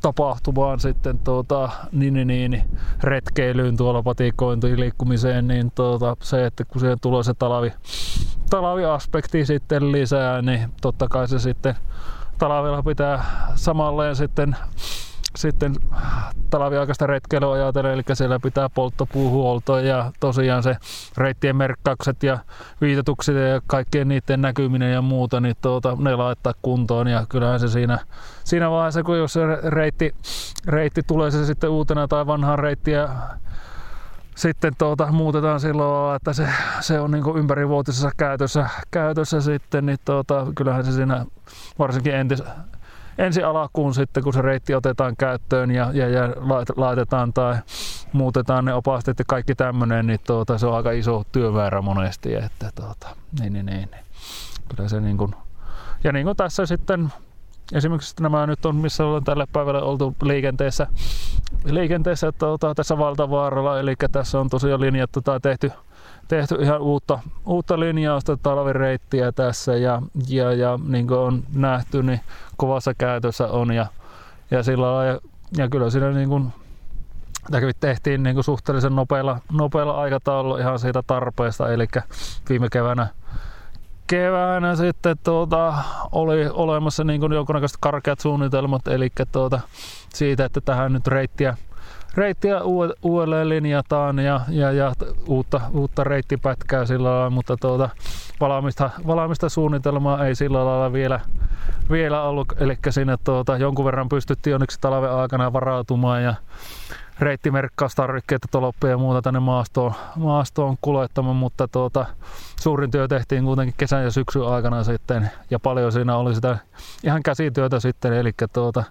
tapahtuvaan 0.05 0.79
sitten 0.79 1.19
tuota, 1.19 1.69
niin, 1.91 2.13
niin, 2.13 2.27
niin, 2.27 2.63
retkeilyyn 3.03 3.77
tuolla 3.77 4.03
patikointiin 4.03 4.79
liikkumiseen, 4.79 5.47
niin 5.47 5.71
tuota, 5.71 6.17
se, 6.21 6.45
että 6.45 6.65
kun 6.65 6.81
siihen 6.81 6.99
tulee 7.01 7.23
se 7.23 7.33
talavi, 7.33 7.73
talaviaspekti 8.49 9.45
sitten 9.45 9.91
lisää, 9.91 10.41
niin 10.41 10.69
totta 10.81 11.07
kai 11.07 11.27
se 11.27 11.39
sitten 11.39 11.75
talvella 12.37 12.83
pitää 12.83 13.25
samalleen 13.55 14.15
sitten 14.15 14.55
sitten 15.35 15.75
talviaikaista 16.49 17.07
retkeilyä 17.07 17.51
ajatellen, 17.51 17.93
eli 17.93 18.01
siellä 18.13 18.39
pitää 18.39 18.69
polttopuuhuoltoa 18.69 19.81
ja 19.81 20.11
tosiaan 20.19 20.63
se 20.63 20.77
reittien 21.17 21.55
merkkaukset 21.55 22.23
ja 22.23 22.39
viitotukset 22.81 23.35
ja 23.35 23.61
kaikkien 23.67 24.07
niiden 24.07 24.41
näkyminen 24.41 24.93
ja 24.93 25.01
muuta, 25.01 25.39
niin 25.39 25.55
tuota, 25.61 25.97
ne 25.99 26.15
laittaa 26.15 26.53
kuntoon. 26.61 27.07
Ja 27.07 27.25
kyllähän 27.29 27.59
se 27.59 27.67
siinä, 27.67 27.99
siinä 28.43 28.71
vaiheessa, 28.71 29.03
kun 29.03 29.17
jos 29.17 29.33
se 29.33 29.41
reitti, 29.63 30.15
reitti 30.67 31.01
tulee 31.07 31.31
se 31.31 31.45
sitten 31.45 31.69
uutena 31.69 32.07
tai 32.07 32.27
vanhaan 32.27 32.59
reittiä 32.59 33.09
sitten 34.35 34.73
tuota, 34.77 35.11
muutetaan 35.11 35.59
silloin, 35.59 36.15
että 36.15 36.33
se, 36.33 36.47
se 36.79 36.99
on 36.99 37.11
niin 37.11 37.37
ympärivuotisessa 37.37 38.11
käytössä, 38.17 38.69
käytössä 38.91 39.41
sitten, 39.41 39.85
niin 39.85 39.97
tuota, 40.05 40.47
kyllähän 40.55 40.85
se 40.85 40.91
siinä 40.91 41.25
varsinkin 41.79 42.13
entis, 42.15 42.43
ensi 43.17 43.43
alkuun 43.43 43.93
sitten, 43.93 44.23
kun 44.23 44.34
se 44.34 44.41
reitti 44.41 44.75
otetaan 44.75 45.15
käyttöön 45.17 45.71
ja, 45.71 45.89
ja, 45.93 46.10
ja 46.10 46.28
lait- 46.28 46.73
laitetaan 46.78 47.34
tai 47.34 47.56
muutetaan 48.13 48.65
ne 48.65 48.73
opasteet 48.73 49.19
ja 49.19 49.25
kaikki 49.28 49.56
tämmöinen, 49.56 50.08
niin 50.08 50.19
tuota, 50.28 50.58
se 50.58 50.67
on 50.67 50.75
aika 50.75 50.91
iso 50.91 51.23
työmäärä 51.32 51.82
monesti. 51.82 52.36
Että, 52.36 52.71
tuota, 52.75 53.08
niin, 53.39 53.54
niin, 53.54 53.65
niin, 53.65 53.89
niin. 53.91 54.06
Kyllä 54.75 54.89
se 54.89 55.01
niin 55.01 55.17
kuin, 55.17 55.36
ja 56.04 56.12
niin 56.12 56.25
kuin 56.25 56.38
tässä 56.38 56.65
sitten 56.65 57.13
esimerkiksi 57.73 58.15
nämä 58.21 58.47
nyt 58.47 58.65
on, 58.65 58.75
missä 58.75 59.06
ollaan 59.06 59.23
tälle 59.23 59.47
päivälle 59.54 59.82
oltu 59.82 60.15
liikenteessä, 60.23 60.88
liikenteessä 61.65 62.32
tuota, 62.32 62.75
tässä 62.75 62.97
Valtavaaralla, 62.97 63.80
eli 63.80 63.95
tässä 64.12 64.39
on 64.39 64.49
tosiaan 64.49 64.82
linjattu 64.82 65.21
tai 65.21 65.39
tehty, 65.39 65.71
tehty 66.28 66.56
ihan 66.62 66.82
uutta, 66.82 67.19
uutta 67.45 67.80
linjausta 67.80 68.38
talvireittiä 68.38 69.32
tässä 69.32 69.75
ja, 69.75 70.01
ja, 70.28 70.54
ja 70.54 70.80
niin 70.88 71.08
kuin 71.08 71.19
on 71.19 71.43
nähty, 71.56 72.04
niin 72.04 72.21
kovassa 72.58 72.93
käytössä 72.93 73.47
on 73.47 73.71
ja, 73.73 73.86
ja 74.51 74.63
sillä 74.63 74.93
lailla, 74.93 75.19
ja, 75.58 75.69
kyllä 75.69 75.89
siinä 75.89 76.12
niin 76.12 76.30
kuin, 76.30 76.54
tehtiin 77.80 78.23
niin 78.23 78.34
kuin 78.34 78.43
suhteellisen 78.43 78.95
nopealla, 78.95 79.39
nopealla 79.51 80.01
aikataululla 80.01 80.60
ihan 80.60 80.80
siitä 80.80 81.04
tarpeesta, 81.08 81.73
eli 81.73 81.88
viime 82.49 82.67
keväänä 82.71 83.08
keväänä 84.07 84.75
sitten 84.75 85.17
tuota, 85.23 85.73
oli 86.11 86.49
olemassa 86.53 87.03
niin 87.03 87.33
jonkunnäköiset 87.33 87.77
karkeat 87.81 88.19
suunnitelmat, 88.19 88.87
eli 88.87 89.09
tuota, 89.31 89.59
siitä, 90.13 90.45
että 90.45 90.61
tähän 90.61 90.93
nyt 90.93 91.07
reittiä, 91.07 91.57
reittiä 92.15 92.61
uudelleen 93.03 93.49
linjataan 93.49 94.19
ja, 94.19 94.41
ja, 94.49 94.71
ja 94.71 94.93
uutta, 95.27 95.61
uutta 95.71 96.03
reittipätkää 96.03 96.85
sillä 96.85 97.09
lailla, 97.09 97.29
mutta 97.29 97.57
tuota, 97.57 97.89
valmista, 98.39 98.89
valmista 99.07 99.49
suunnitelmaa 99.49 100.25
ei 100.25 100.35
sillä 100.35 100.65
lailla 100.65 100.93
vielä, 100.93 101.19
vielä 101.91 102.21
ollut, 102.21 102.47
eli 102.57 102.77
sinne 102.89 103.17
tuota, 103.23 103.57
jonkun 103.57 103.85
verran 103.85 104.09
pystyttiin 104.09 104.53
onneksi 104.55 104.81
talven 104.81 105.11
aikana 105.11 105.53
varautumaan 105.53 106.23
ja 106.23 106.33
reittimerkkaustarvikkeita, 107.19 108.47
toloppeja 108.51 108.91
ja 108.91 108.97
muuta 108.97 109.21
tänne 109.21 109.39
maastoon, 109.39 109.93
maastoon 110.15 110.78
kuljettamaan, 110.82 111.36
mutta 111.36 111.67
tuota, 111.67 112.06
suurin 112.60 112.91
työ 112.91 113.08
tehtiin 113.08 113.43
kuitenkin 113.43 113.75
kesän 113.78 114.04
ja 114.04 114.12
syksyn 114.12 114.47
aikana 114.47 114.84
sitten 114.84 115.32
ja 115.49 115.60
paljon 115.60 115.91
siinä 115.91 116.17
oli 116.17 116.36
sitä 116.36 116.58
ihan 117.04 117.23
käsityötä 117.23 117.80
sitten, 117.80 118.13
eli 118.13 118.32
tuota, 118.54 118.84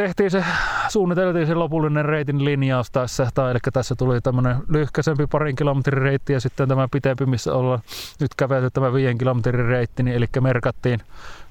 tehtiin 0.00 0.30
se, 0.30 0.44
suunniteltiin 0.88 1.46
se 1.46 1.54
lopullinen 1.54 2.04
reitin 2.04 2.44
linjaus 2.44 2.90
tässä, 2.90 3.28
tai 3.34 3.50
eli 3.50 3.58
tässä 3.72 3.94
tuli 3.94 4.20
tämmöinen 4.20 4.56
lyhkäisempi 4.68 5.26
parin 5.26 5.56
kilometrin 5.56 6.02
reitti 6.02 6.32
ja 6.32 6.40
sitten 6.40 6.68
tämä 6.68 6.88
pitempi, 6.92 7.26
missä 7.26 7.54
ollaan 7.54 7.80
nyt 8.20 8.34
kävelty 8.34 8.70
tämä 8.70 8.92
viiden 8.92 9.18
kilometrin 9.18 9.66
reitti, 9.66 10.02
niin 10.02 10.16
eli 10.16 10.26
merkattiin 10.40 11.00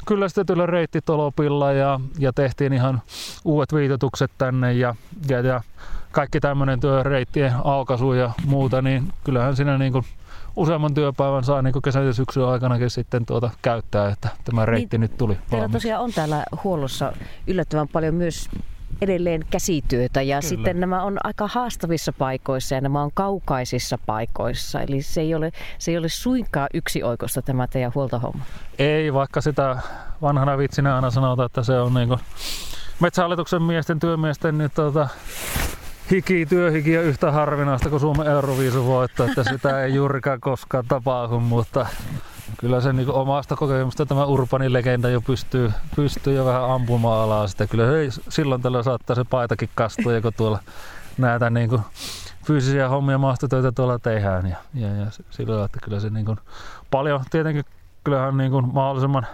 kyllästetyllä 0.06 0.66
reittitolopilla 0.66 1.72
ja, 1.72 2.00
ja 2.20 2.34
tehtiin 2.34 2.74
ihan 2.74 3.02
uudet 3.46 3.74
viitotukset 3.74 4.32
tänne 4.38 4.74
ja, 4.74 4.96
ja, 5.30 5.40
ja 5.40 5.62
kaikki 6.12 6.40
tämmöinen 6.40 6.80
työ, 6.80 7.04
reittien 7.04 7.54
aukaisu 7.64 8.14
ja 8.14 8.32
muuta, 8.46 8.82
niin 8.82 9.14
kyllähän 9.24 9.56
siinä 9.56 9.78
niin 9.78 9.92
kuin 9.92 10.06
useamman 10.56 10.94
työpäivän 10.94 11.44
saa 11.44 11.62
niin 11.62 11.82
kesän 11.84 12.06
ja 12.06 12.14
syksyn 12.14 12.44
aikanakin 12.44 12.90
sitten 12.90 13.26
tuota 13.26 13.50
käyttää, 13.62 14.10
että 14.10 14.30
tämä 14.46 14.66
reitti 14.66 14.98
niin, 14.98 15.02
nyt 15.02 15.18
tuli 15.18 15.38
Teillä 15.50 15.70
tosiaan 15.70 16.04
on 16.04 16.14
täällä 16.14 16.44
huollossa 16.64 17.14
yllättävän 17.48 17.88
paljon 17.88 18.16
myös 18.16 18.50
edelleen 19.02 19.46
käsityötä 19.50 20.22
ja 20.22 20.40
Kyllä. 20.40 20.50
sitten 20.50 20.80
nämä 20.80 21.04
on 21.04 21.18
aika 21.24 21.48
haastavissa 21.48 22.14
paikoissa 22.14 22.76
ja 22.76 22.82
nämä 22.82 23.02
on 23.02 23.12
kaukaisissa 23.14 23.98
paikoissa. 24.06 24.82
Eli 24.82 25.02
se 25.02 25.22
ei 25.22 25.36
ole, 25.36 25.52
se 25.78 25.92
ei 25.92 25.98
ole 25.98 26.10
suinkaan 26.10 26.68
yksioikoista 26.74 27.42
tämä 27.42 27.68
teidän 27.68 27.92
huoltohomma. 27.96 28.44
Ei, 28.80 29.14
vaikka 29.14 29.42
sitä 29.42 29.78
vanhana 30.22 30.58
vitsinä 30.58 30.96
aina 30.96 31.12
sanotaan, 31.12 31.46
että 31.46 31.64
se 31.64 31.80
on 31.80 31.94
niin 31.94 32.18
metsähallituksen 33.00 33.62
miesten, 33.62 34.00
työmiesten 34.00 34.58
niin 34.58 34.72
tuota, 34.76 35.08
hiki, 36.12 36.46
työhiki 36.46 36.98
on 36.98 37.04
yhtä 37.04 37.32
harvinaista 37.32 37.90
kuin 37.90 38.00
Suomen 38.00 38.28
Euroviisuvoitto, 38.28 39.24
että 39.24 39.44
sitä 39.44 39.84
ei 39.84 39.94
juurikaan 39.94 40.40
koskaan 40.40 40.86
tapahdu, 40.88 41.40
mutta 41.40 41.88
kyllä 42.58 42.82
se 42.82 42.94
niin 42.94 43.10
omasta 43.10 43.56
kokemusta 43.56 44.06
tämä 44.06 44.26
urbanin 44.26 44.74
legenda 44.74 45.10
jo 45.10 45.22
pystyy, 45.22 45.72
pystyy 45.96 46.34
jo 46.34 46.46
vähän 46.46 46.72
ampumaan 46.72 47.24
alaa 47.24 47.48
sitä. 47.48 47.68
Kyllä 47.68 47.86
hei, 47.88 48.10
silloin 48.30 48.62
tällä 48.62 48.84
saattaa 48.84 49.16
se 49.16 49.24
paitakin 49.24 49.70
kastua, 49.76 50.22
kun 50.22 50.34
tuolla 50.38 50.60
näitä 51.18 51.50
niin 51.50 51.70
kuin 51.70 51.82
fyysisiä 52.46 52.90
hommia 52.90 53.18
maastotöitä 53.18 53.72
tuolla 53.72 54.00
tehdään. 54.00 54.48
Ja, 54.48 54.58
ja, 54.74 54.96
ja 54.96 55.06
silloin, 55.30 55.66
että 55.66 55.80
kyllä 55.84 56.00
se 56.00 56.10
niin 56.10 56.26
kuin, 56.26 56.38
paljon, 56.92 57.24
tietenkin 57.32 57.66
kyllähän 58.04 58.38
niin 58.38 58.52
kuin 58.52 58.74
mahdollisimman 58.74 59.28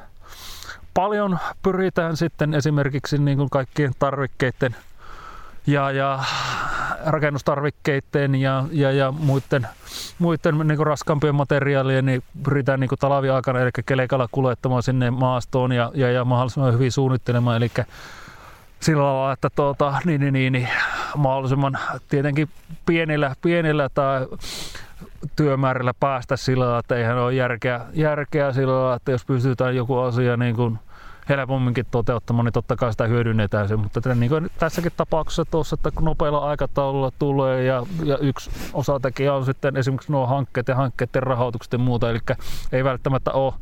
paljon 0.94 1.40
pyritään 1.64 2.18
sitten 2.18 2.54
esimerkiksi 2.54 3.18
niin 3.18 3.38
kuin 3.38 3.50
kaikkien 3.50 3.94
tarvikkeiden 4.00 4.76
ja, 5.68 5.92
ja 5.92 6.20
rakennustarvikkeiden 7.06 8.36
ja, 8.36 8.66
ja, 8.72 8.92
ja 8.92 9.12
muiden, 9.12 9.68
muiden 10.20 10.68
niin 10.68 10.88
raskaampien 10.88 11.36
materiaalien 11.36 12.06
niin 12.06 12.24
pyritään 12.44 12.80
niin 12.80 12.90
talviaikana 13.00 13.60
eli 13.60 13.72
kelekalla 13.86 14.28
kuljettamaan 14.32 14.84
sinne 14.84 15.12
maastoon 15.12 15.72
ja, 15.72 15.92
ja, 15.94 16.12
ja 16.12 16.26
mahdollisimman 16.26 16.74
hyvin 16.74 16.92
suunnittelemaan. 16.92 17.58
Eli 17.58 17.72
sillä 18.80 19.04
lailla, 19.04 19.32
että 19.32 19.50
tuota, 19.56 19.94
niin, 20.06 20.22
niin, 20.22 20.34
niin, 20.34 20.54
niin, 20.54 20.70
mahdollisimman 21.18 21.78
tietenkin 22.10 22.50
pienillä, 22.86 23.36
pienillä 23.42 23.90
tai 23.94 24.28
työmäärällä 25.36 25.94
päästä 26.00 26.38
sillä 26.38 26.64
lailla, 26.64 26.80
että 26.80 26.96
eihän 26.96 27.18
ole 27.18 27.34
järkeä, 27.34 27.82
järkeä 27.94 28.54
sillä 28.54 28.74
lailla, 28.74 28.96
että 28.96 29.12
jos 29.12 29.26
pystytään 29.26 29.76
joku 29.76 29.98
asia 29.98 30.38
niin 30.38 30.56
kuin 30.56 30.80
helpomminkin 31.30 31.86
toteuttamaan, 31.92 32.46
niin 32.46 32.54
totta 32.54 32.76
kai 32.76 32.92
sitä 32.92 33.08
hyödynnetään 33.08 33.68
se. 33.68 33.76
Mutta 33.76 34.16
niin 34.16 34.30
kuin 34.30 34.50
tässäkin 34.60 34.92
tapauksessa 34.98 35.46
tuossa, 35.46 35.74
että 35.74 35.92
kun 35.92 36.06
nopealla 36.06 36.40
aikataululla 36.40 37.12
tulee 37.20 37.64
ja, 37.64 37.84
ja 38.04 38.18
yksi 38.18 38.52
osatekijä 38.74 39.34
on 39.34 39.46
sitten 39.46 39.78
esimerkiksi 39.78 40.12
nuo 40.12 40.28
hankkeet 40.28 40.68
ja 40.68 40.76
hankkeiden 40.76 41.24
rahoitukset 41.24 41.74
ja 41.74 41.80
muuta, 41.80 42.10
eli 42.10 42.20
ei 42.72 42.84
välttämättä 42.84 43.32
ole 43.32 43.54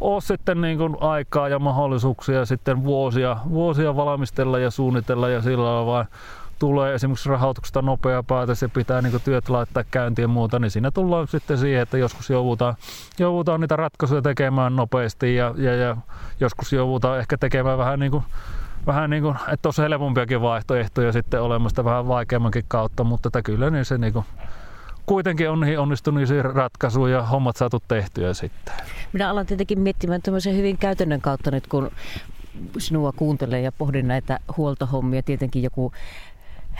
ole 0.00 0.20
sitten 0.20 0.60
niin 0.60 0.78
kuin 0.78 0.96
aikaa 1.00 1.48
ja 1.48 1.58
mahdollisuuksia 1.58 2.44
sitten 2.44 2.84
vuosia, 2.84 3.36
vuosia 3.50 3.96
valmistella 3.96 4.58
ja 4.58 4.70
suunnitella 4.70 5.28
ja 5.28 5.42
sillä 5.42 5.64
lailla, 5.64 5.86
vaan 5.86 6.06
tulee 6.60 6.94
esimerkiksi 6.94 7.28
rahoituksesta 7.28 7.82
nopea 7.82 8.22
päätös 8.22 8.62
ja 8.62 8.68
pitää 8.68 9.02
niin 9.02 9.20
työt 9.24 9.48
laittaa 9.48 9.84
käyntiin 9.90 10.24
ja 10.24 10.28
muuta, 10.28 10.58
niin 10.58 10.70
siinä 10.70 10.90
tullaan 10.90 11.28
sitten 11.28 11.58
siihen, 11.58 11.82
että 11.82 11.98
joskus 11.98 12.30
joudutaan, 12.30 12.74
joudutaan 13.18 13.60
niitä 13.60 13.76
ratkaisuja 13.76 14.22
tekemään 14.22 14.76
nopeasti 14.76 15.34
ja, 15.34 15.54
ja, 15.56 15.74
ja 15.74 15.96
joskus 16.40 16.72
joudutaan 16.72 17.18
ehkä 17.18 17.38
tekemään 17.38 17.78
vähän 17.78 17.98
niin 17.98 18.10
kuin 18.10 18.24
vähän 18.86 19.10
niin 19.10 19.22
kuin, 19.22 19.36
että 19.52 19.68
olisi 19.68 19.82
helpompiakin 19.82 20.42
vaihtoehtoja 20.42 21.12
sitten 21.12 21.42
olemasta 21.42 21.84
vähän 21.84 22.08
vaikeammankin 22.08 22.64
kautta, 22.68 23.04
mutta 23.04 23.28
että 23.28 23.42
kyllä 23.42 23.70
niin 23.70 23.84
se 23.84 23.98
niin 23.98 24.12
kuin, 24.12 24.24
kuitenkin 25.06 25.50
on 25.50 25.60
niihin 25.60 25.78
onnistuneisiin 25.78 26.44
ratkaisuja 26.44 27.16
ja 27.16 27.22
hommat 27.22 27.56
saatu 27.56 27.82
tehtyä 27.88 28.34
sitten. 28.34 28.74
Minä 29.12 29.30
alan 29.30 29.46
tietenkin 29.46 29.80
miettimään 29.80 30.22
tämmöisen 30.22 30.56
hyvin 30.56 30.78
käytännön 30.78 31.20
kautta 31.20 31.50
nyt, 31.50 31.66
kun 31.66 31.90
sinua 32.78 33.12
kuuntelee 33.12 33.60
ja 33.60 33.72
pohdin 33.72 34.08
näitä 34.08 34.38
huoltohommia. 34.56 35.22
Tietenkin 35.22 35.62
joku 35.62 35.92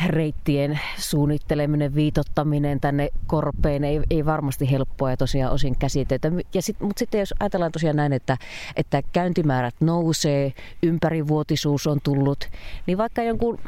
reittien 0.07 0.81
suunnitteleminen, 0.97 1.95
viitottaminen 1.95 2.81
tänne 2.81 3.09
korpeen 3.27 3.85
ei, 3.85 4.01
ei 4.11 4.25
varmasti 4.25 4.71
helppoa 4.71 5.11
ja 5.11 5.17
tosiaan 5.17 5.53
osin 5.53 5.79
käsitetä. 5.79 6.33
Ja 6.55 6.63
sit, 6.63 6.81
mutta 6.81 6.99
sitten 6.99 7.19
jos 7.19 7.35
ajatellaan 7.41 7.73
tosiaan 7.73 7.97
näin, 7.97 8.13
että, 8.13 8.37
että 8.77 9.03
käyntimäärät 9.13 9.75
nousee, 9.81 10.53
ympärivuotisuus 10.83 11.87
on 11.87 11.99
tullut, 12.05 12.49
niin 12.87 12.99
vaikka 12.99 13.23
jonkun 13.23 13.59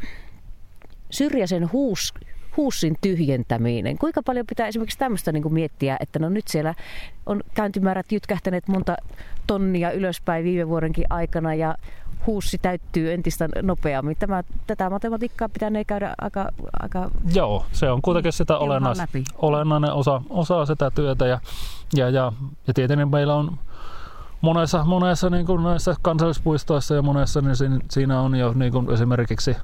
syrjäisen 1.10 1.72
huus, 1.72 2.14
huussin 2.56 2.96
tyhjentäminen. 3.00 3.98
Kuinka 3.98 4.22
paljon 4.22 4.46
pitää 4.46 4.66
esimerkiksi 4.66 4.98
tämmöistä 4.98 5.32
niin 5.32 5.42
kuin 5.42 5.54
miettiä, 5.54 5.96
että 6.00 6.18
no 6.18 6.28
nyt 6.28 6.48
siellä 6.48 6.74
on 7.26 7.42
käyntimäärät 7.54 8.12
jytkähtäneet 8.12 8.68
monta 8.68 8.96
tonnia 9.46 9.90
ylöspäin 9.90 10.44
viime 10.44 10.68
vuodenkin 10.68 11.04
aikana 11.10 11.54
ja 11.54 11.74
huussi 12.26 12.58
täyttyy 12.58 13.12
entistä 13.12 13.48
nopeammin. 13.62 14.16
Tämä, 14.18 14.42
tätä 14.66 14.90
matematiikkaa 14.90 15.48
pitää 15.48 15.70
ne 15.70 15.84
käydä 15.84 16.14
aika, 16.20 16.48
aika 16.82 17.10
Joo, 17.34 17.66
se 17.72 17.90
on 17.90 18.02
kuitenkin 18.02 18.32
sitä 18.32 18.58
olennais, 18.58 18.98
olennainen 19.38 19.92
osa, 19.92 20.22
osa 20.30 20.66
sitä 20.66 20.90
työtä 20.90 21.26
ja, 21.26 21.40
ja, 21.96 22.10
ja, 22.10 22.32
ja 22.66 22.74
tietenkin 22.74 23.10
meillä 23.10 23.34
on 23.34 23.58
monessa, 24.40 24.84
monessa 24.84 25.30
niin 25.30 25.46
kuin 25.46 25.62
näissä 25.62 25.94
kansallispuistoissa 26.02 26.94
ja 26.94 27.02
monessa, 27.02 27.40
niin 27.40 27.80
siinä 27.90 28.20
on 28.20 28.34
jo 28.34 28.52
niin 28.52 28.72
kuin 28.72 28.90
esimerkiksi 28.90 29.56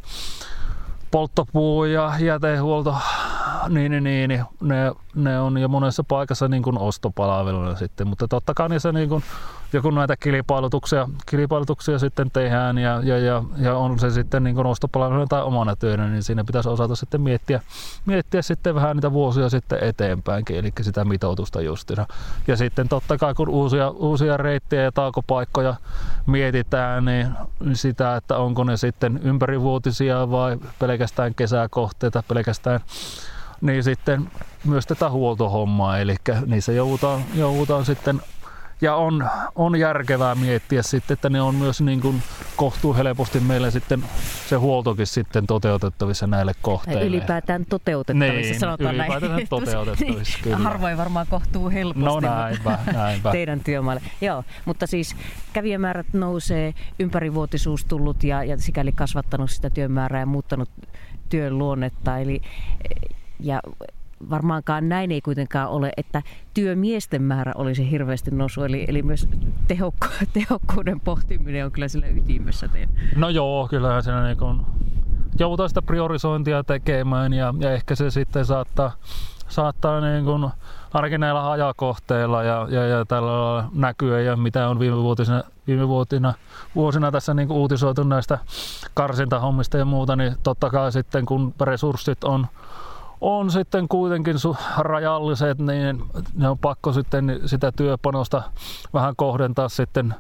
polttopuu 1.11 1.85
ja 1.85 2.12
jätehuolto, 2.18 2.97
niin, 3.68 3.92
niin, 3.92 4.05
niin, 4.05 4.29
niin 4.29 4.44
ne, 4.61 4.92
ne 5.14 5.40
on 5.40 5.59
jo 5.59 5.68
monessa 5.68 6.05
paikassa 6.05 6.49
niin 6.49 6.62
kuin 6.62 6.79
ostopalveluna 6.79 7.77
sitten, 7.77 8.09
mutta 8.09 8.29
totta 8.29 8.55
kai 8.55 8.68
niissä 8.68 8.92
niin 8.92 9.09
kuin 9.09 9.23
ja 9.72 9.83
kun 9.83 9.94
näitä 9.94 10.16
kilpailutuksia, 10.16 11.09
kilpailutuksia 11.26 11.98
sitten 11.98 12.31
tehdään 12.31 12.78
ja, 12.78 13.00
ja, 13.04 13.18
ja, 13.18 13.42
ja 13.59 13.76
on 13.76 13.98
se 13.98 14.11
sitten 14.11 14.44
niin 14.44 14.66
ostopalveluna 14.66 15.26
tai 15.26 15.42
omana 15.42 15.76
työnä, 15.76 16.09
niin 16.09 16.22
siinä 16.22 16.44
pitäisi 16.44 16.68
osata 16.68 16.96
sitten 16.96 17.20
miettiä, 17.20 17.61
miettiä 18.07 18.42
sitten 18.42 18.74
vähän 18.74 18.96
niitä 18.96 19.12
vuosia 19.12 19.48
sitten 19.48 19.78
eteenpäinkin, 19.83 20.57
eli 20.57 20.72
sitä 20.81 21.04
mitoutusta 21.04 21.61
justina. 21.61 22.07
Ja 22.46 22.57
sitten 22.57 22.88
totta 22.88 23.18
kai 23.18 23.35
kun 23.35 23.48
uusia, 23.48 23.90
uusia 23.90 24.37
reittejä 24.37 24.83
ja 24.83 24.92
taukopaikkoja 24.92 25.74
mietitään, 26.26 27.04
niin 27.04 27.28
sitä, 27.72 28.16
että 28.16 28.37
onko 28.37 28.64
ne 28.64 28.76
sitten 28.76 29.20
ympärivuotisia 29.22 30.31
vai 30.31 30.59
pelkästään 30.78 31.35
kesäkohteita, 31.35 32.22
pelkästään 32.28 32.81
niin 33.61 33.85
sitten 33.85 34.31
myös 34.64 34.87
tätä 34.87 35.11
huoltohommaa, 35.11 35.98
eli 35.98 36.16
niissä 36.46 36.72
joudutaan, 36.72 37.22
joudutaan 37.35 37.85
sitten 37.85 38.22
ja 38.81 38.95
on, 38.97 39.29
on 39.55 39.77
järkevää 39.77 40.35
miettiä 40.35 40.83
sitten, 40.83 41.14
että 41.14 41.31
ne 41.31 41.41
on 41.41 41.55
myös 41.55 41.81
niin 41.81 42.01
kuin 42.01 42.23
kohtuu 42.57 42.95
helposti 42.95 43.41
meille 43.41 43.71
sitten 43.71 44.05
se 44.49 44.57
huoltokin 44.57 45.07
sitten 45.07 45.47
toteutettavissa 45.47 46.27
näille 46.27 46.53
kohteille. 46.62 47.05
Ylipäätään 47.05 47.67
toteutettavissa, 47.69 48.51
niin, 48.51 48.61
sanotaan 48.61 48.95
ylipäätään 48.95 49.33
näin. 49.33 49.49
toteutettavissa, 49.49 50.38
kyllä. 50.43 50.57
Harvoin 50.57 50.97
varmaan 50.97 51.27
kohtuu 51.31 51.71
helposti. 51.71 52.05
No 52.05 52.21
näinpä, 52.21 52.79
näinpä. 52.93 53.33
Teidän 53.33 53.61
työmaalle. 53.61 54.03
Joo, 54.21 54.45
mutta 54.64 54.87
siis 54.87 55.17
kävijämäärät 55.53 56.07
nousee, 56.12 56.75
ympärivuotisuus 56.99 57.85
tullut 57.85 58.25
ja, 58.25 58.45
ja 58.45 58.59
sikäli 58.59 58.93
kasvattanut 58.93 59.51
sitä 59.51 59.71
työmäärää 59.71 60.21
ja 60.21 60.27
muuttanut 60.27 60.71
työn 61.29 61.59
luonnetta. 61.59 62.19
Eli, 62.19 62.41
ja 63.41 63.61
varmaankaan 64.31 64.88
näin 64.88 65.12
ei 65.12 65.20
kuitenkaan 65.20 65.68
ole, 65.68 65.92
että 65.96 66.22
työmiesten 66.54 67.22
määrä 67.22 67.52
olisi 67.54 67.90
hirveästi 67.90 68.31
noussut, 68.31 68.64
eli, 68.64 68.85
eli 68.88 69.02
myös 69.02 69.28
tehokku, 69.68 70.07
tehokkuuden 70.33 71.00
pohtiminen 71.00 71.64
on 71.64 71.72
kyllä 71.72 71.88
sillä 71.88 72.07
ytimessä 72.07 72.68
teidän. 72.68 72.94
No 73.16 73.28
joo, 73.28 73.68
kyllähän 73.68 74.02
siinä 74.02 74.24
niin 74.24 74.38
kun 74.38 74.66
sitä 75.68 75.83
priorisointia 75.83 76.64
tekemään 76.64 77.33
ja, 77.33 77.54
ja 77.59 77.72
ehkä 77.72 77.94
se 77.94 78.11
sitten 78.11 78.44
saattaa, 78.44 78.92
saattaa 79.48 80.00
niin 80.00 80.24
kuin, 80.24 80.50
ainakin 80.94 81.20
näillä 81.20 81.42
hajakohteilla 81.42 82.42
ja, 82.42 82.66
ja, 82.70 82.87
ja 82.87 83.04
tällä 83.04 83.64
näkyy 83.74 84.22
ja 84.22 84.37
mitä 84.37 84.68
on 84.68 84.78
viime 84.78 84.96
vuotisina, 84.96 85.42
viime 85.66 85.88
vuotina, 85.88 86.35
vuosina 86.74 87.12
tässä 87.12 87.35
niin 87.35 87.52
uutisoitu 87.52 88.02
näistä 88.02 88.38
karsintahommista 88.94 89.78
ja 89.78 89.85
muuta, 89.85 90.16
niin 90.16 90.37
totta 90.42 90.70
kai 90.70 90.92
sitten 90.92 91.26
kun 91.26 91.54
resurssit 91.61 92.24
on, 92.24 92.46
on 93.20 93.50
sitten 93.50 93.88
kuitenkin 93.88 94.37
rajalliset, 94.78 95.59
niin 95.59 96.02
ne 96.35 96.48
on 96.48 96.59
pakko 96.59 96.92
sitten 96.92 97.40
sitä 97.46 97.72
työpanosta 97.72 98.42
vähän 98.94 99.16
kohdentaa 99.16 99.68
sitten 99.68 100.14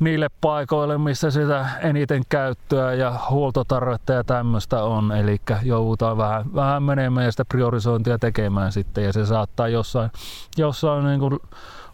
niille 0.00 0.30
paikoille, 0.40 0.98
missä 0.98 1.30
sitä 1.30 1.66
eniten 1.80 2.22
käyttöä 2.28 2.94
ja 2.94 3.20
huoltotarvetta 3.30 4.12
ja 4.12 4.24
tämmöistä 4.24 4.84
on. 4.84 5.12
Eli 5.12 5.40
joudutaan 5.62 6.16
vähän, 6.16 6.44
vähän 6.54 6.82
menemään 6.82 7.24
ja 7.24 7.30
sitä 7.30 7.44
priorisointia 7.44 8.18
tekemään 8.18 8.72
sitten 8.72 9.04
ja 9.04 9.12
se 9.12 9.26
saattaa 9.26 9.68
jossain, 9.68 10.10
jossain 10.56 11.04
niin 11.04 11.20
kuin 11.20 11.38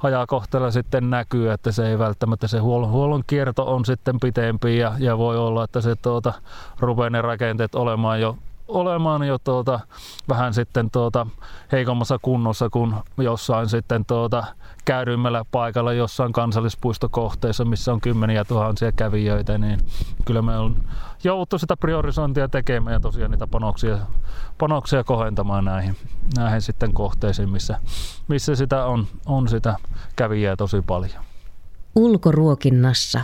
ajakohteella 0.02 0.70
sitten 0.70 1.10
näkyy, 1.10 1.50
että 1.50 1.72
se 1.72 1.88
ei 1.88 1.98
välttämättä 1.98 2.48
se 2.48 2.58
huollon, 2.58 2.90
huollon 2.90 3.22
kierto 3.26 3.74
on 3.74 3.84
sitten 3.84 4.20
pitempi 4.20 4.78
ja, 4.78 4.92
ja 4.98 5.18
voi 5.18 5.38
olla, 5.38 5.64
että 5.64 5.80
se 5.80 5.96
tuota, 5.96 6.32
rupeaa 6.80 7.10
ne 7.10 7.22
rakenteet 7.22 7.74
olemaan 7.74 8.20
jo 8.20 8.36
olemaan 8.70 9.22
jo 9.22 9.38
tuota, 9.38 9.80
vähän 10.28 10.54
sitten 10.54 10.90
tuota, 10.90 11.26
heikommassa 11.72 12.18
kunnossa 12.22 12.70
kuin 12.70 12.94
jossain 13.18 13.68
sitten 13.68 14.04
tuota, 14.04 14.44
käydymmällä 14.85 15.44
paikalla 15.50 15.92
jossain 15.92 16.33
kansallispuistokohteessa, 16.33 17.64
missä 17.64 17.92
on 17.92 18.00
kymmeniä 18.00 18.44
tuhansia 18.44 18.92
kävijöitä, 18.92 19.59
niin 19.59 19.80
kyllä 20.24 20.42
me 20.42 20.59
on 20.59 20.76
jouduttu 21.24 21.59
sitä 21.59 21.76
priorisointia 21.76 22.48
tekemään 22.48 22.94
ja 22.94 23.00
tosiaan 23.00 23.30
niitä 23.30 23.46
panoksia, 23.46 23.98
panoksia 24.59 25.04
kohentamaan 25.04 25.64
näihin, 25.64 25.96
näihin 26.37 26.62
sitten 26.62 26.92
kohteisiin, 26.92 27.50
missä, 27.50 27.78
missä 28.28 28.54
sitä 28.54 28.85
on, 28.85 29.06
on 29.26 29.48
sitä 29.48 29.76
kävijää 30.16 30.56
tosi 30.56 30.83
paljon. 30.83 31.24
Ulkoruokinnassa 31.94 33.20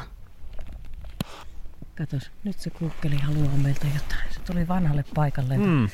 Katos, 1.98 2.30
nyt 2.44 2.58
se 2.58 2.70
kuukkeli 2.70 3.16
haluaa 3.16 3.56
meiltä 3.62 3.86
jotain. 3.94 4.30
Se 4.30 4.40
tuli 4.40 4.68
vanhalle 4.68 5.04
paikalle 5.14 5.58
mm. 5.58 5.88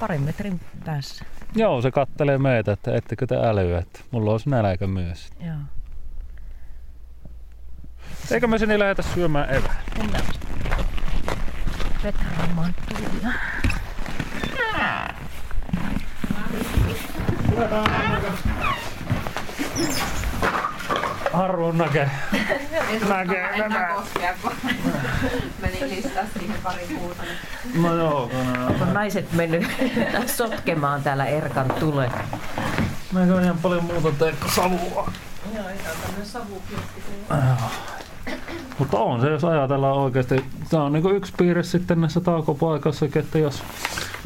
parin 0.00 0.20
metrin 0.20 0.60
päässä. 0.84 1.24
Joo, 1.54 1.82
se 1.82 1.90
kattelee 1.90 2.38
meitä, 2.38 2.72
että 2.72 2.94
ettekö 2.94 3.26
te 3.26 3.36
älyä, 3.36 3.78
että 3.78 4.00
mulla 4.10 4.32
olisi 4.32 4.50
nälkä 4.50 4.86
myös. 4.86 5.30
Joo. 5.46 5.56
Eikö 8.30 8.46
me 8.46 8.58
sinne 8.58 8.78
lähetä 8.78 9.02
syömään 9.02 9.50
evää? 9.50 9.82
Mennään. 9.98 10.24
Vetämään 12.02 12.74
tulia. 12.88 13.32
Harvoin 21.32 21.78
näkee. 21.78 22.10
näkee 23.08 23.48
enää 23.54 23.94
koskea, 23.94 24.34
kun 24.42 24.52
meni 25.62 25.80
listaa 25.80 26.22
siihen 26.38 26.56
pari 26.62 26.86
kuuta. 26.98 27.22
No 27.74 27.94
joo, 27.96 28.28
kun... 28.28 28.64
Onko 28.68 28.84
naiset 28.84 29.32
mennyt 29.32 29.66
sotkemaan 30.26 31.02
täällä 31.02 31.26
Erkan 31.26 31.70
tule? 31.80 32.10
Näkö 33.12 33.42
ihan 33.42 33.58
paljon 33.58 33.84
muuta 33.84 34.12
tee 34.18 34.34
savua. 34.54 35.10
Joo, 35.54 35.68
ei 35.68 35.76
tämmönen 36.02 36.26
savukioski. 36.26 37.02
Mutta 38.78 38.98
on 38.98 39.20
se, 39.20 39.30
jos 39.30 39.44
ajatellaan 39.44 39.96
oikeasti. 39.98 40.44
Tämä 40.70 40.82
on 40.82 40.92
niinku 40.92 41.08
yksi 41.08 41.32
piirre 41.38 41.62
sitten 41.62 42.00
näissä 42.00 42.20
taukopaikassa, 42.20 43.06
että 43.14 43.38
jos 43.38 43.62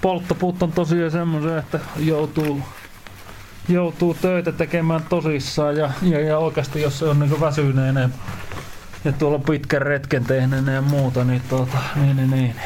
polttopuut 0.02 0.62
on 0.62 0.72
tosiaan 0.72 1.10
semmoisen, 1.10 1.58
että 1.58 1.80
joutuu 1.96 2.60
joutuu 3.70 4.14
töitä 4.14 4.52
tekemään 4.52 5.02
tosissaan 5.08 5.76
ja, 5.76 5.90
ja, 6.02 6.20
ja 6.20 6.38
oikeasti 6.38 6.82
jos 6.82 6.98
se 6.98 7.04
on 7.04 7.20
niin 7.20 7.40
väsyneenä 7.40 8.10
ja 9.04 9.12
tuolla 9.12 9.38
pitkän 9.38 9.82
retken 9.82 10.24
tehneenä 10.24 10.72
ja 10.72 10.82
muuta, 10.82 11.24
niin, 11.24 11.42
tuota, 11.48 11.78
niin, 11.96 12.16
niin, 12.16 12.30
niin. 12.30 12.56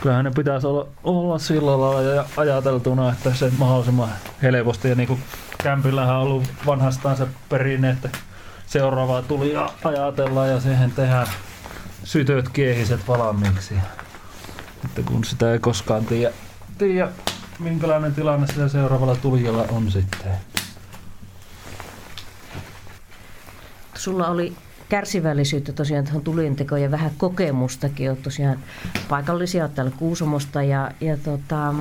kyllähän 0.00 0.24
ne 0.24 0.30
pitäisi 0.30 0.66
olla, 0.66 0.88
olla 1.04 1.38
sillä 1.38 1.80
lailla 1.80 2.02
ja 2.02 2.24
ajateltuna, 2.36 3.12
että 3.12 3.34
se 3.34 3.52
mahdollisimman 3.58 4.08
helposti 4.42 4.88
ja 4.88 4.94
niin 4.94 5.08
kuin 5.08 5.22
kämpillähän 5.62 6.16
on 6.16 6.22
ollut 6.22 6.48
vanhastaan 6.66 7.16
se 7.16 7.26
perinne, 7.48 7.90
että 7.90 8.08
seuraavaa 8.66 9.22
tuli 9.22 9.52
ja 9.52 9.70
ajatellaan 9.84 10.50
ja 10.50 10.60
siihen 10.60 10.90
tehdään 10.90 11.26
sytöt 12.04 12.48
kiehiset 12.48 13.08
valmiiksi. 13.08 13.74
Että 14.84 15.02
kun 15.02 15.24
sitä 15.24 15.52
ei 15.52 15.58
koskaan 15.58 16.04
tiedä, 16.06 16.32
tiedä 16.78 17.08
minkälainen 17.58 18.14
tilanne 18.14 18.46
sillä 18.46 18.68
seuraavalla 18.68 19.16
tulijalla 19.16 19.64
on 19.72 19.90
sitten. 19.90 20.32
Sulla 23.94 24.28
oli 24.28 24.56
kärsivällisyyttä 24.88 25.72
tosiaan 25.72 26.04
tuohon 26.04 26.22
tulientekoon 26.22 26.82
ja 26.82 26.90
vähän 26.90 27.10
kokemustakin. 27.16 28.10
Olet 28.10 28.22
tosiaan 28.22 28.58
paikallisia 29.08 29.68
täällä 29.68 29.92
Kuusamosta 29.96 30.62
ja, 30.62 30.90
ja 31.00 31.16
tota, 31.16 31.74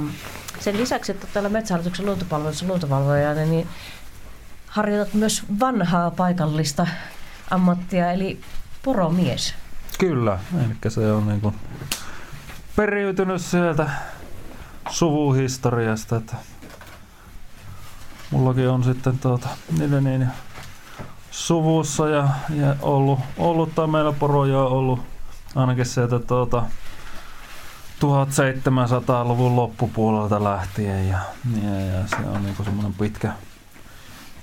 sen 0.59 0.77
lisäksi, 0.77 1.11
että 1.11 1.27
täällä 1.33 1.49
Metsähallituksen 1.49 2.05
luontopalvelussa 2.05 2.67
luontovalvojana, 2.67 3.41
niin 3.41 3.67
harjoitat 4.67 5.13
myös 5.13 5.43
vanhaa 5.59 6.11
paikallista 6.11 6.87
ammattia, 7.49 8.11
eli 8.11 8.39
poromies. 8.83 9.55
Kyllä, 9.99 10.39
eli 10.65 10.91
se 10.91 11.11
on 11.11 11.27
niin 11.27 11.41
kuin 11.41 11.55
periytynyt 12.75 13.41
sieltä 13.41 13.89
suvuhistoriasta. 14.89 16.15
Että 16.15 16.35
mullakin 18.31 18.69
on 18.69 18.83
sitten 18.83 19.19
tuota, 19.19 19.49
niin, 19.77 20.03
niin, 20.03 20.27
suvussa 21.31 22.09
ja, 22.09 22.29
ja 22.49 22.75
ollut, 22.81 23.19
ollut 23.37 23.75
tai 23.75 23.87
meillä 23.87 24.11
poroja 24.11 24.59
on 24.59 24.71
ollut 24.71 24.99
ainakin 25.55 25.85
sieltä 25.85 26.19
tuota, 26.19 26.63
1700-luvun 27.99 29.55
loppupuolelta 29.55 30.43
lähtien 30.43 31.09
ja, 31.09 31.19
ja, 31.63 31.79
ja 31.79 32.07
se 32.07 32.15
on 32.15 32.43
niinku 32.43 32.63
semmoinen 32.63 32.93
pitkä, 32.93 33.31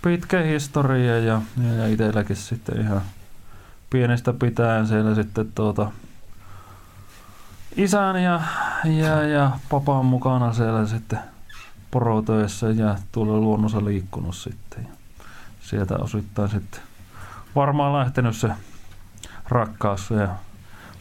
pitkä 0.02 0.42
historia 0.42 1.18
ja, 1.18 1.42
ja, 1.64 1.74
ja 1.74 1.86
itselläkin 1.86 2.36
sitten 2.36 2.80
ihan 2.80 3.02
pienestä 3.90 4.32
pitäen 4.32 4.86
siellä 4.86 5.14
sitten 5.14 5.52
tuota, 5.54 5.90
isän 7.76 8.22
ja, 8.22 8.40
ja, 8.84 9.22
ja 9.22 9.50
papan 9.70 10.06
mukana 10.06 10.52
siellä 10.52 10.86
sitten 10.86 11.18
porotöissä 11.90 12.70
ja 12.70 12.96
tuolla 13.12 13.38
luonnossa 13.38 13.84
liikkunut 13.84 14.36
sitten. 14.36 14.82
Ja 14.82 14.96
sieltä 15.60 15.96
osittain 15.96 16.48
sitten 16.48 16.80
varmaan 17.56 17.92
lähtenyt 17.92 18.36
se 18.36 18.48
rakkaus 19.48 20.10
ja 20.10 20.28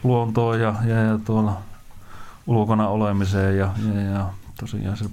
luontoon 0.03 0.59
ja, 0.59 0.75
ja, 0.85 0.95
ja 0.95 1.17
tuolla 1.25 1.57
ulkona 2.47 2.87
olemiseen 2.87 3.57
ja, 3.57 3.69
ja, 3.93 4.01
ja 4.01 4.29
tosiaan 4.59 4.97
se 4.97 5.05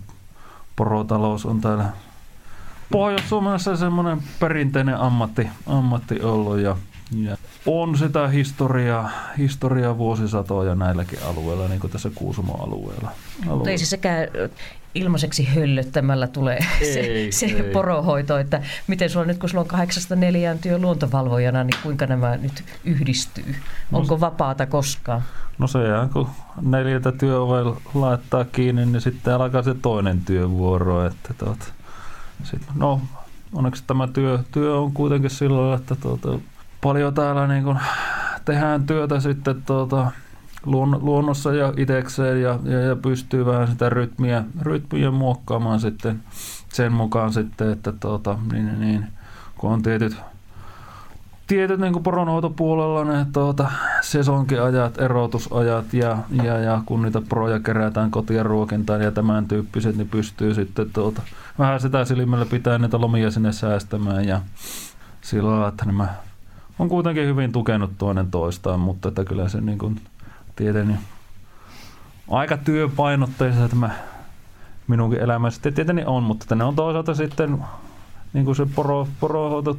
porotalous 0.77 1.47
on 1.47 1.61
täällä 1.61 1.85
Pohjois-Suomessa 2.93 3.77
semmoinen 3.77 4.23
perinteinen 4.41 5.01
ammatti, 5.01 5.49
ammatti 5.67 6.23
ollut 6.23 6.59
ja, 6.59 6.77
ja 7.17 7.37
on 7.67 7.99
sitä 7.99 8.29
historiaa, 8.29 9.11
historiaa 9.39 9.99
vuosisatoja 9.99 10.75
näilläkin 10.75 11.19
alueilla, 11.23 11.69
niin 11.69 11.81
kuin 11.81 11.91
tässä 11.91 12.11
Kuusamo-alueella. 12.15 13.11
Mutta 13.45 13.71
ei 13.71 13.79
se 13.79 13.87
sekään 13.87 14.29
ilmaiseksi 14.95 15.45
höllöttämällä 15.45 16.27
tulee 16.27 16.59
ei, 16.81 17.33
se, 17.33 17.39
se 17.39 17.47
ei. 17.47 17.73
porohoito, 17.73 18.39
että 18.39 18.63
miten 18.87 19.11
sulla 19.11 19.27
nyt, 19.27 19.39
kun 19.39 19.49
sulla 19.49 19.63
on 19.63 19.69
kahdeksasta 19.69 20.17
neljään 20.17 20.59
työ 20.59 20.79
luontovalvojana, 20.79 21.65
niin 21.65 21.77
kuinka 21.83 22.07
nämä 22.07 22.37
nyt 22.37 22.65
yhdistyy? 22.85 23.55
No 23.91 23.99
Onko 23.99 24.21
vapaata 24.21 24.67
koskaan? 24.67 25.23
No 25.59 25.67
se 25.67 25.79
kun 26.13 26.29
neljältä 26.63 27.13
työovella 27.13 27.81
laittaa 27.95 28.45
kiinni, 28.45 28.87
niin 28.87 29.01
sitten 29.01 29.35
alkaa 29.35 29.63
se 29.63 29.75
toinen 29.75 30.21
työvuoro. 30.25 31.07
Että 31.07 31.35
tuot, 31.39 31.73
sit, 32.43 32.63
no, 32.75 33.01
onneksi 33.53 33.85
tämä 33.87 34.07
työ, 34.07 34.39
työ 34.53 34.77
on 34.77 34.93
kuitenkin 34.93 35.31
sillä 35.31 35.75
että 35.75 35.97
tuota, 35.97 36.39
paljon 36.83 37.15
täällä 37.15 37.47
niin 37.47 37.65
kuin 37.65 37.79
tehdään 38.45 38.87
työtä 38.87 39.21
sitten 39.21 39.63
tuota, 39.63 40.11
luon, 40.67 40.99
luonnossa 41.03 41.55
ja 41.55 41.73
itekseen 41.77 42.43
ja, 42.43 42.59
ja, 42.65 42.81
ja 42.81 42.97
pystyy 42.97 43.47
vähän 43.47 43.69
sitä 43.69 43.89
rytmiä, 43.89 44.45
rytmiä 44.63 45.11
muokkaamaan 45.11 45.81
sitten 45.81 46.23
sen 46.73 46.93
mukaan 46.93 47.33
sitten, 47.33 47.73
että 47.73 47.93
tuota, 47.93 48.39
niin, 48.53 48.81
niin, 48.81 49.07
kun 49.59 49.71
on 49.71 49.83
tietyt, 49.83 50.17
tietyt 51.47 51.81
niin 51.81 52.03
poronhoitopuolella 52.03 53.05
ne 53.05 53.27
tuota, 53.33 53.71
sesonkiajat, 54.01 55.01
erotusajat 55.01 55.95
ja, 55.95 56.19
ja, 56.43 56.59
ja 56.59 56.83
kun 56.87 57.03
niitä 57.03 57.21
proja 57.29 57.61
kerätään 57.61 58.11
kotien 58.11 58.47
ruokintaan 58.47 59.03
ja 59.03 59.13
tämän 59.13 59.49
tyyppiset, 59.49 59.97
niin 59.97 60.09
pystyy 60.09 60.55
sitten 60.55 60.91
tuota, 60.93 61.23
vähän 61.59 61.81
sitä 61.81 62.05
silmällä 62.05 62.47
pitää 62.47 62.79
niitä 62.79 63.01
lomia 63.01 63.31
sinne 63.31 63.53
säästämään 63.53 64.25
ja 64.29 64.41
sillä 65.21 65.51
lailla, 65.51 65.69
että 65.69 65.85
nämä 65.85 66.09
on 66.79 66.89
kuitenkin 66.89 67.27
hyvin 67.27 67.53
tukenut 67.53 67.91
toinen 67.99 68.31
toistaan, 68.31 68.81
mutta 68.81 69.09
että 69.09 69.25
kyllä 69.25 69.49
se 69.49 69.61
niin 69.61 69.79
kuin, 69.79 70.01
tieten, 70.57 70.89
niin 70.89 71.01
aika 72.31 72.57
työpainotteista 72.57 73.69
tämä 73.69 73.91
minunkin 74.89 75.21
elämässä 75.21 75.57
sitten 75.57 75.75
tietenkin 75.75 76.07
on, 76.07 76.23
mutta 76.23 76.55
ne 76.55 76.65
on 76.65 76.77
toisaalta 76.77 77.15
sitten 77.15 77.65
niin 78.33 78.45
kuin 78.45 78.57
se 78.57 78.67
poro, 78.75 79.09
porohoito 79.21 79.77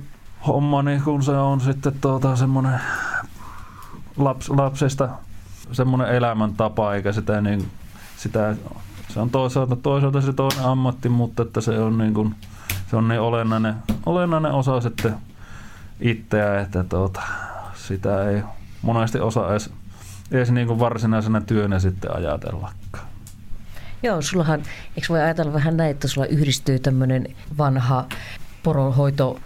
homma, 0.48 0.84
niin 0.84 1.02
kun 1.02 1.24
se 1.24 1.32
on 1.32 1.62
sitten 1.62 1.94
tuota, 2.02 2.36
semmoinen 2.36 2.80
laps, 4.18 4.50
lapsesta 4.50 5.10
semmoinen 5.72 6.08
elämäntapa, 6.08 6.94
eikä 6.94 7.12
sitä, 7.12 7.42
niin, 7.42 7.68
sitä 8.18 8.56
se 9.10 9.20
on 9.20 9.30
toisaalta, 9.30 9.76
toisaalta 9.76 10.22
se 10.22 10.34
toinen 10.34 10.66
ammatti, 10.66 11.10
mutta 11.10 11.44
että 11.44 11.62
se 11.62 11.80
on 11.80 11.98
niin, 11.98 12.14
kuin, 12.14 12.36
se 12.90 12.96
on 12.96 13.08
niin 13.08 13.22
olennainen, 13.22 13.76
olennainen 14.06 14.52
osa 14.52 14.82
sitten 14.82 15.16
itseä, 16.00 16.62
että 16.62 16.84
tuota, 16.84 17.22
sitä 17.76 18.30
ei 18.30 18.42
monesti 18.82 19.20
osaa 19.20 19.52
edes, 19.52 19.70
edes 20.32 20.52
niin 20.52 20.68
kuin 20.68 20.80
varsinaisena 20.80 21.42
työnä 21.42 21.80
sitten 21.80 22.16
ajatellakaan. 22.16 23.08
Joo, 24.04 24.22
sullahan, 24.22 24.62
eikö 24.96 25.08
voi 25.10 25.22
ajatella 25.22 25.54
vähän 25.54 25.78
näin, 25.78 25.92
että 25.92 26.08
sulla 26.08 26.28
yhdistyy 26.28 26.80
tämmöinen 26.80 27.28
vanha 27.58 28.06
poronhoito 28.64 29.40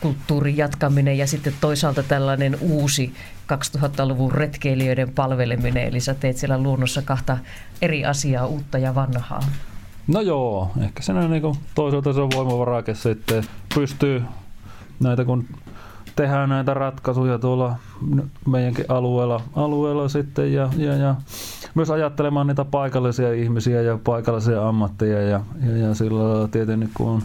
kulttuurin 0.00 0.56
jatkaminen 0.56 1.18
ja 1.18 1.26
sitten 1.26 1.54
toisaalta 1.60 2.02
tällainen 2.02 2.56
uusi 2.60 3.14
2000-luvun 3.52 4.32
retkeilijöiden 4.32 5.10
palveleminen, 5.10 5.84
eli 5.88 6.00
sä 6.00 6.14
teet 6.14 6.36
siellä 6.36 6.58
luonnossa 6.58 7.02
kahta 7.02 7.38
eri 7.82 8.04
asiaa, 8.04 8.46
uutta 8.46 8.78
ja 8.78 8.94
vanhaa. 8.94 9.42
No 10.06 10.20
joo, 10.20 10.70
ehkä 10.80 11.02
se 11.02 11.12
on 11.12 11.30
niin 11.30 11.42
toisaalta 11.74 12.12
se 12.12 12.20
on 12.20 12.30
voimavaraakin 12.34 12.96
sitten 12.96 13.44
pystyy 13.74 14.22
näitä 15.00 15.24
kun 15.24 15.46
tehdään 16.16 16.48
näitä 16.48 16.74
ratkaisuja 16.74 17.38
tuolla 17.38 17.76
meidänkin 18.46 18.84
alueella, 18.88 19.40
alueella 19.56 20.08
sitten 20.08 20.52
ja, 20.52 20.70
ja, 20.76 20.96
ja 20.96 21.14
myös 21.74 21.90
ajattelemaan 21.90 22.46
niitä 22.46 22.64
paikallisia 22.64 23.32
ihmisiä 23.32 23.82
ja 23.82 23.98
paikallisia 24.04 24.68
ammatteja 24.68 25.22
ja, 25.22 25.40
ja, 25.66 25.76
ja 25.76 25.94
sillä 25.94 26.28
lailla 26.28 26.48
tietenkin 26.48 26.90
kun 26.94 27.08
on 27.08 27.22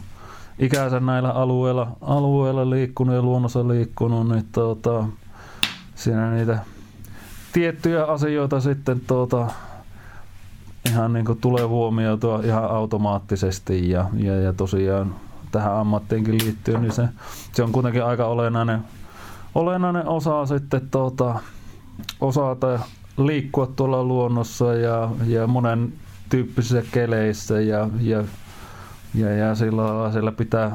ikänsä 0.59 0.99
näillä 0.99 1.31
alueilla, 1.31 1.91
alueilla 2.01 2.69
liikkunut 2.69 3.15
ja 3.15 3.21
luonnossa 3.21 3.67
liikkunut, 3.67 4.29
niin 4.29 4.45
tuota, 4.51 5.05
siinä 5.95 6.31
niitä 6.31 6.59
tiettyjä 7.53 8.05
asioita 8.05 8.59
sitten 8.59 9.01
tuota, 9.07 9.47
ihan 10.89 11.13
niin 11.13 11.25
kuin 11.25 11.41
tulee 11.41 11.65
huomioitua 11.65 12.41
ihan 12.43 12.63
automaattisesti 12.63 13.89
ja, 13.89 14.09
ja, 14.17 14.35
ja 14.35 14.53
tosiaan 14.53 15.15
tähän 15.51 15.75
ammattiinkin 15.75 16.37
liittyen, 16.43 16.81
niin 16.81 16.91
se, 16.91 17.09
se 17.53 17.63
on 17.63 17.71
kuitenkin 17.71 18.03
aika 18.03 18.25
olennainen, 18.25 18.79
olennainen 19.55 20.07
osa 20.07 20.45
sitten 20.45 20.89
tuota, 20.91 21.39
osata 22.21 22.79
liikkua 23.17 23.67
tuolla 23.67 24.03
luonnossa 24.03 24.73
ja, 24.73 25.09
ja 25.27 25.47
monen 25.47 25.93
tyyppisissä 26.29 26.83
keleissä 26.91 27.61
ja, 27.61 27.89
ja, 27.99 28.23
ja, 29.13 29.35
ja 29.35 29.55
sillä, 29.55 30.11
sillä 30.13 30.31
pitää, 30.31 30.71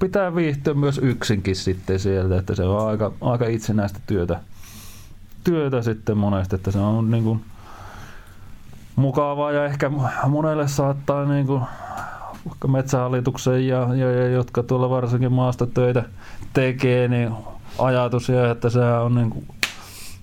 pitää 0.00 0.34
viihtyä 0.34 0.74
myös 0.74 0.98
yksinkin 0.98 1.56
sitten 1.56 1.98
sieltä, 1.98 2.38
että 2.38 2.54
se 2.54 2.62
on 2.62 2.88
aika, 2.88 3.12
aika 3.20 3.46
itsenäistä 3.46 3.98
työtä, 4.06 4.40
työtä 5.44 5.82
sitten 5.82 6.18
monesti, 6.18 6.56
että 6.56 6.70
se 6.70 6.78
on 6.78 7.10
niin 7.10 7.24
kuin 7.24 7.44
mukavaa 8.96 9.52
ja 9.52 9.64
ehkä 9.64 9.90
monelle 10.26 10.68
saattaa 10.68 11.24
niin 11.24 11.46
kuin 11.46 11.62
vaikka 12.46 12.68
metsähallituksen 12.68 13.68
ja, 13.68 13.94
ja, 13.94 14.10
ja, 14.10 14.28
jotka 14.28 14.62
tuolla 14.62 14.90
varsinkin 14.90 15.32
maasta 15.32 15.66
töitä 15.66 16.04
tekee, 16.52 17.08
niin 17.08 17.30
ajatus 17.78 18.28
ja 18.28 18.50
että 18.50 18.70
se 18.70 18.80
on 18.80 19.14
niin, 19.14 19.30
kuin, 19.30 19.46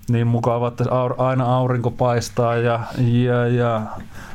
niin 0.08 0.26
mukava, 0.26 0.68
että 0.68 0.84
aina 1.18 1.56
aurinko 1.56 1.90
paistaa 1.90 2.56
ja, 2.56 2.80
ja, 2.98 3.46
ja 3.46 3.82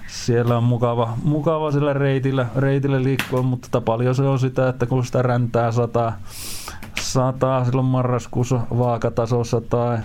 siellä 0.08 0.58
on 0.58 0.63
mukava, 0.63 1.17
mukava 1.23 1.71
sillä 1.71 1.93
reitillä, 1.93 2.45
reitillä 2.56 3.04
liikkua, 3.04 3.41
mutta 3.41 3.82
paljon 3.82 4.15
se 4.15 4.23
on 4.23 4.39
sitä, 4.39 4.69
että 4.69 4.86
kun 4.86 5.06
sitä 5.06 5.21
räntää 5.21 5.71
sataa, 5.71 6.17
sataa 7.00 7.65
silloin 7.65 7.88
marraskuussa 7.88 8.60
vaakatasossa 8.78 9.62
tai 9.62 9.97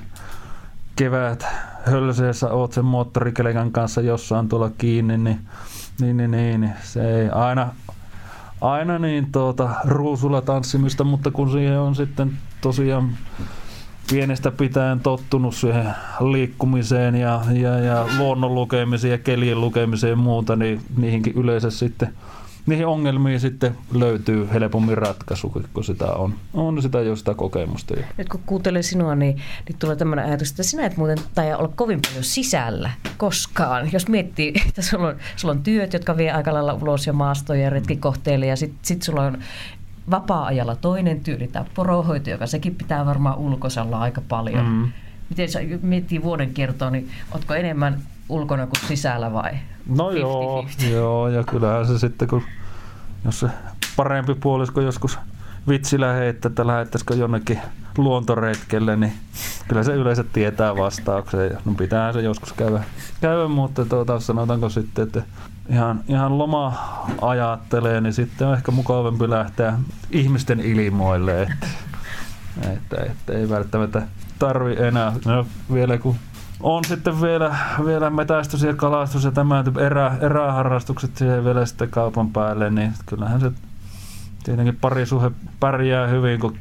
kevät 0.97 1.47
hölseessä 1.85 2.53
oot 2.53 2.73
sen 2.73 2.85
moottorikelekan 2.85 3.73
kanssa 3.73 4.01
jossain 4.01 4.49
tuolla 4.49 4.71
kiinni, 4.79 5.19
niin, 5.19 5.41
niin, 6.01 6.17
niin, 6.17 6.31
niin, 6.31 6.61
niin. 6.61 6.73
Se 6.83 7.21
ei 7.21 7.29
aina, 7.29 7.75
aina 8.61 8.99
niin 8.99 9.33
tuota, 9.33 9.71
ruusulla 9.85 10.41
tanssimista, 10.41 11.05
mutta 11.05 11.31
kun 11.31 11.51
siihen 11.51 11.79
on 11.79 11.95
sitten 11.95 12.33
tosiaan 12.61 13.17
pienestä 14.11 14.51
pitäen 14.51 15.01
tottunut 15.01 15.55
siihen 15.55 15.95
liikkumiseen 16.21 17.15
ja, 17.15 17.43
ja, 17.53 17.79
ja 17.79 18.07
luonnon 18.19 18.55
lukemiseen 18.55 19.13
ja 19.13 19.19
kelien 19.19 19.61
lukemiseen 19.61 20.11
ja 20.11 20.17
muuta, 20.17 20.57
niin 20.57 20.81
niihinkin 20.97 21.35
yleensä 21.37 21.71
sitten 21.71 22.15
niihin 22.67 22.87
ongelmiin 22.87 23.41
sitten 23.41 23.77
löytyy 23.93 24.49
helpommin 24.53 24.99
ratkaisu, 24.99 25.63
kun 25.75 25.85
sitä 25.85 26.07
on, 26.07 26.35
on 26.55 26.83
sitä 26.83 27.01
jo 27.01 27.17
sitä 27.17 27.35
kokemusta. 27.35 27.95
Jo. 27.95 28.03
Nyt 28.19 28.29
kun 28.29 28.41
kuuntelee 28.47 28.83
sinua, 28.83 29.15
niin, 29.15 29.37
niin 29.69 29.79
tulee 29.79 29.97
tämmöinen 29.97 30.25
ajatus, 30.25 30.51
että 30.51 30.63
sinä 30.63 30.87
et 30.87 30.97
muuten 30.97 31.19
tai 31.35 31.55
olla 31.55 31.73
kovin 31.77 32.01
paljon 32.09 32.25
sisällä 32.25 32.91
koskaan. 33.17 33.93
Jos 33.93 34.09
miettii, 34.09 34.53
että 34.69 34.83
sulla 34.83 35.09
on, 35.09 35.17
sulla 35.37 35.53
on 35.55 35.63
työt, 35.63 35.93
jotka 35.93 36.17
vie 36.17 36.33
aika 36.33 36.55
lailla 36.55 36.75
ulos 36.75 37.07
ja 37.07 37.13
maastoja 37.13 37.63
ja 37.63 37.71
retkikohteille 37.71 38.47
ja 38.47 38.57
sitten 38.57 38.79
sit 38.83 39.03
sulla 39.03 39.23
on 39.23 39.39
vapaa-ajalla 40.11 40.77
toinen 40.77 41.21
työ, 41.21 41.37
eli 41.37 41.49
tämä 41.49 41.65
porohoito, 41.75 42.31
joka 42.31 42.47
sekin 42.47 42.75
pitää 42.75 43.07
varmaan 43.07 43.39
ulkosalla 43.39 44.01
aika 44.01 44.23
paljon. 44.29 44.67
Mm. 44.67 44.93
Miten 45.29 45.51
sä 45.51 45.61
miettii 45.83 46.23
vuoden 46.23 46.55
kertoa, 46.55 46.91
niin 46.91 47.11
ootko 47.33 47.55
enemmän 47.55 48.03
ulkona 48.29 48.67
kuin 48.67 48.89
sisällä 48.89 49.33
vai? 49.33 49.53
No 49.87 50.11
50-50? 50.11 50.15
joo, 50.19 50.67
joo, 50.91 51.29
ja 51.29 51.45
kyllähän 51.45 51.87
se 51.87 51.99
sitten, 51.99 52.29
kun 52.29 52.43
jos 53.25 53.41
se 53.41 53.49
parempi 53.97 54.35
puolisko 54.35 54.81
joskus 54.81 55.19
vitsillä 55.69 56.13
heittää, 56.13 56.49
että 56.49 56.67
lähettäisikö 56.67 57.15
jonnekin 57.15 57.59
luontoretkelle, 57.99 58.97
niin 58.97 59.13
kyllä 59.69 59.83
se 59.83 59.93
yleensä 59.95 60.25
tietää 60.25 60.77
vastauksen. 60.77 61.59
No 61.65 61.75
pitää 61.75 62.13
se 62.13 62.23
joskus 62.23 62.53
käydä, 62.53 62.85
käydä 63.21 63.49
mutta 63.49 63.85
tuota, 63.85 64.21
sanotaanko 64.21 64.69
sitten, 64.69 65.03
että 65.05 65.23
ihan, 65.71 66.01
ihan 66.09 66.39
loma 66.39 66.79
ajattelee, 67.21 68.01
niin 68.01 68.13
sitten 68.13 68.49
on 68.49 68.55
ehkä 68.55 68.73
mukavampi 68.73 69.31
lähteä 69.31 69.79
ihmisten 70.11 70.61
ilmoille, 70.61 71.43
että, 71.43 71.67
että, 72.73 72.97
että 73.11 73.33
ei 73.33 73.49
välttämättä 73.49 74.03
tarvi 74.39 74.77
enää. 74.79 75.13
No, 75.25 75.47
vielä 75.73 75.99
kun 75.99 76.17
on 76.63 76.85
sitten 76.85 77.21
vielä, 77.21 77.57
vielä 77.85 78.11
metästys 78.11 78.63
ja 78.63 78.75
kalastus 78.75 79.25
ja 79.25 79.33
tämä 79.33 79.65
erä, 79.81 80.17
eräharrastukset 80.21 81.17
siihen 81.17 81.45
vielä 81.45 81.67
sitten 81.67 81.91
kaupan 81.91 82.31
päälle, 82.31 82.71
niin 82.71 82.93
kyllähän 83.07 83.41
se 83.41 83.53
tietenkin 84.45 84.79
parisuhe 84.81 85.31
pärjää 85.61 86.07
hyvin, 86.07 86.41
kun 86.41 86.59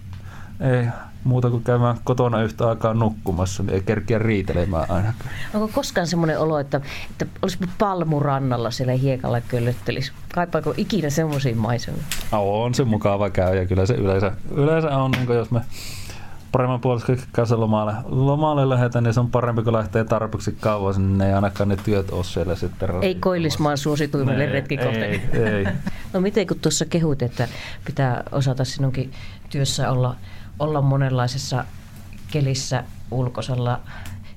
ei 0.59 0.87
muuta 1.23 1.49
kuin 1.49 1.63
käymään 1.63 1.97
kotona 2.03 2.41
yhtä 2.41 2.69
aikaa 2.69 2.93
nukkumassa, 2.93 3.63
niin 3.63 3.73
ei 3.73 3.81
kerkiä 3.81 4.19
riitelemään 4.19 4.91
ainakaan. 4.91 5.29
Onko 5.53 5.67
koskaan 5.67 6.07
semmoinen 6.07 6.39
olo, 6.39 6.59
että, 6.59 6.81
että 7.11 7.25
olisi 7.41 7.57
palmurannalla 7.77 8.71
siellä 8.71 8.93
hiekalla 8.93 9.41
köllöttelisi? 9.41 10.11
Kaipaako 10.33 10.73
ikinä 10.77 11.09
semmoisiin 11.09 11.57
maisemia? 11.57 12.03
No, 12.31 12.63
on 12.63 12.73
se 12.73 12.83
mukava 12.83 13.29
käy 13.29 13.57
ja 13.57 13.65
kyllä 13.65 13.85
se 13.85 13.93
yleensä, 13.93 14.31
yleensä 14.55 14.97
on, 14.97 15.11
niin 15.11 15.29
jos 15.29 15.51
me 15.51 15.61
paremman 16.51 16.81
puolesta 16.81 17.13
kanssa 17.31 17.59
lomalle, 17.59 17.93
lomalle 18.05 18.69
lähdetään, 18.69 19.03
niin 19.03 19.13
se 19.13 19.19
on 19.19 19.31
parempi, 19.31 19.63
kun 19.63 19.73
lähtee 19.73 20.03
tarpeeksi 20.03 20.57
kauan 20.59 20.93
sinne, 20.93 21.27
ei 21.27 21.33
ainakaan 21.33 21.69
ne 21.69 21.77
työt 21.77 22.09
ole 22.09 22.23
siellä 22.23 22.55
sitten. 22.55 22.89
Ei 23.01 23.15
Koillismaan 23.15 23.77
suosituimmille 23.77 24.45
retkikohteille. 24.45 25.21
Ei, 25.33 25.43
ei. 25.43 25.65
no 26.13 26.21
miten 26.21 26.47
kun 26.47 26.59
tuossa 26.59 26.85
kehut, 26.85 27.21
että 27.21 27.47
pitää 27.85 28.23
osata 28.31 28.65
sinunkin 28.65 29.11
työssä 29.49 29.91
olla, 29.91 30.15
olla 30.59 30.81
monenlaisessa 30.81 31.65
kelissä 32.31 32.83
ulkosalla 33.11 33.79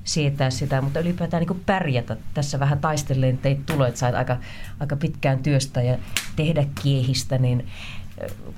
sietää 0.03 0.49
sitä, 0.49 0.81
mutta 0.81 0.99
ylipäätään 0.99 1.43
niin 1.43 1.61
pärjätä. 1.65 2.17
Tässä 2.33 2.59
vähän 2.59 2.79
taistelleen 2.79 3.37
teit 3.37 3.65
tulo, 3.65 3.85
että 3.85 3.99
sait 3.99 4.15
aika, 4.15 4.37
aika 4.79 4.95
pitkään 4.95 5.43
työstä 5.43 5.81
ja 5.81 5.97
tehdä 6.35 6.65
kiehistä, 6.83 7.37
niin 7.37 7.67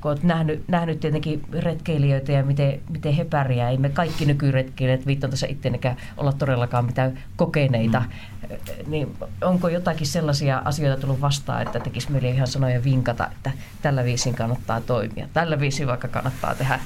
kun 0.02 0.12
olet 0.12 0.24
nähnyt, 0.24 0.68
nähnyt 0.68 1.00
tietenkin 1.00 1.42
retkeilijöitä 1.52 2.32
ja 2.32 2.44
miten, 2.44 2.80
miten 2.90 3.14
he 3.14 3.26
pärjää. 3.26 3.70
Ei 3.70 3.78
me 3.78 3.90
kaikki 3.90 4.26
nykyretkeilijät 4.26 5.06
viittaan 5.06 5.32
tässä 5.32 5.48
ittenekään 5.48 5.98
olla 6.18 6.34
todellakaan 6.34 6.86
mitään 6.86 7.20
kokeneita. 7.36 8.00
Mm. 8.00 8.56
Niin 8.88 9.18
onko 9.42 9.70
jotakin 9.70 10.08
sellaisia 10.08 10.62
asioita 10.66 11.02
tullut 11.02 11.22
vastaan, 11.22 11.62
että 11.62 11.80
tekisi 11.80 12.12
meille 12.12 12.30
ihan 12.30 12.48
sanoja 12.48 12.84
vinkata, 12.84 13.28
että 13.32 13.52
tällä 13.82 14.04
viisin 14.04 14.36
kannattaa 14.36 14.82
toimia. 14.82 15.28
Tällä 15.34 15.60
viisin 15.60 15.88
vaikka 15.88 16.08
kannattaa 16.08 16.56
tehdä, 16.56 16.80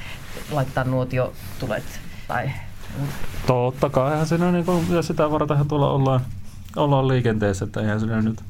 laittaa 0.52 0.84
nuotio 0.84 1.34
tulet 1.60 2.00
tai 2.28 2.52
Totta 3.48 3.90
kai, 3.90 4.12
eihän 4.12 4.28
siinä 4.28 4.52
niin 4.52 4.66
kuin, 4.66 4.86
ja 4.92 5.02
sitä 5.02 5.32
varten 5.32 5.68
tuolla 5.68 5.90
ollaan, 5.92 6.22
ollaan 6.76 7.08
liikenteessä, 7.08 7.66
että 7.66 7.82
eihän 7.82 8.00
siinä 8.00 8.22
nyt 8.22 8.44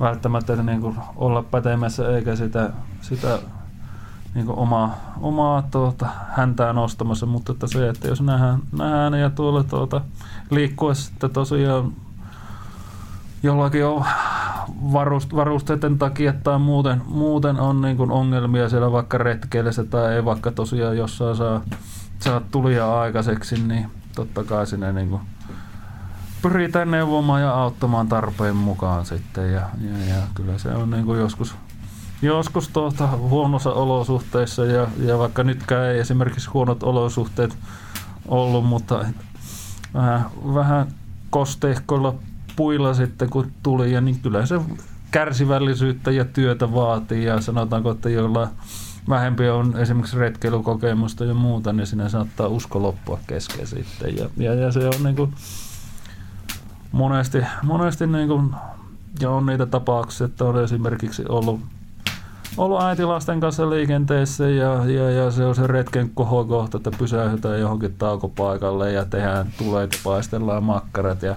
välttämättä 0.00 0.56
niin 0.56 0.80
kuin 0.80 0.96
olla 1.16 1.42
pätemässä 1.42 2.16
eikä 2.16 2.36
sitä, 2.36 2.70
sitä 3.00 3.38
niin 4.34 4.46
kuin 4.46 4.58
omaa, 4.58 5.14
omaa 5.20 5.62
tuota, 5.70 6.06
häntää 6.28 6.72
nostamassa, 6.72 7.26
mutta 7.26 7.52
että 7.52 7.66
se, 7.66 7.88
että 7.88 8.08
jos 8.08 8.20
nähdään, 8.20 8.60
nähdään 8.78 9.14
ja 9.14 9.30
tuolla 9.30 9.64
tuota, 9.64 10.00
liikkua 10.50 10.94
sitten 10.94 11.30
tosiaan 11.30 11.92
jollakin 13.42 13.86
on 13.86 14.04
varust, 14.92 15.34
varusteiden 15.34 15.98
takia 15.98 16.32
tai 16.32 16.58
muuten, 16.58 17.02
muuten 17.06 17.60
on 17.60 17.80
niin 17.80 17.96
kuin 17.96 18.10
ongelmia 18.10 18.68
siellä 18.68 18.92
vaikka 18.92 19.18
retkeilessä 19.18 19.84
tai 19.84 20.14
ei 20.14 20.24
vaikka 20.24 20.50
tosiaan 20.50 20.96
jossain 20.96 21.36
saa, 21.36 21.60
saa 22.18 22.40
tulia 22.50 23.00
aikaiseksi, 23.00 23.62
niin 23.62 23.90
totta 24.14 24.44
kai 24.44 24.66
sinne 24.66 24.92
niin 24.92 25.08
kuin 25.08 25.20
pyritään 26.42 26.90
neuvomaan 26.90 27.42
ja 27.42 27.54
auttamaan 27.54 28.08
tarpeen 28.08 28.56
mukaan 28.56 29.06
sitten. 29.06 29.52
Ja, 29.52 29.60
ja, 29.60 30.14
ja 30.14 30.22
kyllä 30.34 30.58
se 30.58 30.68
on 30.68 30.90
niin 30.90 31.04
kuin 31.04 31.20
joskus, 31.20 31.54
joskus 32.22 32.68
tuota 32.68 33.06
huonossa 33.06 33.72
olosuhteissa 33.72 34.64
ja, 34.64 34.86
ja 34.98 35.18
vaikka 35.18 35.42
nytkään 35.42 35.86
ei 35.86 35.98
esimerkiksi 35.98 36.50
huonot 36.50 36.82
olosuhteet 36.82 37.58
ollut, 38.28 38.64
mutta 38.64 39.04
vähän, 39.94 40.26
vähän 40.54 40.86
kosteihkoilla 41.30 42.14
puilla 42.56 42.94
sitten 42.94 43.30
kun 43.30 43.52
tuli 43.62 43.92
ja 43.92 44.00
niin 44.00 44.20
kyllä 44.20 44.46
se 44.46 44.60
kärsivällisyyttä 45.10 46.10
ja 46.10 46.24
työtä 46.24 46.74
vaatii 46.74 47.24
ja 47.24 47.40
sanotaanko, 47.40 47.90
että 47.90 48.10
joilla 48.10 48.48
vähempi 49.08 49.48
on 49.48 49.76
esimerkiksi 49.76 50.18
retkeilukokemusta 50.18 51.24
ja 51.24 51.34
muuta, 51.34 51.72
niin 51.72 51.86
sinne 51.86 52.08
saattaa 52.08 52.48
usko 52.48 52.82
loppua 52.82 53.18
kesken 53.26 53.66
sitten. 53.66 54.16
Ja, 54.16 54.28
ja, 54.36 54.54
ja 54.54 54.72
se 54.72 54.86
on 54.86 55.02
niin 55.04 55.16
kuin 55.16 55.34
monesti, 56.92 57.38
monesti 57.62 58.06
niin 58.06 58.28
kuin, 58.28 58.54
ja 59.20 59.30
on 59.30 59.46
niitä 59.46 59.66
tapauksia, 59.66 60.24
että 60.24 60.44
on 60.44 60.64
esimerkiksi 60.64 61.24
ollut, 61.28 61.60
ollut 62.56 62.82
äiti 62.82 63.04
lasten 63.04 63.40
kanssa 63.40 63.70
liikenteessä 63.70 64.48
ja, 64.48 64.84
ja, 64.84 65.10
ja 65.10 65.30
se 65.30 65.44
on 65.44 65.54
se 65.54 65.66
retken 65.66 66.10
kohokohta, 66.14 66.76
että 66.76 66.90
pysähytään 66.98 67.60
johonkin 67.60 67.94
taukopaikalle 67.98 68.92
ja 68.92 69.04
tehdään 69.04 69.46
tuleet 69.58 70.00
paistellaan 70.04 70.64
makkarat 70.64 71.22
ja, 71.22 71.36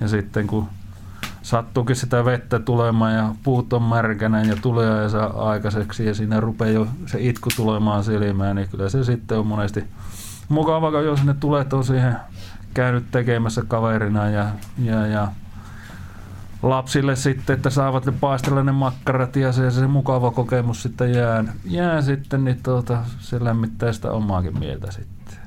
ja 0.00 0.08
sitten 0.08 0.46
kun 0.46 0.66
sattuukin 1.42 1.96
sitä 1.96 2.24
vettä 2.24 2.58
tulemaan 2.58 3.14
ja 3.14 3.34
puut 3.42 3.72
on 3.72 3.82
märkänä 3.82 4.42
ja 4.42 4.56
tulee 4.62 5.02
ja 5.02 5.08
saa 5.08 5.50
aikaiseksi 5.50 6.06
ja 6.06 6.14
siinä 6.14 6.40
rupeaa 6.40 6.70
jo 6.70 6.86
se 7.06 7.18
itku 7.20 7.48
tulemaan 7.56 8.04
silmään, 8.04 8.56
niin 8.56 8.68
kyllä 8.68 8.88
se 8.88 9.04
sitten 9.04 9.38
on 9.38 9.46
monesti 9.46 9.84
mukava, 10.48 11.00
jos 11.00 11.24
ne 11.24 11.34
tulet 11.40 11.72
on 11.72 11.84
siihen 11.84 12.16
käynyt 12.74 13.10
tekemässä 13.10 13.62
kaverina 13.68 14.28
ja, 14.28 14.48
ja, 14.78 15.06
ja 15.06 15.28
lapsille 16.62 17.16
sitten, 17.16 17.56
että 17.56 17.70
saavat 17.70 18.06
ne 18.06 18.12
paistella 18.20 18.62
ne 18.62 18.72
makkarat 18.72 19.36
ja 19.36 19.52
se, 19.52 19.70
se 19.70 19.86
mukava 19.86 20.30
kokemus 20.30 20.82
sitten 20.82 21.12
jää, 21.12 21.44
jää 21.64 22.02
sitten, 22.02 22.44
niin 22.44 22.62
tuota, 22.62 22.98
se 23.18 23.44
lämmittää 23.44 23.92
sitä 23.92 24.10
omaakin 24.10 24.58
mieltä 24.58 24.90
sitten. 24.90 25.38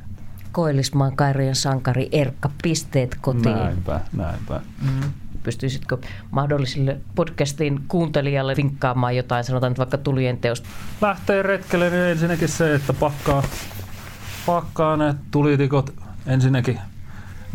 Koillismaan 0.51 1.15
Kairien 1.15 1.55
sankari 1.55 2.09
Erkka, 2.11 2.49
pisteet 2.63 3.17
kotiin. 3.21 3.55
Näinpä, 3.55 3.99
näinpä. 4.13 4.61
Mm. 4.81 5.11
Pystyisitkö 5.43 5.97
mahdollisille 6.31 6.97
podcastin 7.15 7.81
kuuntelijalle 7.87 8.55
vinkkaamaan 8.57 9.15
jotain, 9.15 9.43
sanotaan 9.43 9.71
nyt 9.71 9.79
vaikka 9.79 9.97
tulien 9.97 10.37
teosta? 10.37 10.69
Lähtee 11.01 11.43
retkelle, 11.43 11.89
niin 11.89 12.03
ensinnäkin 12.03 12.47
se, 12.47 12.75
että 12.75 12.93
pakkaa, 12.93 13.43
pakkaa 14.45 14.97
ne 14.97 15.15
tulitikot 15.31 15.93
ensinnäkin 16.25 16.79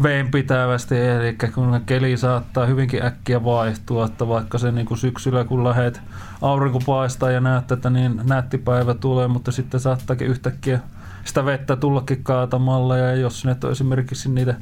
veenpitävästi, 0.03 0.99
eli 0.99 1.36
kun 1.55 1.80
keli 1.86 2.16
saattaa 2.16 2.66
hyvinkin 2.66 3.05
äkkiä 3.05 3.45
vaihtua, 3.45 4.07
että 4.07 4.28
vaikka 4.28 4.59
se 4.59 4.72
niin 4.72 4.86
kuin 4.86 4.99
syksyllä 4.99 5.45
kun 5.45 5.64
lähet 5.64 6.01
aurinko 6.43 6.78
paistaa 6.86 7.30
ja 7.30 7.40
näet, 7.40 7.72
että 7.72 7.90
niin 7.90 8.20
nätti 8.24 8.59
päivä 8.59 8.95
tulee, 8.95 9.28
mutta 9.28 9.53
sitten 9.53 9.80
saattaakin 9.80 10.26
yhtäkkiä 10.28 10.80
sitä 11.24 11.45
vettä 11.45 11.76
tullakin 11.76 12.24
kaatamalla 12.24 12.97
ja 12.97 13.14
jos 13.14 13.40
sinne 13.40 13.57
on 13.64 13.72
esimerkiksi 13.72 14.30
niitä 14.30 14.55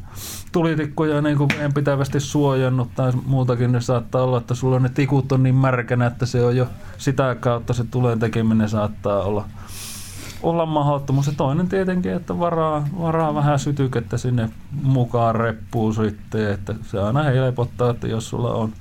tulitikkoja 0.52 1.22
niin 1.22 1.38
kuin 1.38 1.50
pitävästi 1.74 2.20
suojannut 2.20 2.88
tai 2.94 3.12
muutakin, 3.26 3.72
niin 3.72 3.82
saattaa 3.82 4.22
olla, 4.22 4.38
että 4.38 4.54
sulla 4.54 4.78
ne 4.78 4.88
tikut 4.88 5.32
on 5.32 5.42
niin 5.42 5.54
märkänä, 5.54 6.06
että 6.06 6.26
se 6.26 6.44
on 6.44 6.56
jo 6.56 6.66
sitä 6.98 7.36
kautta 7.40 7.74
se 7.74 7.84
tulen 7.84 8.18
tekeminen 8.18 8.68
saattaa 8.68 9.22
olla 9.22 9.44
olla 10.42 10.66
mahdottomuus. 10.66 11.26
Ja 11.26 11.32
toinen 11.36 11.68
tietenkin, 11.68 12.12
että 12.12 12.38
varaa, 12.38 12.86
varaa 13.00 13.34
vähän 13.34 13.58
sytykettä 13.58 14.18
sinne 14.18 14.50
mukaan 14.82 15.34
reppuun 15.34 15.94
sitten, 15.94 16.52
että 16.52 16.74
se 16.82 17.00
aina 17.00 17.22
helpottaa, 17.22 17.90
että 17.90 18.08
jos 18.08 18.28
sulla 18.28 18.52
on, 18.54 18.72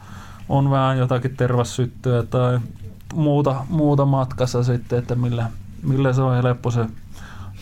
on 0.50 0.72
vähän 0.72 0.98
jotakin 0.98 1.36
tervassyttöä 1.38 2.24
tai 2.24 2.60
muuta, 3.14 3.56
muuta 3.70 4.06
matkassa 4.06 4.64
sitten, 4.64 5.00
että 5.00 5.16
millä, 5.16 5.46
millä 5.84 6.14
se 6.14 6.22
on 6.22 6.36
helppo 6.36 6.72
se 6.72 6.86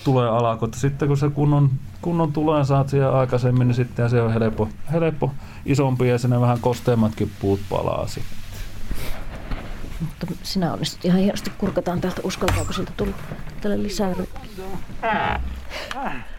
tulee 0.04 0.30
alako. 0.30 0.70
Sitten 0.76 1.08
kun 1.08 1.18
se 1.18 1.30
kunnon, 1.30 1.70
kunnon 2.02 2.34
tulee 2.34 2.66
saat 2.66 2.90
siihen 2.90 3.14
aikaisemmin, 3.14 3.68
niin 3.68 3.76
sitten 3.76 4.10
se 4.10 4.22
on 4.22 4.34
helppo, 4.34 4.70
helppo 4.92 5.32
isompi 5.66 6.08
ja 6.08 6.18
sinne 6.18 6.42
vähän 6.42 6.60
kosteammatkin 6.62 7.32
puut 7.42 7.60
palaa 7.70 8.08
sitten. 8.08 8.37
Mutta 10.02 10.28
sinä 10.44 10.74
onnistut 10.74 11.06
ihan 11.06 11.20
hienosti. 11.20 11.52
Kurkataan 11.58 12.02
täältä. 12.02 12.22
Uskaltaako 12.24 12.74
sieltä 12.74 12.92
tulla 12.98 13.16
tälle 13.62 13.84
lisää? 13.84 14.14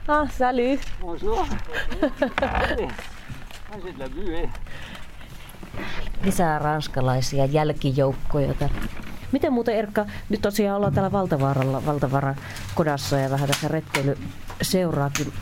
Ah, 0.08 0.30
salut. 0.38 0.80
Bonjour. 1.00 1.46
Lisää 6.24 6.58
ranskalaisia 6.58 7.44
jälkijoukkoja. 7.44 8.54
Miten 9.32 9.52
muuten 9.52 9.76
Erkka, 9.76 10.06
nyt 10.28 10.42
tosiaan 10.42 10.76
ollaan 10.76 10.94
täällä 10.94 11.12
Valtavaaralla, 11.12 11.86
Valtavaaran 11.86 12.36
kodassa 12.74 13.18
ja 13.18 13.30
vähän 13.30 13.48
tässä 13.48 13.68
retkeilyseuraakin 13.68 15.32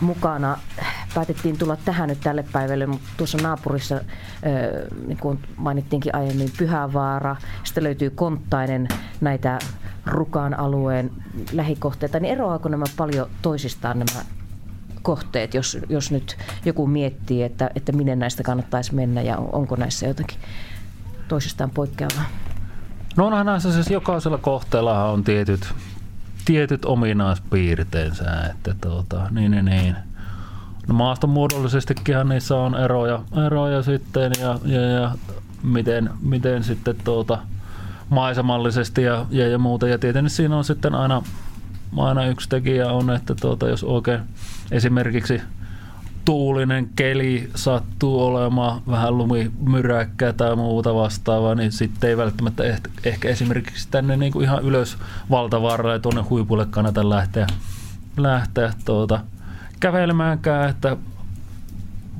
mukana. 0.00 0.58
Päätettiin 1.14 1.58
tulla 1.58 1.76
tähän 1.76 2.08
nyt 2.08 2.20
tälle 2.20 2.44
päivälle, 2.52 2.86
mutta 2.86 3.08
tuossa 3.16 3.38
naapurissa, 3.38 4.00
niin 5.06 5.18
kuin 5.18 5.38
mainittiinkin 5.56 6.14
aiemmin, 6.14 6.50
Pyhävaara, 6.58 7.36
sitten 7.64 7.84
löytyy 7.84 8.10
Konttainen, 8.10 8.88
näitä 9.20 9.58
Rukaan 10.06 10.58
alueen 10.58 11.10
lähikohteita, 11.52 12.20
niin 12.20 12.32
eroaako 12.32 12.68
nämä 12.68 12.84
paljon 12.96 13.30
toisistaan 13.42 13.98
nämä 13.98 14.24
kohteet, 15.02 15.54
jos, 15.54 15.78
jos 15.88 16.10
nyt 16.10 16.36
joku 16.64 16.86
miettii, 16.86 17.42
että, 17.42 17.70
että 17.74 17.92
minne 17.92 18.16
näistä 18.16 18.42
kannattaisi 18.42 18.94
mennä 18.94 19.22
ja 19.22 19.36
onko 19.36 19.76
näissä 19.76 20.06
jotakin 20.06 20.38
toisistaan 21.28 21.70
poikkeavaa? 21.70 22.24
No 23.16 23.26
onhan 23.26 23.46
näissä 23.46 23.72
siis 23.72 23.90
jokaisella 23.90 24.38
kohteella 24.38 25.10
on 25.10 25.24
tietyt 25.24 25.74
tietyt 26.44 26.84
ominaispiirteensä, 26.84 28.42
että 28.50 28.74
tuota, 28.80 29.30
niin, 29.30 29.50
niin, 29.50 29.64
niin. 29.64 29.96
No 30.88 31.14
muodollisestikin 31.26 32.14
niissä 32.28 32.56
on 32.56 32.74
eroja, 32.74 33.22
eroja 33.46 33.82
sitten 33.82 34.32
ja, 34.40 34.58
ja, 34.64 34.80
ja 34.80 35.14
miten, 35.62 36.10
miten 36.22 36.64
sitten 36.64 36.96
tuota, 37.04 37.38
maisemallisesti 38.08 39.02
ja, 39.02 39.26
ja, 39.30 39.48
ja 39.48 39.58
muuta. 39.58 39.88
Ja 39.88 39.98
tietenkin 39.98 40.30
siinä 40.30 40.56
on 40.56 40.64
sitten 40.64 40.94
aina, 40.94 41.22
aina 41.96 42.26
yksi 42.26 42.48
tekijä 42.48 42.92
on, 42.92 43.10
että 43.10 43.34
tuota, 43.34 43.68
jos 43.68 43.84
oikein 43.84 44.20
esimerkiksi 44.70 45.42
tuulinen 46.24 46.90
keli 46.96 47.50
sattuu 47.54 48.24
olemaan 48.24 48.82
vähän 48.90 49.18
lumimyräkkää 49.18 50.32
tai 50.32 50.56
muuta 50.56 50.94
vastaavaa, 50.94 51.54
niin 51.54 51.72
sitten 51.72 52.10
ei 52.10 52.16
välttämättä 52.16 52.64
ehkä, 52.64 52.90
ehkä 53.04 53.28
esimerkiksi 53.28 53.88
tänne 53.90 54.16
niin 54.16 54.32
kuin 54.32 54.44
ihan 54.44 54.62
ylös 54.62 54.98
valtavarra 55.30 55.92
ja 55.92 55.98
tuonne 55.98 56.22
huipulle 56.22 56.66
kannata 56.70 57.08
lähteä, 57.10 57.46
lähteä 58.16 58.72
tuota, 58.84 59.20
kävelemäänkään, 59.82 60.70
että 60.70 60.96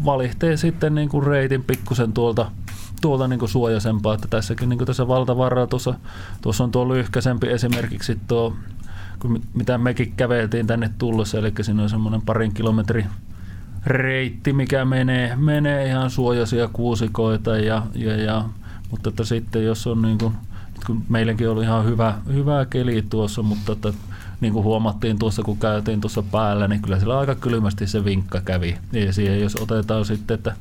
valihtee 0.05 0.57
sitten 0.57 0.95
niin 0.95 1.09
kuin 1.09 1.27
reitin 1.27 1.65
pikkusen 1.65 2.13
tuolta, 2.13 2.51
tuolta 3.01 3.29
niin 3.29 3.39
kuin 3.39 3.49
suojaisempaa, 3.49 4.15
että 4.15 4.29
tässäkin 4.29 4.69
niin 4.69 4.79
kuin 4.79 4.87
tässä 4.87 5.09
valtavarra, 5.09 5.67
tuossa, 5.67 5.95
tuossa 6.41 6.65
on 6.65 6.71
tuo 6.71 6.89
lyhkäisempi 6.89 7.47
esimerkiksi 7.47 8.19
tuo, 8.29 8.57
mitä 9.55 9.79
mekin 9.79 10.13
käveltiin 10.17 10.67
tänne 10.67 10.91
tullessa, 10.99 11.39
eli 11.39 11.53
siinä 11.61 11.83
on 11.83 11.91
semmoinen 11.91 12.23
parin 12.23 12.55
kilometrin 12.55 13.07
reitti, 13.87 14.53
mikä 14.53 14.85
menee, 14.85 15.37
menee 15.37 15.87
ihan 15.87 16.11
suojaisia 16.11 16.69
kuusikoita 16.73 17.59
ja, 17.59 17.87
ja, 17.95 18.17
ja 18.17 18.45
mutta 18.91 19.09
että 19.09 19.25
sitten 19.25 19.65
jos 19.65 19.87
on 19.87 20.03
niin 20.03 20.19
kuin, 20.19 20.35
kun 20.87 21.05
meilläkin 21.09 21.49
oli 21.49 21.63
ihan 21.63 21.85
hyvä, 21.85 22.15
hyvä 22.33 22.67
keli 22.71 23.05
tuossa, 23.11 23.43
mutta 23.43 23.73
että 23.73 23.93
niin 24.43 24.53
kuin 24.53 24.65
huomattiin 24.65 25.19
tuossa, 25.19 25.43
kun 25.43 25.59
käytiin 25.59 26.01
tuossa 26.01 26.23
päällä, 26.23 26.69
niin 26.69 26.83
kyllä 26.83 26.99
sillä 26.99 27.19
aika 27.19 27.35
kylmästi 27.35 27.87
se 27.87 28.05
vinkka 28.05 28.41
kävi. 28.41 28.79
Ja 28.93 29.13
siihen 29.13 29.41
jos 29.41 29.57
otetaan 29.57 30.05
sitten, 30.05 30.35
että 30.35 30.57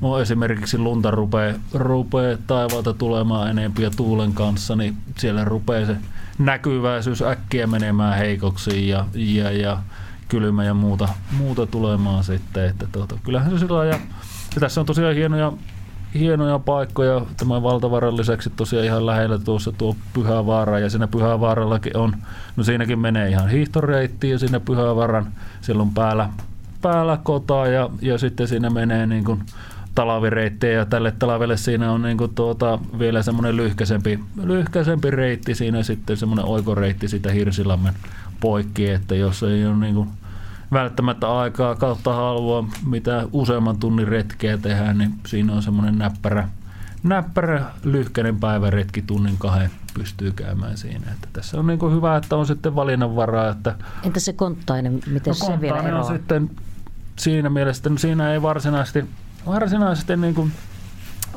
no 0.00 0.18
esimerkiksi 0.18 0.78
lunta 0.78 1.10
rupeaa, 1.10 1.54
rupeaa 1.74 2.38
taivaalta 2.46 2.94
tulemaan 2.94 3.50
enempiä 3.50 3.90
tuulen 3.96 4.32
kanssa, 4.32 4.76
niin 4.76 4.96
siellä 5.18 5.44
rupeaa 5.44 5.86
se 5.86 5.96
näkyväisyys 6.38 7.22
äkkiä 7.22 7.66
menemään 7.66 8.18
heikoksi 8.18 8.88
ja, 8.88 9.06
ja, 9.14 9.50
ja 9.50 9.78
kylmä 10.28 10.64
ja 10.64 10.74
muuta, 10.74 11.08
muuta 11.38 11.66
tulemaan 11.66 12.24
sitten. 12.24 12.64
Että 12.64 12.86
tuota, 12.92 13.18
kyllähän 13.24 13.50
se 13.50 13.58
sillä 13.58 13.84
ja, 13.84 13.98
ja 14.54 14.60
tässä 14.60 14.80
on 14.80 14.86
tosiaan 14.86 15.14
hienoja, 15.14 15.52
hienoja 16.14 16.58
paikkoja. 16.58 17.20
Tämän 17.36 17.62
valtavaran 17.62 18.16
lisäksi 18.16 18.50
tosiaan 18.56 18.86
ihan 18.86 19.06
lähellä 19.06 19.38
tuossa 19.38 19.72
tuo 19.72 19.96
Pyhävaara 20.12 20.78
ja 20.78 20.90
siinä 20.90 21.08
Pyhävaarallakin 21.08 21.96
on, 21.96 22.16
no 22.56 22.64
siinäkin 22.64 22.98
menee 22.98 23.28
ihan 23.28 23.48
hiihtoreitti 23.48 24.30
ja 24.30 24.38
siinä 24.38 24.60
Pyhävaaran, 24.60 25.26
siellä 25.60 25.82
on 25.82 25.94
päällä, 25.94 26.28
päällä 26.82 27.18
kota 27.22 27.66
ja, 27.66 27.90
ja 28.02 28.18
sitten 28.18 28.48
siinä 28.48 28.70
menee 28.70 29.06
niin 29.06 29.24
kuin 29.24 29.42
talavireittejä 29.94 30.78
ja 30.78 30.86
tälle 30.86 31.12
talavelle 31.18 31.56
siinä 31.56 31.92
on 31.92 32.02
niin 32.02 32.18
kuin 32.18 32.34
tuota, 32.34 32.78
vielä 32.98 33.22
semmoinen 33.22 33.56
lyhkäisempi, 33.56 34.18
lyhkäisempi 34.42 35.10
reitti. 35.10 35.54
Siinä 35.54 35.82
sitten 35.82 36.16
semmoinen 36.16 36.46
oikoreitti 36.46 37.08
sitä 37.08 37.32
Hirsilammen 37.32 37.94
poikki, 38.40 38.90
että 38.90 39.14
jos 39.14 39.42
ei 39.42 39.66
ole 39.66 39.76
niin 39.76 39.94
kuin 39.94 40.08
välttämättä 40.74 41.38
aikaa 41.38 41.74
kautta 41.74 42.12
halua 42.12 42.68
mitä 42.86 43.28
useamman 43.32 43.78
tunnin 43.78 44.08
retkeä 44.08 44.58
tehdä, 44.58 44.92
niin 44.92 45.14
siinä 45.26 45.52
on 45.52 45.62
semmoinen 45.62 45.98
näppärä, 45.98 46.48
näppärä 47.02 47.64
lyhkäinen 47.84 48.40
päiväretki 48.40 49.02
tunnin 49.02 49.38
kahden 49.38 49.70
pystyy 49.94 50.32
käymään 50.32 50.76
siinä. 50.76 51.12
Että 51.12 51.28
tässä 51.32 51.58
on 51.58 51.66
niin 51.66 51.78
kuin 51.78 51.94
hyvä, 51.94 52.16
että 52.16 52.36
on 52.36 52.46
sitten 52.46 52.74
valinnanvaraa. 52.74 53.48
Että 53.48 53.74
Entä 54.02 54.20
se 54.20 54.32
konttainen, 54.32 55.00
miten 55.06 55.34
no, 55.40 55.46
se 55.46 55.60
vielä 55.60 55.82
eroaa? 55.82 56.04
on 56.04 56.12
sitten 56.12 56.50
siinä 57.16 57.50
mielessä, 57.50 57.90
no 57.90 57.98
siinä 57.98 58.32
ei 58.32 58.42
varsinaisesti, 58.42 59.04
varsinaisesti 59.46 60.16
niin 60.16 60.34
kuin 60.34 60.52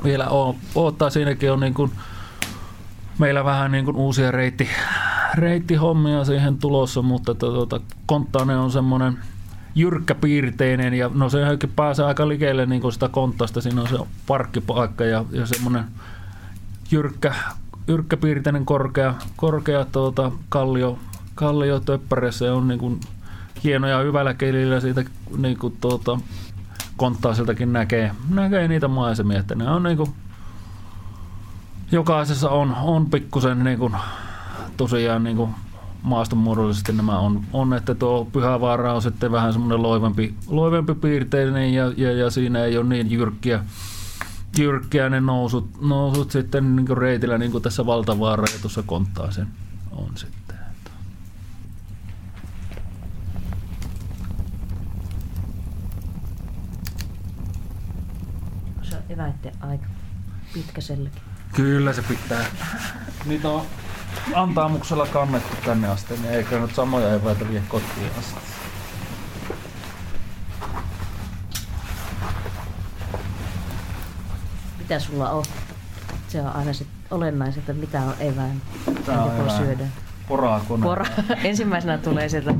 vielä 0.03 0.27
ole, 0.27 0.55
odottaa 0.75 1.09
siinäkin 1.09 1.51
on 1.51 1.59
niin 1.59 1.73
kuin 1.73 1.91
meillä 3.19 3.45
vähän 3.45 3.71
niin 3.71 3.85
kuin 3.85 3.97
uusia 3.97 4.31
reitti, 4.31 4.69
reittihommia 5.37 6.25
siihen 6.25 6.57
tulossa, 6.57 7.01
mutta 7.01 7.35
tuota, 7.35 7.79
konttainen 8.05 8.57
on 8.57 8.71
semmoinen 8.71 9.17
jyrkkäpiirteinen 9.75 10.93
ja 10.93 11.11
no 11.13 11.29
se 11.29 11.39
pääsee 11.75 12.05
aika 12.05 12.27
likeelle 12.27 12.65
niin 12.65 12.81
kuin 12.81 12.93
sitä 12.93 13.09
konttasta, 13.09 13.61
siinä 13.61 13.81
on 13.81 13.87
se 13.87 13.97
parkkipaikka 14.27 15.05
ja, 15.05 15.25
ja 15.31 15.45
semmoinen 15.45 15.83
jyrkkä, 16.91 17.33
jyrkkäpiirteinen 17.87 18.65
korkea, 18.65 19.13
korkea 19.35 19.85
tuota, 19.85 20.31
kallio, 20.49 20.99
kallio 21.35 21.79
töppäreessä 21.79 22.45
ja 22.45 22.53
on 22.53 22.67
niin 22.67 22.79
kuin 22.79 22.99
hienoja 23.63 23.97
hyvällä 23.97 24.33
kelillä 24.33 24.79
siitä 24.79 25.03
niin 25.37 25.57
kuin 25.57 25.77
tuota, 25.81 26.19
konttaiseltakin 26.97 27.73
näkee, 27.73 28.11
näkee 28.29 28.67
niitä 28.67 28.87
maisemia, 28.87 29.39
että 29.39 29.55
ne 29.55 29.69
on 29.69 29.83
niin 29.83 29.97
kuin, 29.97 30.13
jokaisessa 31.91 32.49
on, 32.49 32.75
on 32.81 33.09
pikkusen 33.09 33.63
niin 33.63 33.79
kuin, 33.79 33.95
tosiaan 34.77 35.23
niin 35.23 35.37
kuin 35.37 35.49
maastonmuodollisesti 36.03 36.93
nämä 36.93 37.19
on, 37.19 37.43
on, 37.53 37.73
että 37.73 37.95
tuo 37.95 38.25
Pyhävaara 38.25 38.93
on 38.93 39.01
sitten 39.01 39.31
vähän 39.31 39.53
semmoinen 39.53 39.81
loivempi, 39.81 40.33
loivempi 40.47 40.95
piirteinen 40.95 41.73
ja, 41.73 41.93
ja, 41.97 42.11
ja, 42.11 42.29
siinä 42.29 42.63
ei 42.63 42.77
ole 42.77 42.85
niin 42.85 43.11
jyrkkiä, 43.11 43.63
jyrkkiä 44.57 45.09
ne 45.09 45.21
nousut, 45.21 45.69
nousut 45.81 46.31
sitten 46.31 46.75
niin 46.75 46.85
kuin 46.85 46.97
reitillä 46.97 47.37
niin 47.37 47.51
kuin 47.51 47.63
tässä 47.63 47.85
Valtavaara 47.85 48.45
ja 48.53 48.59
tuossa 48.61 48.83
Konttaisen 48.83 49.47
on 49.91 50.09
sitten. 50.15 50.57
Se 58.81 58.95
on 58.95 59.03
eväitten 59.09 59.53
aika 59.59 59.85
pitkä 60.53 60.81
selkä. 60.81 61.19
Kyllä 61.55 61.93
se 61.93 62.01
pitää. 62.01 62.45
Niitä 63.25 63.49
on 63.49 63.65
antaamuksella 64.33 65.05
kannettu 65.05 65.55
tänne 65.65 65.87
asti, 65.87 66.13
niin 66.13 66.33
eikö 66.33 66.59
nyt 66.59 66.75
samoja 66.75 67.13
eväitä 67.13 67.49
vie 67.49 67.63
kotiin 67.67 68.11
asti. 68.19 68.39
Mitä 74.79 74.99
sulla 74.99 75.29
on? 75.29 75.43
Se 76.27 76.41
on 76.41 76.55
aina 76.55 76.71
olennaiset, 77.11 77.59
että 77.59 77.73
mitä 77.73 78.01
on 78.01 78.13
evään, 78.19 78.61
on 78.87 78.93
mitä 78.93 79.13
evään. 79.13 79.57
syödä. 79.57 79.87
Poraa 80.27 80.59
kone. 80.67 80.83
Pora. 80.83 81.05
Ensimmäisenä 81.43 81.97
tulee 81.97 82.29
sieltä 82.29 82.55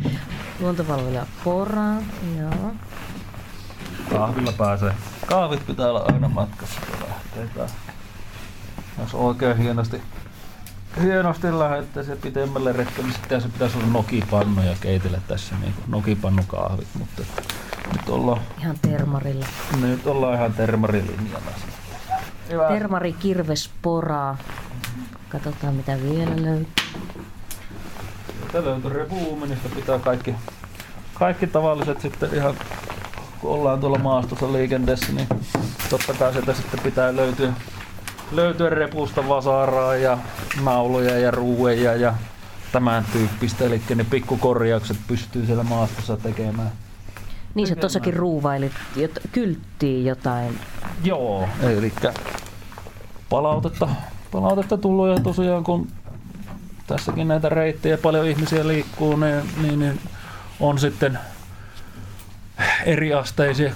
luontopalveluja 0.60 1.26
poraa. 1.43 1.97
Joo. 2.39 2.74
Kahvilla 4.10 4.51
pääsee. 4.51 4.93
Kahvit 5.26 5.68
pitää 5.68 5.89
olla 5.89 6.05
aina 6.14 6.28
matkassa, 6.30 6.82
kun 6.82 7.10
lähtee. 7.10 7.68
Jos 8.99 9.14
oikein 9.14 9.58
hienosti, 9.58 10.01
hienosti 11.02 11.60
lähdette 11.60 12.04
se 12.04 12.16
pitemmälle 12.16 12.74
retkelle, 12.74 13.04
niin 13.04 13.14
sitten 13.14 13.41
se 13.41 13.50
pitäisi 13.50 13.78
olla 13.78 13.88
nokipannu 13.88 14.62
ja 14.62 14.76
keitellä 14.82 15.18
tässä 15.28 15.56
niin 15.62 15.74
nokipannukahvit, 15.88 16.88
mutta 17.00 17.22
nyt 17.93 18.10
ollaan, 18.10 18.41
Ihan 18.60 18.76
termarilla. 18.82 19.45
nyt 19.82 20.08
ollaan 20.08 20.36
ihan 20.36 20.54
termarilinjalla. 20.54 21.52
Hyvä. 22.50 22.68
Termari, 22.68 23.14
kirves, 23.14 23.70
poraa. 23.82 24.38
Katsotaan 25.30 25.74
mitä 25.74 25.98
vielä 26.04 26.36
löytyy. 26.36 26.68
Sieltä 28.52 28.70
löytyy 28.70 28.93
repuumenista 28.93 29.70
pitää 29.76 30.00
kaikki, 30.00 30.36
kaikki 31.14 31.48
tavalliset 31.48 32.02
sitten 32.02 32.34
ihan 32.34 32.56
kun 33.41 33.52
ollaan 33.52 33.80
tuolla 33.80 33.98
maastossa 33.98 34.54
liikenteessä, 34.54 35.14
niin 35.14 35.28
totta 35.89 36.14
kai 36.14 36.34
sieltä 36.34 36.54
sitten 36.54 36.80
pitää 36.80 37.16
löytyä, 37.16 37.54
löytyä 38.32 38.69
repusta 38.69 39.28
vasaraa 39.28 39.95
ja 39.95 40.17
nauluja 40.63 41.19
ja 41.19 41.32
ruueja 41.32 41.95
ja 41.95 42.13
tämän 42.71 43.05
tyyppistä. 43.13 43.65
Eli 43.65 43.82
ne 43.95 44.03
pikkukorjaukset 44.03 44.97
pystyy 45.07 45.45
siellä 45.45 45.63
maastossa 45.63 46.17
tekemään. 46.17 46.71
Niin 47.55 47.67
sä 47.67 47.75
tossakin 47.75 48.13
ruuvailit, 48.13 48.71
jot, 48.95 49.11
kylttiin 49.32 50.05
jotain. 50.05 50.59
Joo, 51.03 51.49
eli 51.61 51.93
palautetta, 53.30 53.89
palautetta 54.32 54.78
tullut 54.78 55.07
ja 55.07 55.19
tosiaan 55.19 55.63
kun 55.63 55.88
tässäkin 56.88 57.28
näitä 57.28 57.49
reittejä 57.49 57.97
paljon 57.97 58.28
ihmisiä 58.28 58.67
liikkuu, 58.67 59.15
niin, 59.15 59.41
niin, 59.61 59.80
niin 59.80 59.99
on 60.59 60.80
sitten 60.80 61.19
eriasteisia 62.86 63.73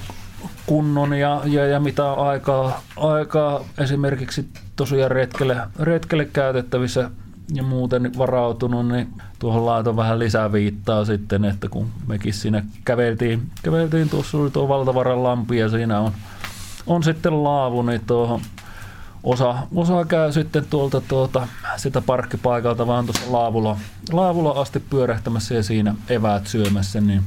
kunnon 0.65 1.13
ja, 1.13 1.41
ja, 1.45 1.65
ja 1.65 1.79
mitä 1.79 2.13
aikaa, 2.13 2.81
aikaa 2.97 3.63
esimerkiksi 3.77 4.49
tosiaan 4.75 5.11
retkelle, 5.11 5.57
retkelle 5.79 6.25
käytettävissä 6.25 7.09
ja 7.53 7.63
muuten 7.63 8.11
varautunut, 8.17 8.87
niin 8.87 9.07
tuohon 9.39 9.65
laitoin 9.65 9.95
vähän 9.95 10.19
lisää 10.19 10.51
viittaa 10.51 11.05
sitten, 11.05 11.45
että 11.45 11.69
kun 11.69 11.87
mekin 12.07 12.33
siinä 12.33 12.63
käveltiin, 12.85 13.41
käveltiin 13.63 14.09
tuossa 14.09 14.37
oli 14.37 14.51
tuo 14.51 14.67
Valtavaran 14.67 15.23
lampi 15.23 15.57
ja 15.57 15.69
siinä 15.69 15.99
on, 15.99 16.11
on 16.87 17.03
sitten 17.03 17.43
laavu, 17.43 17.81
niin 17.81 18.01
tuohon 18.07 18.41
osa, 19.23 19.55
osa 19.75 20.05
käy 20.05 20.31
sitten 20.31 20.65
tuolta 20.69 21.01
tuota, 21.01 21.47
sitä 21.77 22.01
parkkipaikalta 22.01 22.87
vaan 22.87 23.05
tuossa 23.05 23.31
laavulla, 23.31 23.77
laavulla 24.11 24.51
asti 24.51 24.79
pyörähtämässä 24.79 25.55
ja 25.55 25.63
siinä 25.63 25.95
eväät 26.09 26.47
syömässä, 26.47 27.01
niin 27.01 27.21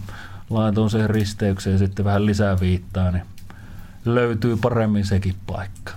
laitoin 0.50 0.90
siihen 0.90 1.10
risteykseen 1.10 1.78
sitten 1.78 2.04
vähän 2.04 2.26
lisää 2.26 2.60
viittaa, 2.60 3.10
niin 3.10 3.24
löytyy 4.04 4.56
paremmin 4.56 5.06
sekin 5.06 5.34
paikka. 5.46 5.92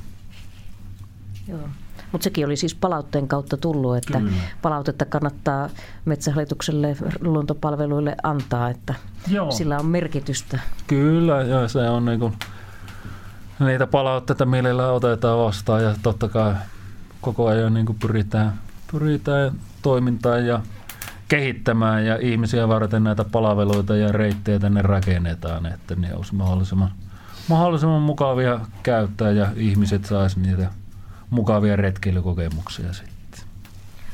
Joo. 1.47 1.69
Mutta 2.11 2.23
sekin 2.23 2.45
oli 2.45 2.55
siis 2.55 2.75
palautteen 2.75 3.27
kautta 3.27 3.57
tullut, 3.57 3.97
että 3.97 4.19
Kyllä. 4.19 4.31
palautetta 4.61 5.05
kannattaa 5.05 5.69
Metsähallitukselle 6.05 6.97
luontopalveluille 7.19 8.15
antaa, 8.23 8.69
että 8.69 8.93
Joo. 9.27 9.51
sillä 9.51 9.79
on 9.79 9.85
merkitystä. 9.85 10.59
Kyllä, 10.87 11.41
ja 11.41 11.67
se 11.67 11.89
on 11.89 12.05
niinku, 12.05 12.33
niitä 13.59 13.87
palautteita 13.87 14.45
mielellään 14.45 14.93
otetaan 14.93 15.39
vastaan 15.39 15.83
ja 15.83 15.95
totta 16.03 16.29
kai 16.29 16.55
koko 17.21 17.47
ajan 17.47 17.73
niinku 17.73 17.95
pyritään, 17.99 18.53
pyritään 18.91 19.51
toimintaan 19.81 20.45
ja 20.45 20.61
kehittämään 21.27 22.05
ja 22.05 22.17
ihmisiä 22.21 22.67
varten 22.67 23.03
näitä 23.03 23.23
palveluita 23.23 23.95
ja 23.95 24.11
reittejä 24.11 24.59
tänne 24.59 24.81
rakennetaan, 24.81 25.65
että 25.65 25.95
ne 25.95 26.15
olisi 26.15 26.35
mahdollisimman, 26.35 26.91
mahdollisimman 27.47 28.01
mukavia 28.01 28.59
käyttää 28.83 29.31
ja 29.31 29.47
ihmiset 29.55 30.05
saisi 30.05 30.39
niitä 30.39 30.69
mukavia 31.29 31.75
retkeilykokemuksia 31.75 32.93
sitten. 32.93 33.17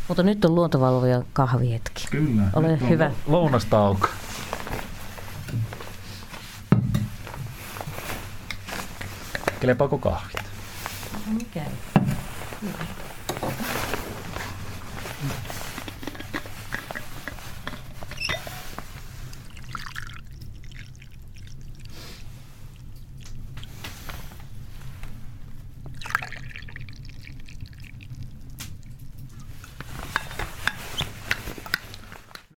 Mutta 0.07 0.24
nyt 0.24 0.45
on 0.45 0.55
luontovalvoja 0.55 1.24
kahvihetki. 1.34 2.07
Kyllä. 2.11 2.43
Ole 2.53 2.80
hyvä. 2.89 3.11
Lounastauko. 3.28 4.07
Kelepaako 9.59 9.97
kahvit? 9.97 10.43
Mikä? 11.28 11.61